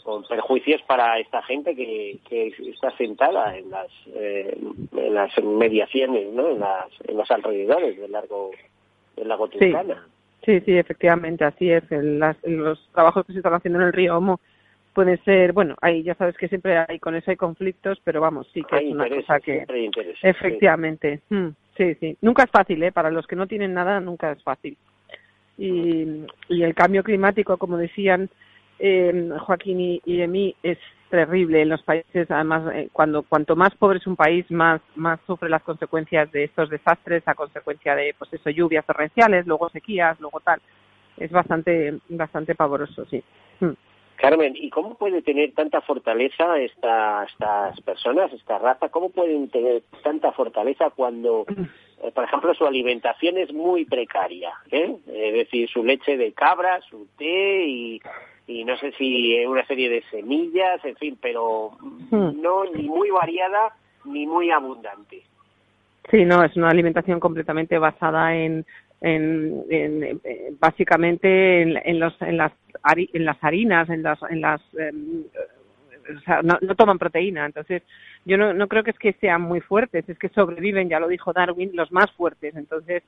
con 0.03 0.25
perjuicios 0.25 0.83
para 0.83 1.19
esta 1.19 1.43
gente 1.43 1.77
que, 1.77 2.19
que 2.29 2.49
está 2.71 2.97
sentada 2.97 3.57
en 3.57 3.71
las, 3.71 3.89
eh, 4.15 4.57
en 4.97 5.15
las 5.15 5.31
mediaciones, 5.43 6.33
¿no? 6.33 6.49
en, 6.49 6.61
las, 6.61 6.89
en 7.07 7.17
los 7.17 7.31
alrededores 7.31 7.99
del, 7.99 8.11
largo, 8.11 8.51
del 9.17 9.29
lago 9.29 9.49
Turcana. 9.49 10.07
Sí. 10.45 10.61
sí, 10.61 10.77
efectivamente, 10.77 11.45
así 11.45 11.71
es. 11.71 11.85
los 11.91 12.89
trabajos 12.93 13.27
que 13.27 13.33
se 13.33 13.39
están 13.39 13.55
haciendo 13.55 13.81
en 13.81 13.87
el 13.87 13.93
río 13.93 14.17
Homo 14.17 14.41
puede 14.95 15.19
ser, 15.19 15.53
bueno, 15.53 15.77
ahí 15.81 16.03
ya 16.03 16.15
sabes 16.15 16.37
que 16.37 16.49
siempre 16.49 16.77
hay 16.87 16.99
con 16.99 17.15
eso 17.15 17.31
hay 17.31 17.37
conflictos, 17.37 18.01
pero 18.05 18.21
vamos, 18.21 18.49
sí 18.53 18.63
que 18.63 18.77
es 18.77 18.93
una 18.93 19.09
cosa 19.09 19.41
que 19.41 19.65
efectivamente, 20.23 21.21
mm, 21.31 21.49
sí. 21.77 21.95
sí, 21.95 22.17
nunca 22.21 22.45
es 22.45 22.51
fácil, 22.51 22.83
¿eh? 22.83 22.93
Para 22.93 23.11
los 23.11 23.27
que 23.27 23.37
no 23.37 23.47
tienen 23.47 23.75
nada 23.75 24.01
nunca 24.01 24.33
es 24.33 24.43
fácil. 24.43 24.77
Y, 25.59 26.25
y 26.49 26.63
el 26.63 26.75
cambio 26.75 27.03
climático, 27.03 27.57
como 27.57 27.77
decían 27.77 28.29
eh, 28.79 29.31
Joaquín 29.39 29.81
y, 29.81 30.03
y 30.05 30.23
Emi, 30.23 30.57
es 30.63 30.79
terrible 31.09 31.61
en 31.61 31.69
los 31.69 31.83
países. 31.83 32.31
Además, 32.31 32.75
eh, 32.75 32.89
cuando 32.93 33.23
cuanto 33.23 33.55
más 33.55 33.75
pobre 33.77 33.99
es 33.99 34.07
un 34.07 34.17
país, 34.17 34.51
más 34.51 34.81
más 34.97 35.21
sufre 35.27 35.49
las 35.49 35.63
consecuencias 35.63 36.33
de 36.33 36.45
estos 36.45 36.71
desastres, 36.71 37.23
a 37.27 37.35
consecuencia 37.35 37.95
de, 37.95 38.15
pues 38.19 38.33
eso, 38.33 38.51
lluvias 38.51 38.85
torrenciales, 38.87 39.47
luego 39.47 39.69
sequías, 39.69 40.19
luego 40.21 40.41
tal. 40.41 40.61
Es 41.19 41.31
bastante 41.31 41.99
bastante 42.09 42.55
pavoroso, 42.55 43.05
sí. 43.07 43.23
Mm. 43.61 43.73
Carmen, 44.23 44.55
¿y 44.55 44.71
cómo 44.71 44.95
puede 44.95 45.21
tener 45.21 45.53
tanta 45.53 45.81
fortaleza 45.81 46.57
esta, 46.57 47.25
estas 47.25 47.81
personas, 47.81 48.33
esta 48.33 48.57
raza? 48.57 48.89
¿Cómo 48.89 49.11
pueden 49.11 49.49
tener 49.49 49.83
tanta 50.05 50.31
fortaleza 50.31 50.91
cuando, 50.91 51.45
eh, 51.49 52.13
por 52.15 52.23
ejemplo, 52.23 52.55
su 52.55 52.65
alimentación 52.65 53.37
es 53.37 53.53
muy 53.53 53.85
precaria? 53.85 54.53
¿eh? 54.71 54.95
Es 55.09 55.35
decir, 55.35 55.69
su 55.69 55.83
leche 55.83 56.17
de 56.17 56.31
cabra, 56.31 56.81
su 56.83 57.09
té 57.19 57.65
y, 57.67 58.01
y 58.47 58.65
no 58.65 58.77
sé 58.77 58.93
si 58.93 59.45
una 59.45 59.67
serie 59.67 59.91
de 59.91 60.05
semillas, 60.09 60.85
en 60.85 60.95
fin, 60.95 61.19
pero 61.21 61.73
hmm. 61.81 62.41
no 62.41 62.65
ni 62.67 62.89
muy 62.89 63.11
variada 63.11 63.75
ni 64.05 64.25
muy 64.25 64.53
abundante. 64.53 65.25
Sí, 66.13 66.25
no, 66.25 66.45
es 66.45 66.57
una 66.57 66.69
alimentación 66.69 67.19
completamente 67.19 67.77
basada 67.77 68.37
en 68.37 68.65
en, 69.03 69.65
en, 69.69 70.21
básicamente 70.59 71.63
en, 71.63 71.99
los, 71.99 72.15
en, 72.23 72.37
las, 72.37 72.53
en 72.95 73.25
las 73.25 73.37
harinas, 73.43 73.91
en 73.91 74.03
las, 74.03 74.19
en 74.31 74.41
las 74.41 74.61
em, 74.79 75.25
o 76.17 76.21
sea, 76.21 76.43
no, 76.43 76.59
no, 76.61 76.75
toman 76.75 76.99
proteína. 76.99 77.47
Entonces, 77.47 77.83
yo 78.25 78.37
no, 78.37 78.53
no 78.55 78.69
creo 78.69 78.83
que 78.83 78.91
es 78.91 78.99
que 78.99 79.13
sean 79.15 79.43
muy 79.43 79.61
fuertes, 79.61 80.09
es 80.09 80.19
que 80.19 80.29
sobreviven, 80.29 80.89
ya 80.89 81.01
lo 81.01 81.09
dijo 81.09 81.33
Darwin, 81.33 81.71
los 81.75 81.91
más 81.93 82.11
fuertes. 82.13 82.55
Entonces, 82.57 83.03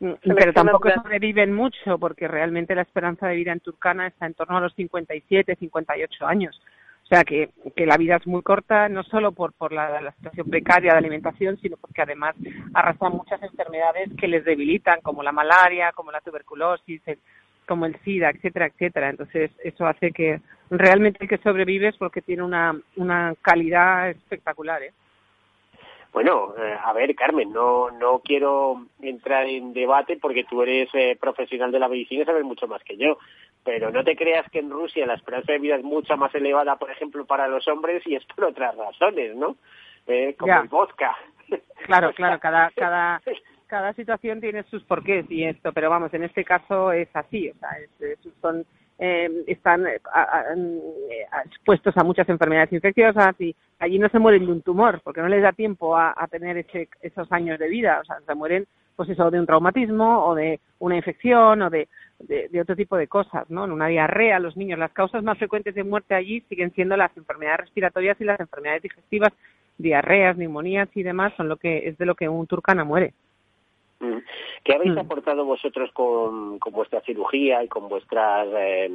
mm, 0.00 0.12
pero 0.36 0.52
tampoco 0.52 0.90
sobreviven 0.90 1.52
mucho 1.52 1.98
porque 1.98 2.28
realmente 2.28 2.74
la 2.74 2.82
esperanza 2.82 3.28
de 3.28 3.36
vida 3.36 3.52
en 3.52 3.60
Turcana 3.60 4.08
está 4.08 4.26
en 4.26 4.34
torno 4.34 4.56
a 4.58 4.60
los 4.60 4.74
57, 4.74 5.56
58 5.56 6.26
años. 6.26 6.60
O 7.06 7.08
sea 7.08 7.22
que, 7.22 7.50
que 7.76 7.86
la 7.86 7.96
vida 7.96 8.16
es 8.16 8.26
muy 8.26 8.42
corta, 8.42 8.88
no 8.88 9.04
solo 9.04 9.30
por, 9.30 9.52
por 9.52 9.72
la, 9.72 10.00
la, 10.00 10.10
situación 10.10 10.50
precaria 10.50 10.90
de 10.90 10.98
alimentación, 10.98 11.56
sino 11.58 11.76
porque 11.76 12.02
además 12.02 12.34
arrastran 12.74 13.12
muchas 13.12 13.40
enfermedades 13.44 14.10
que 14.18 14.26
les 14.26 14.44
debilitan, 14.44 15.00
como 15.02 15.22
la 15.22 15.30
malaria, 15.30 15.92
como 15.92 16.10
la 16.10 16.20
tuberculosis, 16.20 17.00
como 17.64 17.86
el 17.86 17.96
SIDA, 18.00 18.30
etcétera, 18.30 18.66
etcétera. 18.66 19.10
Entonces, 19.10 19.52
eso 19.62 19.86
hace 19.86 20.10
que 20.10 20.40
realmente 20.68 21.18
el 21.20 21.28
que 21.28 21.38
sobrevive 21.38 21.88
es 21.88 21.96
porque 21.96 22.22
tiene 22.22 22.42
una, 22.42 22.76
una 22.96 23.34
calidad 23.40 24.10
espectacular. 24.10 24.82
¿eh? 24.82 24.92
Bueno, 26.16 26.54
eh, 26.56 26.74
a 26.82 26.94
ver, 26.94 27.14
Carmen, 27.14 27.52
no, 27.52 27.90
no 27.90 28.20
quiero 28.20 28.86
entrar 29.02 29.46
en 29.46 29.74
debate 29.74 30.16
porque 30.16 30.44
tú 30.44 30.62
eres 30.62 30.88
eh, 30.94 31.14
profesional 31.20 31.70
de 31.70 31.78
la 31.78 31.88
medicina 31.88 32.22
y 32.22 32.24
sabes 32.24 32.42
mucho 32.42 32.66
más 32.66 32.82
que 32.82 32.96
yo 32.96 33.18
pero 33.62 33.90
no 33.90 34.02
te 34.02 34.16
creas 34.16 34.48
que 34.50 34.60
en 34.60 34.70
Rusia 34.70 35.04
la 35.06 35.14
esperanza 35.14 35.52
de 35.52 35.58
vida 35.58 35.74
es 35.74 35.82
mucho 35.82 36.16
más 36.16 36.34
elevada, 36.34 36.76
por 36.76 36.90
ejemplo, 36.90 37.26
para 37.26 37.48
los 37.48 37.68
hombres 37.68 38.00
y 38.06 38.14
es 38.14 38.24
por 38.24 38.44
otras 38.44 38.74
razones, 38.76 39.36
¿no? 39.36 39.56
Eh, 40.06 40.34
como 40.38 40.58
el 40.58 40.68
vodka. 40.68 41.14
Claro, 41.84 42.12
claro, 42.14 42.40
cada, 42.40 42.70
cada, 42.70 43.20
cada 43.66 43.92
situación 43.92 44.40
tiene 44.40 44.62
sus 44.64 44.82
porqués 44.84 45.30
y 45.30 45.44
esto, 45.44 45.72
pero 45.72 45.90
vamos, 45.90 46.14
en 46.14 46.24
este 46.24 46.44
caso 46.44 46.92
es 46.92 47.08
así, 47.14 47.50
o 47.50 47.54
sea, 47.58 47.70
son 48.40 48.64
eh, 48.98 49.44
están 49.46 49.86
eh, 49.86 50.00
expuestos 51.44 51.96
a 51.96 52.04
muchas 52.04 52.28
enfermedades 52.28 52.72
infecciosas 52.72 53.38
y 53.40 53.54
allí 53.78 53.98
no 53.98 54.08
se 54.08 54.18
mueren 54.18 54.46
de 54.46 54.52
un 54.52 54.62
tumor 54.62 55.00
porque 55.04 55.20
no 55.20 55.28
les 55.28 55.42
da 55.42 55.52
tiempo 55.52 55.96
a, 55.96 56.14
tener 56.30 56.56
ese, 56.56 56.88
esos 57.02 57.30
años 57.30 57.58
de 57.58 57.68
vida, 57.68 58.00
o 58.00 58.04
sea, 58.04 58.16
se 58.26 58.34
mueren 58.34 58.66
pues 58.94 59.10
eso 59.10 59.30
de 59.30 59.38
un 59.38 59.46
traumatismo 59.46 60.24
o 60.24 60.34
de 60.34 60.60
una 60.78 60.96
infección 60.96 61.60
o 61.60 61.68
de, 61.68 61.88
de, 62.20 62.60
otro 62.60 62.74
tipo 62.74 62.96
de 62.96 63.08
cosas, 63.08 63.48
¿no? 63.50 63.66
En 63.66 63.72
una 63.72 63.88
diarrea, 63.88 64.38
los 64.38 64.56
niños, 64.56 64.78
las 64.78 64.92
causas 64.92 65.22
más 65.22 65.36
frecuentes 65.36 65.74
de 65.74 65.84
muerte 65.84 66.14
allí 66.14 66.40
siguen 66.48 66.72
siendo 66.72 66.96
las 66.96 67.14
enfermedades 67.16 67.60
respiratorias 67.60 68.18
y 68.20 68.24
las 68.24 68.40
enfermedades 68.40 68.82
digestivas, 68.82 69.32
diarreas, 69.76 70.38
neumonías 70.38 70.88
y 70.94 71.02
demás 71.02 71.34
son 71.36 71.48
lo 71.48 71.58
que 71.58 71.88
es 71.88 71.98
de 71.98 72.06
lo 72.06 72.14
que 72.14 72.28
un 72.28 72.46
turcana 72.46 72.84
muere. 72.84 73.12
Mm. 73.98 74.18
¿Qué 74.62 74.74
habéis 74.74 74.94
mm. 74.94 74.98
aportado 74.98 75.44
vosotros 75.44 75.90
con, 75.92 76.58
vuestra 76.58 77.00
cirugía 77.00 77.64
y 77.64 77.68
con 77.68 77.88
vuestra 77.88 78.44
eh, 78.44 78.90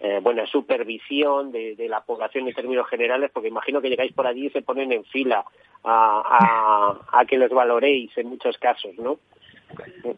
eh, 0.00 0.20
buena 0.22 0.46
supervisión 0.46 1.50
de, 1.50 1.74
la 1.88 2.00
población 2.00 2.46
en 2.46 2.54
términos 2.54 2.88
generales? 2.88 3.30
Porque 3.32 3.48
imagino 3.48 3.80
que 3.80 3.88
llegáis 3.88 4.12
por 4.12 4.26
allí 4.26 4.46
y 4.46 4.50
se 4.50 4.62
ponen 4.62 4.92
en 4.92 5.04
fila 5.04 5.44
a, 5.84 6.96
a, 7.12 7.24
que 7.24 7.38
los 7.38 7.50
valoréis 7.50 8.16
en 8.16 8.28
muchos 8.28 8.56
casos, 8.58 8.92
¿no? 8.98 9.18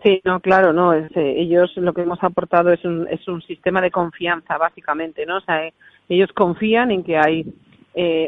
Sí, 0.02 0.20
no, 0.24 0.40
claro, 0.40 0.72
no. 0.72 0.92
Eh, 0.92 1.08
ellos 1.14 1.74
lo 1.76 1.94
que 1.94 2.02
hemos 2.02 2.22
aportado 2.22 2.72
es 2.72 2.84
un, 2.84 3.06
es 3.08 3.26
un 3.28 3.40
sistema 3.42 3.80
de 3.80 3.90
confianza, 3.90 4.58
básicamente, 4.58 5.24
¿no? 5.24 5.38
O 5.38 5.40
sea, 5.40 5.70
ellos 6.08 6.32
confían 6.32 6.90
en 6.90 7.02
que 7.02 7.16
hay 7.16 7.46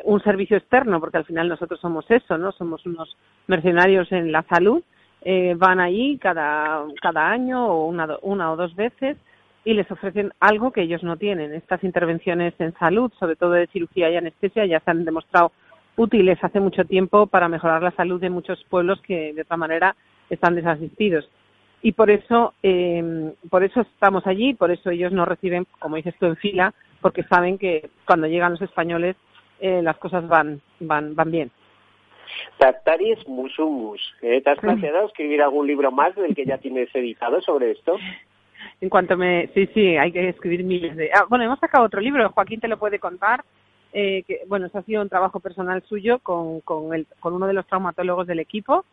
un 0.05 0.23
servicio 0.23 0.57
externo, 0.57 1.01
porque 1.01 1.17
al 1.17 1.25
final 1.25 1.49
nosotros 1.49 1.81
somos 1.81 2.09
eso, 2.09 2.39
¿no? 2.39 2.53
Somos 2.53 2.87
unos 2.87 3.17
mercenarios 3.49 4.13
en 4.13 4.31
la 4.31 4.45
salud 4.45 4.81
eh, 5.29 5.57
van 5.59 5.81
allí 5.81 6.19
cada, 6.19 6.85
cada 7.03 7.29
año 7.29 7.67
o 7.67 7.87
una, 7.87 8.07
una 8.23 8.53
o 8.53 8.57
dos 8.57 8.77
veces 8.77 9.17
y 9.65 9.75
les 9.75 9.91
ofrecen 9.91 10.33
algo 10.39 10.71
que 10.71 10.83
ellos 10.83 11.03
no 11.03 11.17
tienen. 11.17 11.53
Estas 11.53 11.83
intervenciones 11.83 12.55
en 12.61 12.73
salud, 12.75 13.13
sobre 13.19 13.35
todo 13.35 13.51
de 13.51 13.67
cirugía 13.67 14.09
y 14.09 14.17
anestesia, 14.17 14.67
ya 14.67 14.79
se 14.79 14.89
han 14.93 15.05
demostrado 15.05 15.51
útiles 15.97 16.39
hace 16.43 16.61
mucho 16.61 16.85
tiempo 16.85 17.27
para 17.27 17.49
mejorar 17.49 17.83
la 17.83 17.91
salud 17.91 18.21
de 18.21 18.31
muchos 18.31 18.63
pueblos 18.71 19.01
que 19.03 19.33
de 19.35 19.43
otra 19.43 19.57
manera 19.57 19.97
están 20.31 20.55
desasistidos. 20.55 21.29
Y 21.83 21.91
por 21.91 22.09
eso, 22.09 22.55
eh, 22.63 23.35
por 23.51 23.65
eso 23.65 23.81
estamos 23.81 24.25
allí, 24.29 24.55
por 24.55 24.71
eso 24.71 24.91
ellos 24.91 25.11
no 25.11 25.25
reciben, 25.25 25.67
como 25.81 25.97
dices 25.97 26.15
tú, 26.21 26.27
en 26.27 26.37
fila, 26.37 26.73
porque 27.01 27.25
saben 27.25 27.59
que 27.59 27.91
cuando 28.07 28.29
llegan 28.29 28.53
los 28.53 28.63
españoles 28.63 29.17
eh, 29.59 29.83
las 29.83 29.97
cosas 29.97 30.29
van, 30.29 30.61
van, 30.79 31.17
van 31.17 31.31
bien. 31.33 31.51
Tactaris 32.59 33.27
Musumus. 33.29 34.01
¿Eh? 34.23 34.41
¿Te 34.43 34.51
has 34.51 34.59
planteado 34.59 35.07
escribir 35.07 35.43
algún 35.43 35.67
libro 35.67 35.91
más 35.91 36.15
del 36.15 36.35
que 36.35 36.45
ya 36.45 36.59
tienes 36.59 36.95
editado 36.95 37.41
sobre 37.41 37.73
esto? 37.73 37.97
En 38.81 38.89
cuanto 38.89 39.17
me... 39.17 39.49
Sí, 39.55 39.69
sí, 39.73 39.97
hay 39.97 40.13
que 40.13 40.29
escribir 40.29 40.65
miles 40.65 40.97
de... 40.97 41.11
Ah, 41.13 41.25
bueno, 41.29 41.45
hemos 41.45 41.59
sacado 41.59 41.85
otro 41.85 42.01
libro, 42.01 42.29
Joaquín 42.31 42.61
te 42.61 42.69
lo 42.69 42.79
puede 42.79 42.99
contar. 42.99 43.45
Eh, 43.93 44.25
que, 44.27 44.43
bueno, 44.47 44.67
eso 44.67 44.79
ha 44.79 44.83
sido 44.83 45.01
un 45.01 45.09
trabajo 45.09 45.41
personal 45.41 45.83
suyo 45.89 46.19
con, 46.19 46.61
con, 46.61 46.93
el, 46.93 47.07
con 47.21 47.33
uno 47.33 47.47
de 47.47 47.55
los 47.55 47.67
traumatólogos 47.67 48.27
del 48.27 48.41
equipo, 48.41 48.85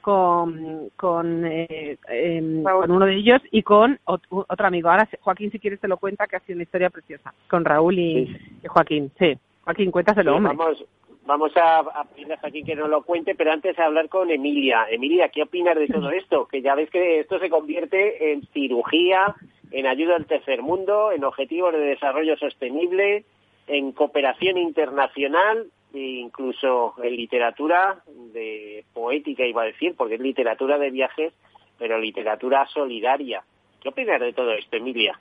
con, 0.00 0.90
con, 0.96 1.46
eh, 1.46 1.96
em, 2.08 2.62
con 2.62 2.90
uno 2.90 3.06
de 3.06 3.16
ellos 3.16 3.40
y 3.50 3.62
con 3.62 3.98
otro 4.04 4.66
amigo. 4.66 4.90
Ahora, 4.90 5.08
Joaquín, 5.20 5.50
si 5.50 5.58
quieres, 5.58 5.80
te 5.80 5.88
lo 5.88 5.96
cuenta, 5.96 6.26
que 6.26 6.36
ha 6.36 6.40
sido 6.40 6.56
una 6.56 6.64
historia 6.64 6.90
preciosa, 6.90 7.32
con 7.48 7.64
Raúl 7.64 7.98
y, 7.98 8.36
Joaquín. 8.66 9.10
Sí, 9.18 9.38
Joaquín, 9.64 9.90
cuéntaselo, 9.90 10.36
hombre. 10.36 10.54
Vamos, 10.56 10.84
vamos 11.30 11.52
a, 11.56 12.04
pedirle 12.12 12.36
aquí 12.42 12.64
que 12.64 12.74
nos 12.74 12.88
lo 12.88 13.04
cuente, 13.04 13.36
pero 13.36 13.52
antes 13.52 13.78
a 13.78 13.84
hablar 13.84 14.08
con 14.08 14.32
Emilia. 14.32 14.86
Emilia, 14.90 15.28
¿qué 15.28 15.44
opinas 15.44 15.76
de 15.76 15.86
todo 15.86 16.10
esto? 16.10 16.48
Que 16.48 16.60
ya 16.60 16.74
ves 16.74 16.90
que 16.90 17.20
esto 17.20 17.38
se 17.38 17.48
convierte 17.48 18.32
en 18.32 18.42
cirugía, 18.48 19.36
en 19.70 19.86
ayuda 19.86 20.16
al 20.16 20.26
tercer 20.26 20.60
mundo, 20.60 21.12
en 21.12 21.22
objetivos 21.22 21.72
de 21.72 21.78
desarrollo 21.78 22.36
sostenible, 22.36 23.24
en 23.68 23.92
cooperación 23.92 24.58
internacional 24.58 25.66
e 25.94 26.00
incluso 26.00 26.94
en 27.00 27.14
literatura 27.14 28.02
de 28.32 28.84
poética, 28.92 29.46
iba 29.46 29.62
a 29.62 29.66
decir, 29.66 29.94
porque 29.96 30.14
es 30.14 30.20
literatura 30.20 30.78
de 30.78 30.90
viajes, 30.90 31.32
pero 31.78 31.96
literatura 31.96 32.66
solidaria. 32.66 33.44
¿Qué 33.80 33.90
opinas 33.90 34.20
de 34.20 34.32
todo 34.32 34.50
esto, 34.52 34.76
Emilia? 34.76 35.16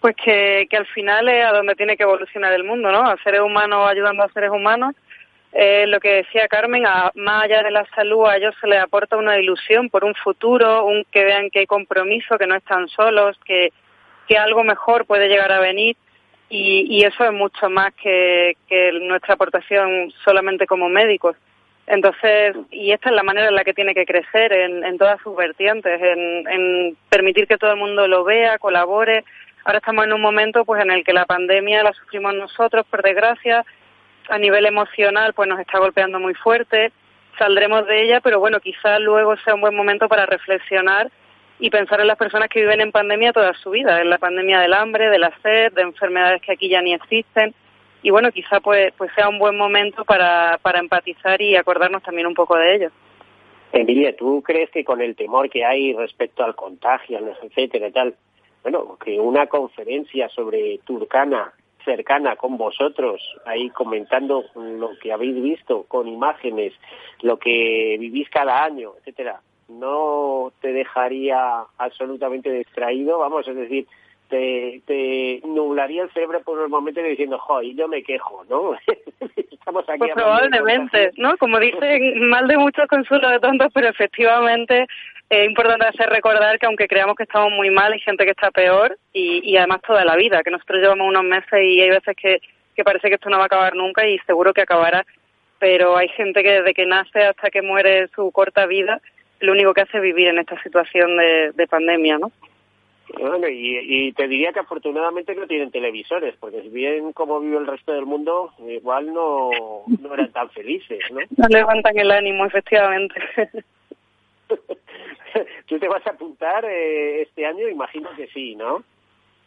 Pues 0.00 0.14
que, 0.14 0.68
que 0.70 0.76
al 0.76 0.86
final 0.86 1.28
es 1.28 1.44
a 1.44 1.52
donde 1.52 1.74
tiene 1.74 1.96
que 1.96 2.04
evolucionar 2.04 2.52
el 2.52 2.62
mundo, 2.62 2.92
¿no? 2.92 3.00
A 3.00 3.16
seres 3.24 3.40
humanos 3.40 3.88
ayudando 3.88 4.22
a 4.22 4.28
seres 4.28 4.50
humanos 4.50 4.94
eh, 5.58 5.86
lo 5.86 6.00
que 6.00 6.16
decía 6.16 6.48
Carmen, 6.48 6.82
más 7.14 7.44
allá 7.44 7.62
de 7.62 7.70
la 7.70 7.86
salud, 7.94 8.26
a 8.26 8.36
ellos 8.36 8.54
se 8.60 8.66
les 8.66 8.78
aporta 8.78 9.16
una 9.16 9.38
ilusión 9.38 9.88
por 9.88 10.04
un 10.04 10.14
futuro, 10.14 10.84
un 10.84 11.06
que 11.10 11.24
vean 11.24 11.48
que 11.48 11.60
hay 11.60 11.66
compromiso, 11.66 12.36
que 12.36 12.46
no 12.46 12.56
están 12.56 12.88
solos, 12.88 13.38
que, 13.42 13.72
que 14.28 14.36
algo 14.36 14.64
mejor 14.64 15.06
puede 15.06 15.28
llegar 15.28 15.50
a 15.52 15.60
venir. 15.60 15.96
Y, 16.50 17.02
eso 17.04 17.24
es 17.24 17.32
mucho 17.32 17.70
más 17.70 17.94
que, 17.94 18.54
nuestra 19.00 19.34
aportación 19.34 20.12
solamente 20.24 20.66
como 20.66 20.90
médicos. 20.90 21.36
Entonces, 21.86 22.54
y 22.70 22.92
esta 22.92 23.08
es 23.08 23.16
la 23.16 23.22
manera 23.22 23.48
en 23.48 23.54
la 23.54 23.64
que 23.64 23.72
tiene 23.72 23.94
que 23.94 24.04
crecer 24.04 24.52
en, 24.52 24.98
todas 24.98 25.20
sus 25.22 25.34
vertientes, 25.34 26.00
en, 26.02 26.46
en, 26.48 26.96
permitir 27.08 27.46
que 27.46 27.56
todo 27.56 27.70
el 27.72 27.78
mundo 27.78 28.06
lo 28.06 28.24
vea, 28.24 28.58
colabore. 28.58 29.24
Ahora 29.64 29.78
estamos 29.78 30.04
en 30.04 30.12
un 30.12 30.20
momento 30.20 30.66
pues 30.66 30.82
en 30.82 30.90
el 30.90 31.02
que 31.02 31.14
la 31.14 31.24
pandemia 31.24 31.82
la 31.82 31.94
sufrimos 31.94 32.34
nosotros, 32.34 32.84
por 32.90 33.02
desgracia, 33.02 33.64
a 34.28 34.38
nivel 34.38 34.66
emocional 34.66 35.32
pues 35.34 35.48
nos 35.48 35.60
está 35.60 35.78
golpeando 35.78 36.18
muy 36.18 36.34
fuerte, 36.34 36.92
saldremos 37.38 37.86
de 37.86 38.02
ella, 38.02 38.20
pero 38.20 38.40
bueno, 38.40 38.60
quizás 38.60 39.00
luego 39.00 39.36
sea 39.38 39.54
un 39.54 39.60
buen 39.60 39.74
momento 39.74 40.08
para 40.08 40.26
reflexionar 40.26 41.10
y 41.58 41.70
pensar 41.70 42.00
en 42.00 42.06
las 42.06 42.18
personas 42.18 42.48
que 42.48 42.60
viven 42.60 42.80
en 42.80 42.92
pandemia 42.92 43.32
toda 43.32 43.54
su 43.54 43.70
vida, 43.70 44.00
en 44.00 44.10
la 44.10 44.18
pandemia 44.18 44.60
del 44.60 44.74
hambre, 44.74 45.08
de 45.08 45.18
la 45.18 45.32
sed, 45.42 45.72
de 45.72 45.82
enfermedades 45.82 46.42
que 46.42 46.52
aquí 46.52 46.68
ya 46.68 46.82
ni 46.82 46.92
existen. 46.92 47.54
Y 48.02 48.10
bueno, 48.10 48.30
quizá 48.30 48.60
pues, 48.60 48.92
pues 48.96 49.10
sea 49.14 49.28
un 49.28 49.38
buen 49.38 49.56
momento 49.56 50.04
para, 50.04 50.58
para 50.62 50.78
empatizar 50.78 51.40
y 51.40 51.56
acordarnos 51.56 52.02
también 52.02 52.26
un 52.26 52.34
poco 52.34 52.56
de 52.56 52.74
ello. 52.74 52.90
Emilia, 53.72 54.14
¿tú 54.16 54.42
crees 54.42 54.70
que 54.70 54.84
con 54.84 55.00
el 55.00 55.16
temor 55.16 55.50
que 55.50 55.64
hay 55.64 55.92
respecto 55.92 56.44
al 56.44 56.54
contagio, 56.54 57.18
etcétera 57.42 57.90
tal, 57.90 58.14
bueno, 58.62 58.96
que 59.02 59.18
una 59.18 59.46
conferencia 59.46 60.28
sobre 60.28 60.78
Turcana 60.84 61.52
cercana 61.86 62.36
con 62.36 62.58
vosotros, 62.58 63.22
ahí 63.46 63.70
comentando 63.70 64.44
lo 64.54 64.90
que 64.98 65.12
habéis 65.12 65.40
visto 65.40 65.84
con 65.84 66.06
imágenes, 66.08 66.74
lo 67.22 67.38
que 67.38 67.96
vivís 67.98 68.28
cada 68.28 68.62
año, 68.62 68.92
etcétera, 68.98 69.40
no 69.68 70.52
te 70.60 70.72
dejaría 70.72 71.64
absolutamente 71.78 72.50
distraído, 72.52 73.18
vamos, 73.18 73.48
es 73.48 73.56
decir, 73.56 73.86
te, 74.28 74.82
te 74.86 75.40
nublaría 75.46 76.04
el 76.04 76.12
cerebro 76.12 76.40
por 76.42 76.58
un 76.58 76.70
momento 76.70 77.00
diciendo, 77.02 77.38
jo, 77.38 77.62
y 77.62 77.74
yo 77.74 77.88
me 77.88 78.02
quejo, 78.02 78.44
¿no? 78.48 78.74
Estamos 79.50 79.88
aquí 79.88 79.98
pues 79.98 80.12
probablemente, 80.14 81.12
¿no? 81.16 81.36
Como 81.38 81.58
dicen, 81.58 82.20
mal 82.28 82.46
de 82.48 82.56
muchos 82.56 82.86
consuelo 82.88 83.28
de 83.28 83.40
tontos, 83.40 83.68
pero 83.74 83.88
efectivamente 83.88 84.86
es 85.28 85.46
importante 85.46 85.86
hacer 85.86 86.08
recordar 86.08 86.58
que 86.58 86.66
aunque 86.66 86.86
creamos 86.86 87.16
que 87.16 87.24
estamos 87.24 87.52
muy 87.52 87.70
mal, 87.70 87.92
hay 87.92 88.00
gente 88.00 88.24
que 88.24 88.30
está 88.30 88.50
peor 88.50 88.96
y, 89.12 89.40
y 89.44 89.56
además 89.56 89.82
toda 89.82 90.04
la 90.04 90.14
vida, 90.16 90.42
que 90.42 90.52
nosotros 90.52 90.80
llevamos 90.80 91.08
unos 91.08 91.24
meses 91.24 91.62
y 91.64 91.80
hay 91.80 91.90
veces 91.90 92.16
que, 92.16 92.40
que 92.74 92.84
parece 92.84 93.08
que 93.08 93.16
esto 93.16 93.28
no 93.28 93.38
va 93.38 93.44
a 93.44 93.46
acabar 93.46 93.74
nunca 93.74 94.06
y 94.06 94.18
seguro 94.20 94.54
que 94.54 94.62
acabará, 94.62 95.04
pero 95.58 95.96
hay 95.96 96.08
gente 96.10 96.42
que 96.42 96.60
desde 96.60 96.74
que 96.74 96.86
nace 96.86 97.24
hasta 97.24 97.50
que 97.50 97.62
muere 97.62 98.08
su 98.14 98.30
corta 98.30 98.66
vida, 98.66 99.00
lo 99.40 99.52
único 99.52 99.74
que 99.74 99.80
hace 99.80 99.96
es 99.96 100.02
vivir 100.02 100.28
en 100.28 100.38
esta 100.38 100.62
situación 100.62 101.16
de, 101.16 101.52
de 101.52 101.66
pandemia, 101.66 102.18
¿no? 102.18 102.30
Bueno, 103.14 103.48
y, 103.48 103.78
y, 103.82 104.12
te 104.12 104.26
diría 104.26 104.52
que 104.52 104.60
afortunadamente 104.60 105.34
no 105.34 105.46
tienen 105.46 105.70
televisores, 105.70 106.34
porque 106.40 106.62
si 106.62 106.68
bien 106.70 107.12
como 107.12 107.40
vive 107.40 107.56
el 107.56 107.66
resto 107.66 107.92
del 107.92 108.04
mundo, 108.04 108.52
igual 108.58 109.12
no, 109.12 109.50
no 110.00 110.14
eran 110.14 110.32
tan 110.32 110.50
felices, 110.50 110.98
¿no? 111.12 111.20
No 111.36 111.46
levantan 111.48 111.96
el 111.98 112.10
ánimo, 112.10 112.44
efectivamente. 112.44 113.14
¿Tú 115.66 115.78
te 115.78 115.88
vas 115.88 116.06
a 116.06 116.10
apuntar 116.10 116.64
eh, 116.64 117.22
este 117.22 117.46
año? 117.46 117.68
Imagino 117.68 118.10
que 118.16 118.26
sí, 118.28 118.56
¿no? 118.56 118.82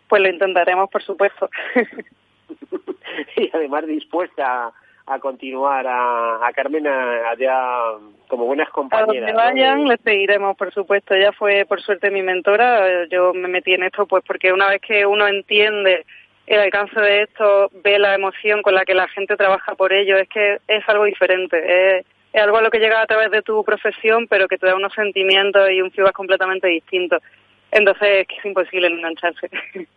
Pues 0.07 0.21
lo 0.21 0.29
intentaremos, 0.29 0.89
por 0.89 1.03
supuesto. 1.03 1.49
y 3.35 3.49
además 3.53 3.87
dispuesta 3.87 4.71
a, 5.09 5.19
continuar 5.19 5.85
a, 5.87 6.47
a 6.47 6.53
Carmen 6.53 6.85
allá 6.87 7.57
como 8.27 8.45
buenas 8.45 8.69
compañeras. 8.69 9.09
A 9.09 9.15
donde 9.15 9.33
vayan, 9.33 9.87
les 9.87 9.99
seguiremos, 10.01 10.55
por 10.55 10.73
supuesto. 10.73 11.13
Ella 11.13 11.31
fue, 11.31 11.65
por 11.65 11.81
suerte, 11.81 12.11
mi 12.11 12.21
mentora. 12.21 13.05
Yo 13.09 13.33
me 13.33 13.47
metí 13.47 13.73
en 13.73 13.83
esto 13.83 14.05
pues 14.05 14.23
porque 14.25 14.53
una 14.53 14.69
vez 14.69 14.81
que 14.81 15.05
uno 15.05 15.27
entiende 15.27 16.05
el 16.47 16.59
alcance 16.59 16.99
de 16.99 17.23
esto, 17.23 17.69
ve 17.83 17.99
la 17.99 18.15
emoción 18.15 18.61
con 18.61 18.73
la 18.73 18.85
que 18.85 18.93
la 18.93 19.07
gente 19.07 19.37
trabaja 19.37 19.75
por 19.75 19.93
ello, 19.93 20.17
es 20.17 20.27
que 20.29 20.59
es 20.67 20.87
algo 20.87 21.05
diferente. 21.05 21.97
Es, 21.99 22.05
es 22.33 22.41
algo 22.41 22.57
a 22.57 22.61
lo 22.61 22.69
que 22.69 22.79
llega 22.79 23.01
a 23.01 23.07
través 23.07 23.31
de 23.31 23.41
tu 23.41 23.63
profesión, 23.63 24.27
pero 24.27 24.47
que 24.47 24.57
te 24.57 24.67
da 24.67 24.75
unos 24.75 24.93
sentimientos 24.93 25.69
y 25.71 25.81
un 25.81 25.91
feedback 25.91 26.13
completamente 26.13 26.67
distinto. 26.67 27.17
Entonces 27.71 28.21
es 28.21 28.27
que 28.27 28.35
es 28.35 28.45
imposible 28.45 28.87
engancharse. 28.87 29.49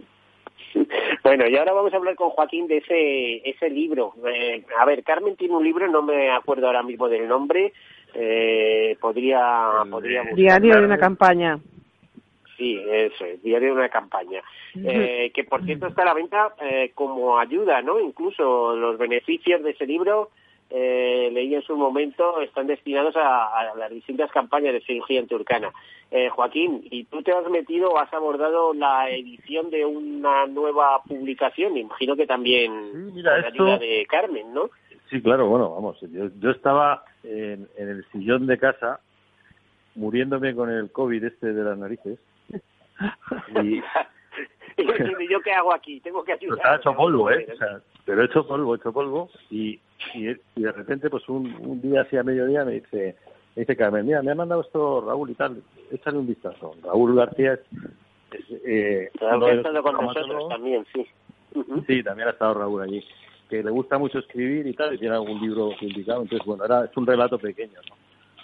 Bueno, 1.23 1.47
y 1.47 1.57
ahora 1.57 1.73
vamos 1.73 1.93
a 1.93 1.97
hablar 1.97 2.17
con 2.17 2.31
Joaquín 2.31 2.67
de 2.67 2.79
ese, 2.79 3.49
ese 3.49 3.71
libro. 3.71 4.15
Eh, 4.27 4.65
a 4.79 4.85
ver, 4.85 5.05
Carmen 5.05 5.37
tiene 5.37 5.55
un 5.55 5.63
libro, 5.63 5.87
no 5.87 6.03
me 6.03 6.31
acuerdo 6.31 6.67
ahora 6.67 6.83
mismo 6.83 7.09
del 7.09 7.29
nombre. 7.29 7.73
Eh, 8.15 8.97
podría, 9.01 9.71
podría 9.89 10.23
Diario 10.35 10.79
de 10.79 10.85
una 10.85 10.99
campaña. 10.99 11.59
Sí, 12.57 12.79
eso 12.87 13.25
es, 13.25 13.43
diario 13.43 13.69
de 13.69 13.75
una 13.75 13.89
campaña. 13.89 14.43
Eh, 14.75 15.31
que 15.35 15.45
por 15.45 15.65
cierto 15.65 15.87
está 15.87 16.03
a 16.03 16.07
la 16.07 16.15
venta 16.15 16.55
eh, 16.61 16.93
como 16.95 17.39
ayuda, 17.39 17.83
¿no? 17.83 17.99
Incluso 17.99 18.77
los 18.77 18.99
beneficios 18.99 19.63
de 19.63 19.71
ese 19.71 19.87
libro 19.87 20.31
eh, 20.75 21.29
leí 21.31 21.55
en 21.55 21.61
su 21.63 21.77
momento, 21.77 22.41
están 22.41 22.67
destinados 22.67 23.15
a, 23.15 23.75
las 23.77 23.91
distintas 23.91 24.31
campañas 24.31 24.73
de 24.73 24.81
cirugía 24.81 25.21
en 25.21 25.29
Turcana. 25.29 25.71
Eh, 26.11 26.31
Joaquín, 26.31 26.83
¿y 26.91 27.05
tú 27.05 27.23
te 27.23 27.31
has 27.31 27.47
metido 27.51 27.91
o 27.91 27.99
has 27.99 28.13
abordado 28.15 28.73
la 28.73 29.11
edición 29.11 29.69
de 29.69 29.85
una 29.85 30.47
nueva 30.47 31.03
publicación? 31.03 31.77
Imagino 31.77 32.17
que 32.17 32.27
también 32.27 33.13
mira, 33.13 33.39
la 33.39 33.49
ayuda 33.49 33.79
de 33.79 34.07
Carmen, 34.09 34.55
¿no? 34.55 34.71
Sí, 35.11 35.21
claro, 35.21 35.47
bueno, 35.47 35.75
vamos, 35.75 35.99
yo, 36.01 36.51
estaba 36.51 37.05
en, 37.23 37.69
el 37.77 38.07
sillón 38.11 38.47
de 38.47 38.57
casa 38.57 39.01
muriéndome 39.95 40.55
con 40.55 40.71
el 40.71 40.91
COVID 40.91 41.23
este 41.23 41.53
de 41.53 41.65
las 41.65 41.77
narices. 41.77 42.19
Y, 43.63 43.83
¿Y 44.79 45.29
yo 45.29 45.41
qué 45.41 45.53
hago 45.53 45.75
aquí? 45.75 46.01
Tengo 46.01 46.25
que 46.25 46.33
ayudar. 46.33 46.59
Pero 46.63 46.77
hecho 46.77 46.95
polvo, 46.95 47.31
¿eh? 47.31 47.47
Pero 48.05 48.23
he 48.23 48.27
hecho 48.27 48.47
polvo, 48.47 48.75
he 48.75 48.79
hecho 48.79 48.93
polvo. 48.93 49.31
Y, 49.51 49.79
y, 50.15 50.25
de 50.57 50.73
repente, 50.73 51.11
pues 51.11 51.29
un, 51.29 51.55
un, 51.61 51.81
día 51.81 52.03
así 52.03 52.17
a 52.17 52.23
mediodía 52.23 52.65
me 52.65 52.73
dice, 52.73 53.17
me 53.55 53.61
dice 53.61 53.77
Carmen, 53.77 54.07
mira, 54.07 54.23
me 54.23 54.33
ha 54.33 54.35
mandado 54.35 54.63
esto 54.63 55.01
Raúl 55.01 55.31
y 55.31 55.35
tal, 55.35 55.63
échale 55.91 56.19
un 56.19 56.27
vistazo. 56.27 56.75
Raúl 56.83 57.17
García 57.17 57.55
es... 57.55 57.61
eh, 58.65 59.11
ha 59.21 59.51
estado 59.51 59.83
con 59.83 59.95
nosotros 59.95 60.49
también, 60.49 60.85
sí. 60.93 61.07
Sí, 61.87 62.03
también 62.03 62.29
ha 62.29 62.33
estado 62.33 62.55
Raúl 62.55 62.83
allí. 62.83 63.05
Que 63.49 63.63
le 63.63 63.71
gusta 63.71 63.99
mucho 63.99 64.19
escribir 64.19 64.67
y 64.67 64.73
tal, 64.73 64.95
y 64.95 64.99
tiene 64.99 65.15
algún 65.15 65.41
libro 65.41 65.71
publicado. 65.79 66.23
Entonces, 66.23 66.47
bueno, 66.47 66.65
era, 66.65 66.87
es 66.87 66.97
un 66.97 67.07
relato 67.07 67.39
pequeño, 67.39 67.79
¿no? 67.89 67.97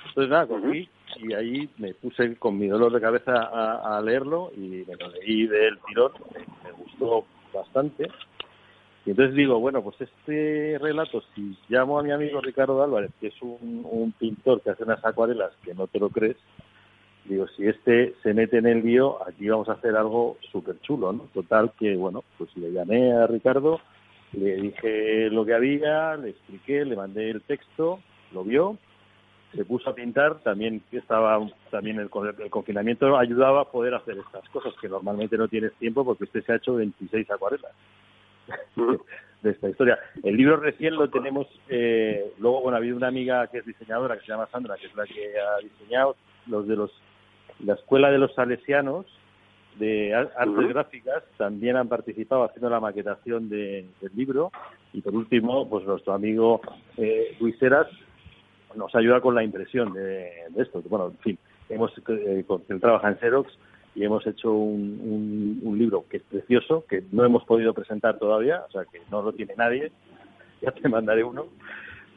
Entonces, 0.09 0.31
nada, 0.31 0.47
cogí 0.47 0.89
y 1.17 1.33
ahí 1.33 1.69
me 1.79 1.95
puse 1.95 2.37
con 2.37 2.59
mi 2.59 2.69
dolor 2.69 2.93
de 2.93 3.01
cabeza 3.01 3.33
a, 3.35 4.01
leerlo 4.01 4.53
y 4.57 4.85
me 4.87 4.97
lo 4.97 5.09
leí 5.11 5.47
del 5.47 5.79
tirón, 5.87 6.13
me, 6.65 6.73
gustó 6.73 7.25
bastante. 7.53 8.11
Y 9.09 9.13
entonces 9.13 9.37
digo, 9.37 9.59
bueno, 9.59 9.83
pues 9.83 9.99
este 10.03 10.77
relato, 10.83 11.23
si 11.35 11.57
llamo 11.71 11.99
a 11.99 12.03
mi 12.03 12.11
amigo 12.11 12.43
Ricardo 12.43 12.83
Álvarez, 12.83 13.11
que 13.19 13.29
es 13.29 13.35
un, 13.41 14.13
pintor 14.19 14.61
que 14.61 14.69
hace 14.69 14.85
unas 14.85 15.03
acuarelas 15.03 15.51
que 15.65 15.73
no 15.73 15.87
te 15.87 15.99
lo 15.99 16.11
crees, 16.11 16.37
digo, 17.25 17.47
si 17.57 17.67
este 17.67 18.17
se 18.23 18.35
mete 18.35 18.59
en 18.59 18.67
el 18.67 18.83
lío, 18.85 19.27
aquí 19.27 19.49
vamos 19.49 19.71
a 19.71 19.73
hacer 19.73 19.97
algo 19.97 20.37
súper 20.53 20.79
chulo, 20.83 21.15
¿no? 21.15 21.21
Total 21.33 21.73
que, 21.79 21.97
bueno, 21.97 22.23
pues 22.37 22.55
le 22.59 22.71
llamé 22.71 23.15
a 23.15 23.27
Ricardo, 23.27 23.81
le 24.35 24.57
dije 24.57 25.31
lo 25.31 25.47
que 25.47 25.55
había, 25.55 26.15
le 26.19 26.29
expliqué, 26.29 26.85
le 26.85 26.95
mandé 26.95 27.31
el 27.31 27.41
texto, 27.41 28.01
lo 28.33 28.45
vio 28.45 28.77
se 29.55 29.65
puso 29.65 29.89
a 29.89 29.95
pintar, 29.95 30.41
también 30.41 30.83
estaba 30.93 31.41
también 31.71 31.99
el, 31.99 32.11
el, 32.39 32.51
confinamiento 32.51 33.17
ayudaba 33.17 33.63
a 33.63 33.71
poder 33.71 33.95
hacer 33.95 34.19
estas 34.19 34.47
cosas 34.51 34.75
que 34.79 34.91
normalmente 34.91 35.39
no 35.39 35.49
tienes 35.49 35.73
tiempo 35.77 36.05
porque 36.05 36.25
usted 36.25 36.45
se 36.45 36.53
ha 36.53 36.57
hecho 36.57 36.75
26 36.75 37.31
acuarelas 37.31 37.73
de 39.43 39.51
esta 39.51 39.69
historia. 39.69 39.99
El 40.23 40.37
libro 40.37 40.57
recién 40.57 40.95
lo 40.95 41.09
tenemos, 41.11 41.47
eh, 41.69 42.33
luego 42.39 42.63
bueno, 42.63 42.77
ha 42.77 42.79
habido 42.79 42.97
una 42.97 43.09
amiga 43.09 43.47
que 43.47 43.59
es 43.59 43.67
diseñadora 43.67 44.17
que 44.17 44.23
se 44.23 44.33
llama 44.33 44.49
Sandra, 44.51 44.77
que 44.77 44.87
es 44.87 44.97
la 44.97 45.05
que 45.05 45.39
ha 45.39 45.59
diseñado 45.63 46.17
los 46.47 46.67
de 46.67 46.77
los 46.77 46.91
la 47.65 47.75
escuela 47.75 48.11
de 48.11 48.19
los 48.19 48.33
salesianos 48.35 49.07
de 49.79 50.15
artes 50.15 50.69
gráficas 50.69 51.23
también 51.37 51.77
han 51.77 51.89
participado 51.89 52.45
haciendo 52.45 52.69
la 52.71 52.81
maquetación 52.81 53.49
del 53.49 53.91
libro 54.15 54.51
y 54.93 55.01
por 55.01 55.15
último 55.15 55.69
pues 55.69 55.85
nuestro 55.87 56.15
amigo 56.15 56.61
eh, 56.97 57.37
Luis 57.41 57.61
Heras 57.63 57.87
nos 58.75 58.95
ayuda 58.95 59.21
con 59.21 59.35
la 59.35 59.43
impresión 59.43 59.93
de, 59.93 60.31
esto. 60.57 60.83
Bueno, 60.89 61.07
en 61.07 61.19
fin, 61.19 61.39
hemos 61.69 61.93
eh, 62.09 62.45
él 62.69 62.81
trabaja 62.81 63.09
en 63.09 63.19
Xerox 63.19 63.51
y 63.99 64.05
hemos 64.05 64.25
hecho 64.29 64.53
un, 64.53 65.77
libro 65.77 66.05
que 66.09 66.19
es 66.19 66.23
precioso, 66.23 66.85
que 66.89 67.03
no 67.11 67.25
hemos 67.25 67.45
podido 67.45 67.75
presentar 67.75 68.19
todavía, 68.19 68.63
o 68.69 68.71
sea 68.71 68.85
que 68.85 69.01
no 69.11 69.23
lo 69.23 69.33
tiene 69.33 69.55
nadie, 69.57 69.91
ya 70.63 70.71
te 70.71 70.89
mandaré 70.89 71.25
uno, 71.25 71.47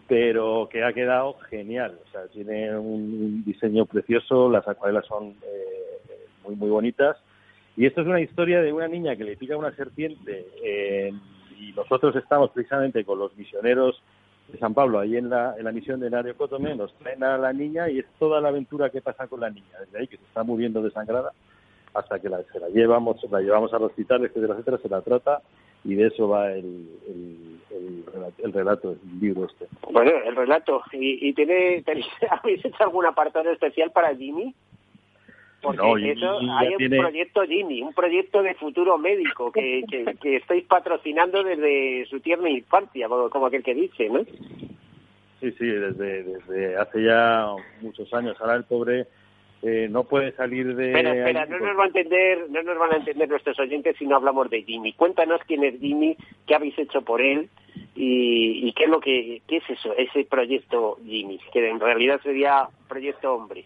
pero 0.07 0.69
que 0.71 0.83
ha 0.83 0.93
quedado 0.93 1.33
genial, 1.49 1.97
o 2.07 2.11
sea, 2.11 2.27
tiene 2.27 2.77
un, 2.77 3.43
diseño 3.43 3.85
precioso, 3.87 4.49
las 4.49 4.67
acuarelas 4.67 5.07
son 5.07 5.29
eh, 5.41 6.27
muy, 6.43 6.55
muy 6.55 6.69
bonitas, 6.69 7.17
y 7.75 7.87
esto 7.87 8.01
es 8.01 8.07
una 8.07 8.21
historia 8.21 8.61
de 8.61 8.71
una 8.73 8.87
niña 8.87 9.15
que 9.15 9.23
le 9.23 9.37
pica 9.37 9.57
una 9.57 9.75
serpiente 9.75 10.45
eh, 10.63 11.11
y 11.57 11.71
nosotros 11.73 12.15
estamos 12.15 12.51
precisamente 12.51 13.03
con 13.03 13.17
los 13.17 13.35
misioneros 13.35 13.99
de 14.51 14.59
San 14.59 14.75
Pablo, 14.75 14.99
ahí 14.99 15.17
en 15.17 15.29
la, 15.31 15.55
en 15.57 15.65
la 15.65 15.71
misión 15.71 15.99
de 15.99 16.11
Nario 16.11 16.37
Cotome, 16.37 16.75
nos 16.75 16.93
traen 16.97 17.23
a 17.23 17.39
la 17.39 17.53
niña 17.53 17.89
y 17.89 17.99
es 17.99 18.05
toda 18.19 18.39
la 18.39 18.49
aventura 18.49 18.91
que 18.91 19.01
pasa 19.01 19.27
con 19.27 19.39
la 19.39 19.49
niña, 19.49 19.79
desde 19.79 19.97
ahí 19.97 20.07
que 20.07 20.17
se 20.17 20.23
está 20.23 20.43
muriendo 20.43 20.81
desangrada 20.83 21.31
hasta 21.93 22.19
que 22.19 22.29
la, 22.29 22.41
se 22.43 22.59
la 22.59 22.69
llevamos, 22.69 23.17
la 23.29 23.41
llevamos 23.41 23.73
al 23.73 23.83
hospital, 23.83 24.25
etcétera, 24.25 24.53
etcétera, 24.53 24.77
se 24.77 24.89
la 24.89 25.01
trata 25.01 25.41
y 25.83 25.95
de 25.95 26.07
eso 26.07 26.27
va 26.27 26.51
el, 26.51 26.87
el, 27.07 28.03
el, 28.43 28.53
relato, 28.53 28.91
el 28.91 29.19
libro 29.19 29.45
este. 29.45 29.67
Bueno, 29.91 30.11
el 30.25 30.35
relato. 30.35 30.83
¿Y, 30.91 31.29
y 31.29 31.33
tiene, 31.33 31.83
habéis 32.29 32.63
hecho 32.63 32.83
algún 32.83 33.05
apartado 33.05 33.49
especial 33.49 33.91
para 33.91 34.15
Jimmy? 34.15 34.53
Porque 35.61 36.11
eso, 36.11 36.39
hay 36.57 36.73
un 36.73 36.97
proyecto 36.97 37.43
Jimmy, 37.43 37.83
un 37.83 37.93
proyecto 37.93 38.41
de 38.41 38.55
futuro 38.55 38.97
médico 38.97 39.51
que, 39.51 39.83
que, 40.19 40.35
estáis 40.37 40.65
patrocinando 40.65 41.43
desde 41.43 42.07
su 42.09 42.19
tierna 42.19 42.49
infancia, 42.49 43.07
como 43.07 43.45
aquel 43.45 43.61
que 43.61 43.75
dice, 43.75 44.09
¿no? 44.09 44.23
Sí, 45.39 45.51
sí, 45.51 45.65
desde, 45.65 46.23
desde 46.23 46.77
hace 46.77 47.03
ya 47.03 47.53
muchos 47.81 48.11
años. 48.11 48.37
Ahora 48.39 48.55
el 48.55 48.63
pobre 48.63 49.05
eh, 49.63 49.87
no 49.89 50.03
puede 50.05 50.31
salir 50.31 50.75
de... 50.75 50.87
Espera, 50.87 51.15
espera, 51.15 51.45
no 51.45 51.59
nos, 51.59 51.77
va 51.77 51.83
a 51.83 51.87
entender, 51.87 52.49
no 52.49 52.63
nos 52.63 52.77
van 52.77 52.93
a 52.93 52.97
entender 52.97 53.29
nuestros 53.29 53.59
oyentes 53.59 53.95
si 53.97 54.05
no 54.07 54.15
hablamos 54.15 54.49
de 54.49 54.63
Jimmy. 54.63 54.93
Cuéntanos 54.93 55.41
quién 55.45 55.63
es 55.63 55.79
Jimmy, 55.79 56.17
qué 56.47 56.55
habéis 56.55 56.77
hecho 56.79 57.03
por 57.03 57.21
él 57.21 57.49
y, 57.95 58.67
y 58.67 58.73
qué 58.73 58.85
es 58.85 58.89
lo 58.89 58.99
que 58.99 59.41
qué 59.47 59.57
es 59.57 59.69
eso, 59.69 59.93
ese 59.95 60.25
proyecto 60.25 60.97
Jimmy, 61.05 61.39
que 61.53 61.69
en 61.69 61.79
realidad 61.79 62.19
sería 62.23 62.67
proyecto 62.87 63.35
hombre. 63.35 63.65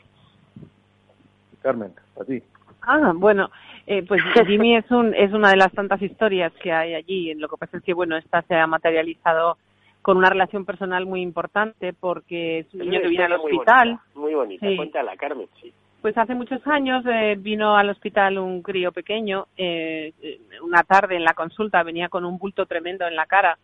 Carmen, 1.62 1.94
a 2.20 2.26
ti. 2.26 2.44
Ah, 2.82 3.14
bueno, 3.16 3.50
eh, 3.88 4.04
pues 4.04 4.22
Jimmy 4.48 4.76
es, 4.76 4.90
un, 4.92 5.14
es 5.14 5.32
una 5.32 5.50
de 5.50 5.58
las 5.58 5.72
tantas 5.72 6.02
historias 6.02 6.52
que 6.62 6.72
hay 6.72 6.94
allí. 6.94 7.34
Lo 7.36 7.48
que 7.48 7.58
pasa 7.58 7.78
es 7.78 7.84
que, 7.84 7.94
bueno, 7.94 8.18
esta 8.18 8.42
se 8.44 8.56
ha 8.56 8.68
materializado 8.68 9.58
con 10.02 10.18
una 10.18 10.30
relación 10.30 10.66
personal 10.66 11.06
muy 11.06 11.22
importante 11.22 11.94
porque 11.94 12.60
es 12.60 12.74
un 12.74 12.82
niño 12.82 13.02
que 13.02 13.08
viene 13.08 13.24
al 13.26 13.34
hospital. 13.34 14.00
Muy 14.14 14.36
bonita, 14.36 14.68
cuéntala, 14.76 15.16
Carmen, 15.18 15.48
sí. 15.60 15.74
Pues 16.06 16.20
hace 16.20 16.36
muchos 16.36 16.62
años 16.68 17.04
eh, 17.08 17.36
vino 17.36 17.76
al 17.76 17.90
hospital 17.90 18.38
un 18.38 18.62
crío 18.62 18.92
pequeño, 18.92 19.48
eh, 19.58 20.14
una 20.62 20.84
tarde 20.84 21.16
en 21.16 21.24
la 21.24 21.34
consulta 21.34 21.82
venía 21.82 22.10
con 22.10 22.26
un 22.26 22.38
bulto 22.38 22.68
tremendo 22.68 23.08
en 23.08 23.16
la 23.16 23.26
cara 23.26 23.58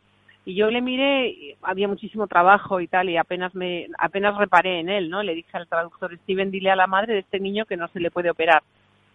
y 0.43 0.55
yo 0.55 0.71
le 0.71 0.81
miré, 0.81 1.55
había 1.61 1.87
muchísimo 1.87 2.25
trabajo 2.25 2.79
y 2.81 2.87
tal, 2.87 3.11
y 3.11 3.17
apenas 3.17 3.53
me, 3.53 3.89
apenas 3.95 4.35
reparé 4.37 4.79
en 4.79 4.89
él, 4.89 5.11
¿no? 5.11 5.21
Le 5.21 5.35
dije 5.35 5.55
al 5.55 5.67
traductor, 5.67 6.17
Steven, 6.23 6.49
dile 6.49 6.71
a 6.71 6.75
la 6.75 6.87
madre 6.87 7.13
de 7.13 7.19
este 7.19 7.39
niño 7.39 7.67
que 7.67 7.77
no 7.77 7.87
se 7.89 7.99
le 7.99 8.09
puede 8.09 8.31
operar. 8.31 8.63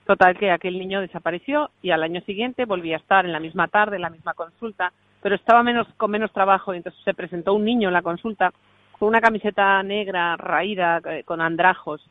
Total 0.06 0.38
que 0.38 0.52
aquel 0.52 0.78
niño 0.78 1.00
desapareció 1.00 1.72
y 1.82 1.90
al 1.90 2.04
año 2.04 2.20
siguiente 2.20 2.64
volví 2.64 2.92
a 2.92 2.98
estar 2.98 3.26
en 3.26 3.32
la 3.32 3.40
misma 3.40 3.66
tarde, 3.66 3.96
en 3.96 4.02
la 4.02 4.10
misma 4.10 4.34
consulta, 4.34 4.92
pero 5.20 5.34
estaba 5.34 5.64
menos, 5.64 5.88
con 5.96 6.12
menos 6.12 6.30
trabajo 6.30 6.72
y 6.72 6.76
entonces 6.76 7.02
se 7.02 7.12
presentó 7.12 7.54
un 7.54 7.64
niño 7.64 7.88
en 7.88 7.94
la 7.94 8.02
consulta 8.02 8.52
con 8.96 9.08
una 9.08 9.20
camiseta 9.20 9.82
negra 9.82 10.36
raída, 10.36 11.00
eh, 11.04 11.24
con 11.24 11.40
andrajos, 11.40 12.08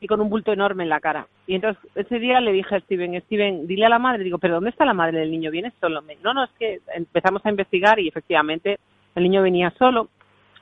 y 0.00 0.06
con 0.06 0.20
un 0.20 0.30
bulto 0.30 0.52
enorme 0.52 0.84
en 0.84 0.88
la 0.88 1.00
cara. 1.00 1.26
Y 1.46 1.54
entonces 1.54 1.82
ese 1.94 2.18
día 2.18 2.40
le 2.40 2.52
dije 2.52 2.76
a 2.76 2.80
Steven, 2.80 3.20
Steven, 3.22 3.66
dile 3.66 3.86
a 3.86 3.88
la 3.88 3.98
madre, 3.98 4.24
digo, 4.24 4.38
pero 4.38 4.54
¿dónde 4.54 4.70
está 4.70 4.84
la 4.84 4.94
madre 4.94 5.20
del 5.20 5.30
niño? 5.30 5.50
¿Viene 5.50 5.72
solo? 5.80 6.02
No, 6.22 6.34
no, 6.34 6.44
es 6.44 6.50
que 6.58 6.80
empezamos 6.94 7.44
a 7.44 7.50
investigar 7.50 7.98
y 7.98 8.08
efectivamente 8.08 8.78
el 9.14 9.22
niño 9.22 9.42
venía 9.42 9.72
solo 9.78 10.08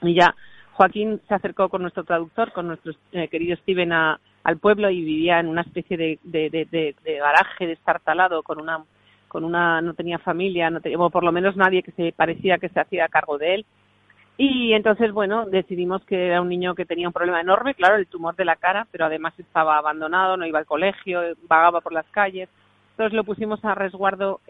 y 0.03 0.15
ya 0.15 0.35
Joaquín 0.73 1.21
se 1.27 1.35
acercó 1.35 1.69
con 1.69 1.83
nuestro 1.83 2.05
traductor, 2.05 2.53
con 2.53 2.69
nuestro 2.69 2.93
eh, 3.13 3.29
querido 3.29 3.57
Steven 3.57 3.93
al 3.93 4.59
pueblo 4.61 4.91
y 4.91 5.03
vivía 5.03 5.41
en 5.41 5.49
una 5.49 5.63
especie 5.63 5.97
de, 5.97 6.19
de, 6.23 6.51
de, 6.51 6.95
de, 7.03 7.19
garaje 7.19 7.67
destartalado 7.67 8.43
con 8.43 8.61
una 8.61 8.85
con 9.29 9.43
una 9.45 9.81
no 9.81 9.95
tenía 9.95 10.19
familia, 10.19 10.71
no 10.71 10.81
tenía, 10.81 10.99
o 10.99 11.11
por 11.11 11.25
lo 11.25 11.33
menos 11.33 11.57
nadie 11.57 11.83
que 11.83 11.91
se 11.93 12.13
parecía 12.13 12.59
que 12.59 12.69
se 12.69 12.79
hacía 12.79 13.09
cargo 13.09 13.39
de 13.39 13.55
él 13.57 13.67
y 14.39 14.75
entonces, 14.75 15.13
bueno, 15.13 15.47
decidimos 15.47 16.05
que 16.05 16.27
era 16.27 16.43
un 16.43 16.49
niño 16.49 16.75
que 16.75 16.85
tenía 16.85 17.07
un 17.07 17.13
problema 17.13 17.41
enorme, 17.41 17.75
claro, 17.75 17.97
el 17.97 18.07
tumor 18.07 18.37
de 18.37 18.45
la 18.45 18.57
cara, 18.57 18.87
pero 18.91 19.07
además 19.07 19.33
estaba 19.39 19.79
abandonado, 19.79 20.37
no 20.37 20.47
iba 20.47 20.59
al 20.59 20.67
colegio, 20.67 21.23
vagaba 21.49 21.81
por 21.81 21.95
las 21.95 22.07
calles. 22.11 22.51
Entonces 22.91 23.15
lo 23.15 23.25
pusimos 23.25 23.65
a 23.65 23.75
resguardo 23.75 24.41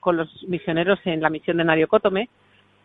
con 0.00 0.16
los 0.16 0.28
misioneros 0.46 1.00
en 1.04 1.20
la 1.20 1.30
misión 1.30 1.56
de 1.56 1.64
Nariocótome. 1.64 2.28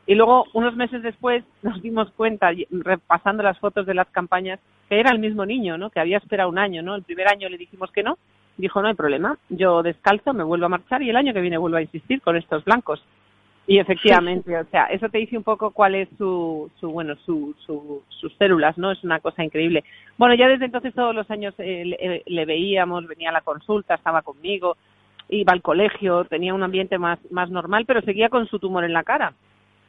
Y 0.08 0.16
luego, 0.16 0.46
unos 0.54 0.76
meses 0.76 1.04
después, 1.04 1.44
nos 1.62 1.80
dimos 1.82 2.12
cuenta, 2.14 2.50
repasando 2.72 3.44
las 3.44 3.60
fotos 3.60 3.86
de 3.86 3.94
las 3.94 4.08
campañas, 4.10 4.60
que 4.90 5.00
era 5.00 5.12
el 5.12 5.20
mismo 5.20 5.46
niño, 5.46 5.78
¿no? 5.78 5.92
Que 5.92 6.00
había 6.00 6.18
esperado 6.18 6.50
un 6.50 6.58
año, 6.58 6.82
¿no? 6.82 6.96
El 6.96 7.04
primer 7.04 7.28
año 7.28 7.50
le 7.50 7.58
dijimos 7.58 7.92
que 7.92 8.02
no, 8.02 8.18
dijo, 8.58 8.82
no 8.82 8.88
hay 8.88 8.96
problema, 8.96 9.38
yo 9.50 9.84
descalzo, 9.84 10.34
me 10.34 10.44
vuelvo 10.44 10.66
a 10.66 10.70
marchar 10.70 11.04
y 11.04 11.10
el 11.12 11.18
año 11.18 11.34
que 11.34 11.42
viene 11.42 11.58
vuelvo 11.58 11.78
a 11.78 11.82
insistir 11.84 12.22
con 12.22 12.36
estos 12.36 12.66
blancos. 12.66 13.04
Y 13.70 13.80
efectivamente, 13.80 14.58
o 14.58 14.64
sea, 14.72 14.86
eso 14.86 15.10
te 15.10 15.18
dice 15.18 15.38
un 15.38 15.44
poco 15.44 15.72
cuál 15.72 15.96
es 15.96 16.08
su, 16.18 16.72
su 16.80 16.90
bueno, 16.90 17.16
su, 17.26 17.54
sus 18.08 18.34
células, 18.38 18.78
¿no? 18.78 18.94
Es 18.94 19.04
una 19.04 19.20
cosa 19.20 19.44
increíble. 19.44 19.84
Bueno, 20.18 20.36
ya 20.36 20.48
desde 20.48 20.66
entonces 20.66 20.94
todos 20.94 21.14
los 21.14 21.30
años 21.30 21.54
eh, 21.58 22.24
le, 22.26 22.46
veíamos, 22.46 23.06
venía 23.08 23.28
a 23.28 23.34
la 23.34 23.42
consulta, 23.42 23.96
estaba 23.96 24.22
conmigo, 24.22 24.78
iba 25.28 25.52
al 25.52 25.62
colegio, 25.62 26.24
tenía 26.24 26.54
un 26.54 26.64
ambiente 26.64 26.98
más, 26.98 27.20
más 27.30 27.50
normal, 27.50 27.84
pero 27.86 28.02
seguía 28.02 28.30
con 28.30 28.48
su 28.48 28.58
tumor 28.58 28.86
en 28.86 28.94
la 28.94 29.04
cara. 29.04 29.34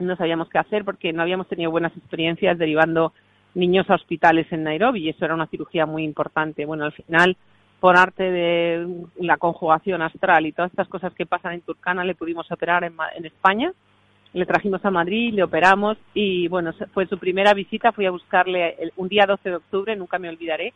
No 0.01 0.16
sabíamos 0.16 0.49
qué 0.49 0.59
hacer 0.59 0.85
porque 0.85 1.12
no 1.12 1.22
habíamos 1.22 1.47
tenido 1.47 1.70
buenas 1.70 1.97
experiencias 1.97 2.59
derivando 2.59 3.12
niños 3.55 3.89
a 3.91 3.95
hospitales 3.95 4.51
en 4.51 4.64
Nairobi 4.64 5.05
y 5.05 5.09
eso 5.11 5.24
era 5.24 5.35
una 5.35 5.47
cirugía 5.47 5.87
muy 5.87 6.03
importante. 6.03 6.66
Bueno, 6.66 6.85
al 6.85 6.93
final 6.93 7.37
por 7.81 7.97
arte 7.97 8.31
de 8.31 9.05
la 9.20 9.37
conjugación 9.37 10.03
astral 10.03 10.47
y 10.47 10.53
todas 10.53 10.70
estas 10.70 10.89
cosas 10.89 11.14
que 11.14 11.26
pasan 11.26 11.55
en 11.55 11.61
Turcana, 11.61 12.05
le 12.05 12.14
pudimos 12.14 12.51
operar 12.51 12.85
en, 12.85 12.95
en 13.16 13.24
España. 13.24 13.72
Le 14.33 14.47
trajimos 14.47 14.85
a 14.85 14.91
Madrid, 14.91 15.33
le 15.33 15.43
operamos 15.43 15.97
y 16.12 16.49
bueno, 16.49 16.72
fue 16.93 17.07
su 17.07 17.18
primera 17.18 17.55
visita. 17.55 17.93
Fui 17.93 18.05
a 18.07 18.11
buscarle 18.11 18.76
un 18.97 19.09
día 19.09 19.26
12 19.26 19.49
de 19.49 19.57
octubre, 19.57 19.97
nunca 19.97 20.18
me 20.18 20.29
olvidaré. 20.29 20.74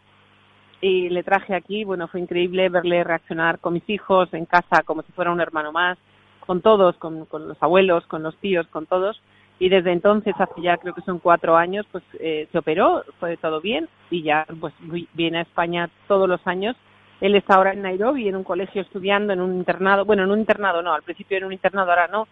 Y 0.81 1.11
le 1.11 1.23
traje 1.23 1.55
aquí, 1.55 1.85
bueno, 1.85 2.09
fue 2.09 2.21
increíble 2.21 2.69
verle 2.69 3.05
reaccionar 3.05 3.59
con 3.59 3.75
mis 3.75 3.89
hijos 3.89 4.33
en 4.33 4.47
casa 4.47 4.83
como 4.85 5.03
si 5.03 5.13
fuera 5.13 5.31
un 5.31 5.41
hermano 5.41 5.71
más, 5.71 5.99
con 6.41 6.61
todos, 6.61 6.97
con, 6.97 7.27
los 7.31 7.63
abuelos, 7.63 8.07
con 8.07 8.23
los 8.23 8.37
tíos, 8.39 8.67
con 8.69 8.87
todos 8.87 9.21
y 9.59 9.69
desde 9.69 9.93
entonces, 9.93 10.35
hace 10.41 10.61
ya 10.61 10.77
creo 10.77 10.93
que 10.93 11.03
son 11.03 11.21
cuatro 11.21 11.57
años, 11.57 11.87
pues 11.93 12.03
eh, 12.19 12.49
se 12.51 12.59
operó, 12.59 13.05
fue 13.21 13.37
todo 13.37 13.61
bien 13.61 13.89
y 14.11 14.23
ya 14.25 14.45
pues 14.59 14.75
viene 15.13 15.39
a 15.39 15.43
España 15.43 15.89
todos 16.09 16.29
los 16.29 16.45
años 16.49 16.75
él 17.23 17.37
está 17.37 17.55
ahora 17.55 17.73
en 17.73 17.83
Nairobi, 17.83 18.29
en 18.29 18.35
un 18.35 18.43
colegio 18.43 18.83
estudiando, 18.83 19.33
en 19.33 19.41
un 19.41 19.55
internado, 19.55 20.05
bueno, 20.05 20.25
en 20.25 20.33
un 20.33 20.41
internado 20.41 20.83
no, 20.83 20.93
al 20.93 21.05
principio 21.05 21.39
en 21.39 21.45
un 21.45 21.53
internado, 21.53 21.91
ahora 21.91 22.09
no. 22.09 22.27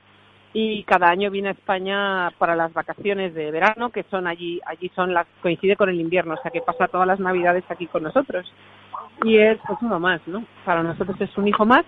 Y 0.52 0.82
cada 0.82 1.08
año 1.08 1.30
viene 1.30 1.50
a 1.50 1.52
España 1.52 2.30
para 2.38 2.56
las 2.56 2.72
vacaciones 2.72 3.32
de 3.32 3.52
verano, 3.52 3.90
que 3.90 4.02
son 4.10 4.26
allí, 4.26 4.60
allí 4.66 4.90
son 4.96 5.14
las, 5.14 5.28
coincide 5.40 5.76
con 5.76 5.90
el 5.90 6.00
invierno, 6.00 6.34
o 6.34 6.42
sea 6.42 6.50
que 6.50 6.60
pasa 6.60 6.88
todas 6.88 7.06
las 7.06 7.20
navidades 7.20 7.62
aquí 7.68 7.86
con 7.86 8.02
nosotros. 8.02 8.52
Y 9.22 9.38
es 9.38 9.58
pues 9.64 9.78
uno 9.80 10.00
más, 10.00 10.20
¿no? 10.26 10.44
Para 10.64 10.82
nosotros 10.82 11.20
es 11.20 11.38
un 11.38 11.46
hijo 11.46 11.64
más 11.64 11.84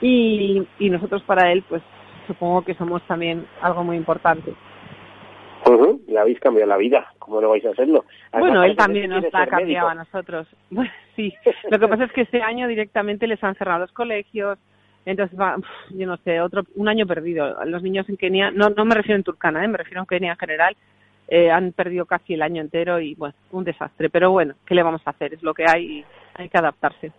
y, 0.00 0.66
y 0.80 0.90
nosotros 0.90 1.22
para 1.22 1.52
él 1.52 1.62
pues 1.68 1.82
supongo 2.26 2.62
que 2.62 2.74
somos 2.74 3.00
también 3.02 3.46
algo 3.62 3.84
muy 3.84 3.96
importante. 3.96 4.54
Uh 5.66 5.98
Le 6.06 6.18
habéis 6.18 6.40
cambiado 6.40 6.68
la 6.68 6.76
vida, 6.76 7.06
¿cómo 7.18 7.40
no 7.40 7.50
vais 7.50 7.64
a 7.64 7.70
hacerlo? 7.70 8.04
bueno, 8.32 8.62
él 8.62 8.76
también 8.76 9.10
nos 9.10 9.24
ha 9.32 9.46
cambiado 9.46 9.88
a 9.88 9.94
nosotros. 9.94 10.46
sí, 11.16 11.32
lo 11.70 11.78
que 11.78 11.88
pasa 11.88 12.04
es 12.04 12.12
que 12.12 12.22
este 12.22 12.42
año 12.42 12.68
directamente 12.68 13.26
les 13.26 13.42
han 13.42 13.54
cerrado 13.54 13.80
los 13.80 13.92
colegios, 13.92 14.58
entonces 15.06 15.38
va, 15.38 15.56
yo 15.90 16.06
no 16.06 16.16
sé, 16.18 16.40
otro 16.40 16.64
un 16.76 16.88
año 16.88 17.06
perdido. 17.06 17.64
Los 17.64 17.82
niños 17.82 18.08
en 18.08 18.16
Kenia, 18.16 18.50
no, 18.50 18.70
no 18.70 18.84
me 18.84 18.94
refiero 18.94 19.16
en 19.16 19.24
Turcana, 19.24 19.64
¿eh? 19.64 19.68
me 19.68 19.78
refiero 19.78 20.00
en 20.00 20.06
Kenia 20.06 20.32
en 20.32 20.38
general, 20.38 20.76
eh, 21.28 21.50
han 21.50 21.72
perdido 21.72 22.04
casi 22.04 22.34
el 22.34 22.42
año 22.42 22.60
entero 22.60 23.00
y 23.00 23.14
bueno, 23.14 23.34
un 23.52 23.64
desastre. 23.64 24.10
Pero 24.10 24.30
bueno, 24.32 24.54
¿qué 24.66 24.74
le 24.74 24.82
vamos 24.82 25.02
a 25.06 25.10
hacer? 25.10 25.34
Es 25.34 25.42
lo 25.42 25.54
que 25.54 25.64
hay 25.66 25.84
y 25.84 26.04
hay 26.34 26.48
que 26.48 26.58
adaptarse. 26.58 27.12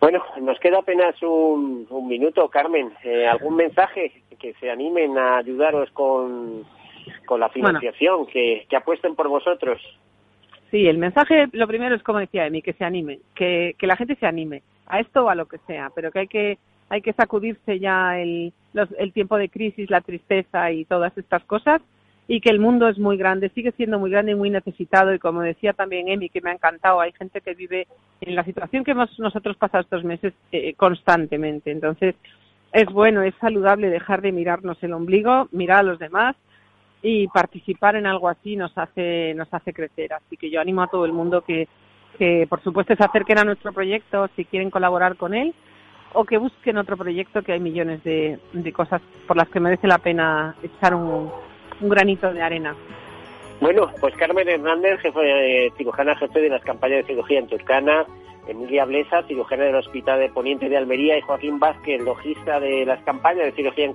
Bueno, 0.00 0.22
nos 0.42 0.58
queda 0.60 0.80
apenas 0.80 1.14
un, 1.22 1.86
un 1.88 2.08
minuto, 2.08 2.46
Carmen. 2.48 2.92
Eh, 3.04 3.26
¿Algún 3.26 3.56
mensaje 3.56 4.22
que 4.38 4.52
se 4.60 4.70
animen 4.70 5.16
a 5.16 5.38
ayudaros 5.38 5.90
con 5.92 6.66
con 7.26 7.40
la 7.40 7.48
financiación, 7.48 8.26
que, 8.26 8.66
que 8.68 8.76
apuesten 8.76 9.14
por 9.14 9.28
vosotros. 9.28 9.80
Sí, 10.70 10.86
el 10.86 10.98
mensaje, 10.98 11.48
lo 11.52 11.66
primero 11.66 11.94
es 11.94 12.02
como 12.02 12.18
decía 12.18 12.46
Emi, 12.46 12.62
que 12.62 12.72
se 12.72 12.84
anime, 12.84 13.20
que, 13.34 13.74
que 13.78 13.86
la 13.86 13.96
gente 13.96 14.16
se 14.16 14.26
anime 14.26 14.62
a 14.86 15.00
esto 15.00 15.24
o 15.24 15.28
a 15.28 15.34
lo 15.34 15.46
que 15.46 15.58
sea, 15.66 15.90
pero 15.94 16.10
que 16.10 16.18
hay 16.20 16.28
que 16.28 16.58
hay 16.90 17.00
que 17.00 17.14
sacudirse 17.14 17.78
ya 17.78 18.20
el, 18.20 18.52
el 18.98 19.12
tiempo 19.12 19.38
de 19.38 19.48
crisis, 19.48 19.88
la 19.88 20.02
tristeza 20.02 20.70
y 20.70 20.84
todas 20.84 21.16
estas 21.16 21.42
cosas 21.44 21.80
y 22.26 22.40
que 22.40 22.50
el 22.50 22.58
mundo 22.58 22.88
es 22.88 22.98
muy 22.98 23.16
grande, 23.16 23.50
sigue 23.50 23.72
siendo 23.72 23.98
muy 23.98 24.10
grande 24.10 24.32
y 24.32 24.34
muy 24.34 24.50
necesitado 24.50 25.12
y 25.12 25.18
como 25.18 25.42
decía 25.42 25.74
también 25.74 26.08
Emi, 26.08 26.30
que 26.30 26.40
me 26.40 26.50
ha 26.50 26.54
encantado, 26.54 27.00
hay 27.00 27.12
gente 27.12 27.40
que 27.40 27.54
vive 27.54 27.86
en 28.20 28.34
la 28.34 28.44
situación 28.44 28.84
que 28.84 28.92
hemos 28.92 29.18
nosotros 29.18 29.56
pasado 29.56 29.82
estos 29.82 30.04
meses 30.04 30.32
eh, 30.50 30.74
constantemente. 30.74 31.70
Entonces, 31.70 32.14
es 32.72 32.86
bueno, 32.86 33.22
es 33.22 33.34
saludable 33.40 33.90
dejar 33.90 34.22
de 34.22 34.32
mirarnos 34.32 34.82
el 34.82 34.94
ombligo, 34.94 35.48
mirar 35.52 35.80
a 35.80 35.82
los 35.82 35.98
demás 35.98 36.34
y 37.06 37.28
participar 37.28 37.96
en 37.96 38.06
algo 38.06 38.30
así 38.30 38.56
nos 38.56 38.76
hace 38.78 39.34
nos 39.34 39.52
hace 39.52 39.74
crecer 39.74 40.14
así 40.14 40.38
que 40.38 40.48
yo 40.48 40.58
animo 40.58 40.82
a 40.82 40.86
todo 40.86 41.04
el 41.04 41.12
mundo 41.12 41.42
que, 41.42 41.68
que 42.18 42.46
por 42.48 42.62
supuesto 42.62 42.96
se 42.96 43.04
acerquen 43.04 43.38
a 43.38 43.44
nuestro 43.44 43.74
proyecto 43.74 44.26
si 44.34 44.46
quieren 44.46 44.70
colaborar 44.70 45.16
con 45.16 45.34
él 45.34 45.54
o 46.14 46.24
que 46.24 46.38
busquen 46.38 46.78
otro 46.78 46.96
proyecto 46.96 47.42
que 47.42 47.52
hay 47.52 47.60
millones 47.60 48.02
de, 48.04 48.38
de 48.54 48.72
cosas 48.72 49.02
por 49.28 49.36
las 49.36 49.48
que 49.48 49.60
merece 49.60 49.86
la 49.86 49.98
pena 49.98 50.54
echar 50.62 50.94
un, 50.94 51.30
granito 51.80 52.32
de 52.32 52.40
arena. 52.40 52.74
Bueno, 53.60 53.90
pues 54.00 54.14
Carmen 54.14 54.48
Hernández, 54.48 55.00
jefe, 55.00 55.20
de 55.20 55.72
cirujana 55.76 56.16
jefe 56.16 56.40
de 56.40 56.48
las 56.48 56.62
campañas 56.62 56.98
de 56.98 57.12
cirugía 57.12 57.40
en 57.40 57.48
Turcana, 57.48 58.06
Emilia 58.46 58.84
Blesa, 58.84 59.22
cirujana 59.24 59.64
del 59.64 59.74
Hospital 59.74 60.20
de 60.20 60.28
Poniente 60.28 60.68
de 60.68 60.76
Almería, 60.76 61.18
y 61.18 61.22
Joaquín 61.22 61.58
Vázquez, 61.58 62.00
logista 62.02 62.60
de 62.60 62.86
las 62.86 63.02
campañas 63.02 63.46
de 63.46 63.52
cirugía 63.52 63.84
en, 63.84 63.94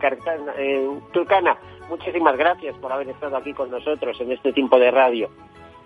Turcana. 1.13 1.57
Muchísimas 1.89 2.37
gracias 2.37 2.75
por 2.77 2.91
haber 2.91 3.09
estado 3.09 3.35
aquí 3.37 3.53
con 3.53 3.71
nosotros 3.71 4.19
en 4.21 4.31
este 4.31 4.53
tiempo 4.53 4.79
de 4.79 4.91
radio. 4.91 5.29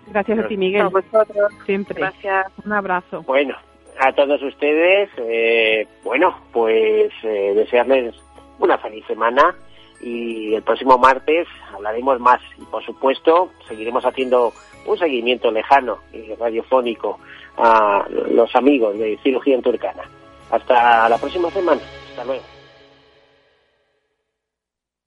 Gracias 0.06 0.38
a 0.38 0.48
ti, 0.48 0.56
Miguel. 0.56 0.82
A 0.82 0.88
vosotros. 0.88 1.52
Siempre. 1.64 1.98
Gracias. 1.98 2.46
Un 2.64 2.72
abrazo. 2.72 3.22
Bueno, 3.22 3.56
a 3.98 4.12
todos 4.12 4.42
ustedes, 4.42 5.08
eh, 5.16 5.86
bueno, 6.02 6.36
pues 6.52 7.12
eh, 7.22 7.52
desearles 7.54 8.14
una 8.58 8.76
feliz 8.78 9.04
semana 9.06 9.54
y 10.00 10.54
el 10.54 10.62
próximo 10.62 10.98
martes 10.98 11.48
hablaremos 11.72 12.20
más 12.20 12.40
y 12.58 12.64
por 12.66 12.84
supuesto 12.84 13.50
seguiremos 13.66 14.04
haciendo 14.04 14.52
un 14.86 14.98
seguimiento 14.98 15.50
lejano 15.50 15.98
y 16.12 16.34
radiofónico 16.34 17.18
a 17.56 18.06
los 18.30 18.54
amigos 18.54 18.98
de 18.98 19.18
Cirugía 19.22 19.54
en 19.54 19.62
Turcana. 19.62 20.02
Hasta 20.50 21.08
la 21.08 21.18
próxima 21.18 21.50
semana. 21.50 21.80
Hasta 22.10 22.24
luego. 22.24 22.53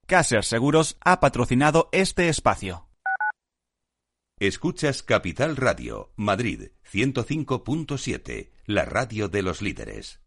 Caser 0.08 0.46
Seguros 0.46 0.96
ha 1.02 1.20
patrocinado 1.20 1.90
este 1.92 2.30
espacio. 2.30 2.88
Escuchas 4.40 5.04
Capital 5.04 5.58
Radio, 5.58 6.14
Madrid 6.16 6.70
105.7, 6.90 8.52
la 8.68 8.86
radio 8.86 9.28
de 9.28 9.42
los 9.42 9.62
líderes. 9.62 10.22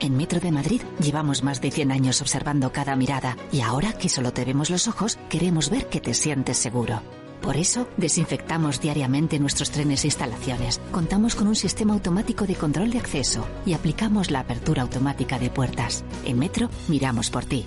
En 0.00 0.16
Metro 0.16 0.40
de 0.40 0.52
Madrid 0.52 0.80
llevamos 1.00 1.42
más 1.42 1.60
de 1.60 1.70
100 1.70 1.92
años 1.92 2.22
observando 2.22 2.72
cada 2.72 2.96
mirada 2.96 3.36
y 3.52 3.60
ahora 3.60 3.92
que 3.92 4.08
solo 4.08 4.32
te 4.32 4.46
vemos 4.46 4.70
los 4.70 4.88
ojos, 4.88 5.18
queremos 5.28 5.68
ver 5.68 5.90
que 5.90 6.00
te 6.00 6.14
sientes 6.14 6.56
seguro. 6.56 7.02
Por 7.42 7.58
eso, 7.58 7.86
desinfectamos 7.98 8.80
diariamente 8.80 9.38
nuestros 9.38 9.70
trenes 9.70 10.04
e 10.04 10.06
instalaciones. 10.06 10.80
Contamos 10.92 11.34
con 11.34 11.46
un 11.46 11.56
sistema 11.56 11.92
automático 11.92 12.46
de 12.46 12.54
control 12.54 12.90
de 12.90 13.00
acceso 13.00 13.46
y 13.66 13.74
aplicamos 13.74 14.30
la 14.30 14.40
apertura 14.40 14.80
automática 14.80 15.38
de 15.38 15.50
puertas. 15.50 16.06
En 16.24 16.38
Metro, 16.38 16.70
miramos 16.88 17.28
por 17.28 17.44
ti. 17.44 17.66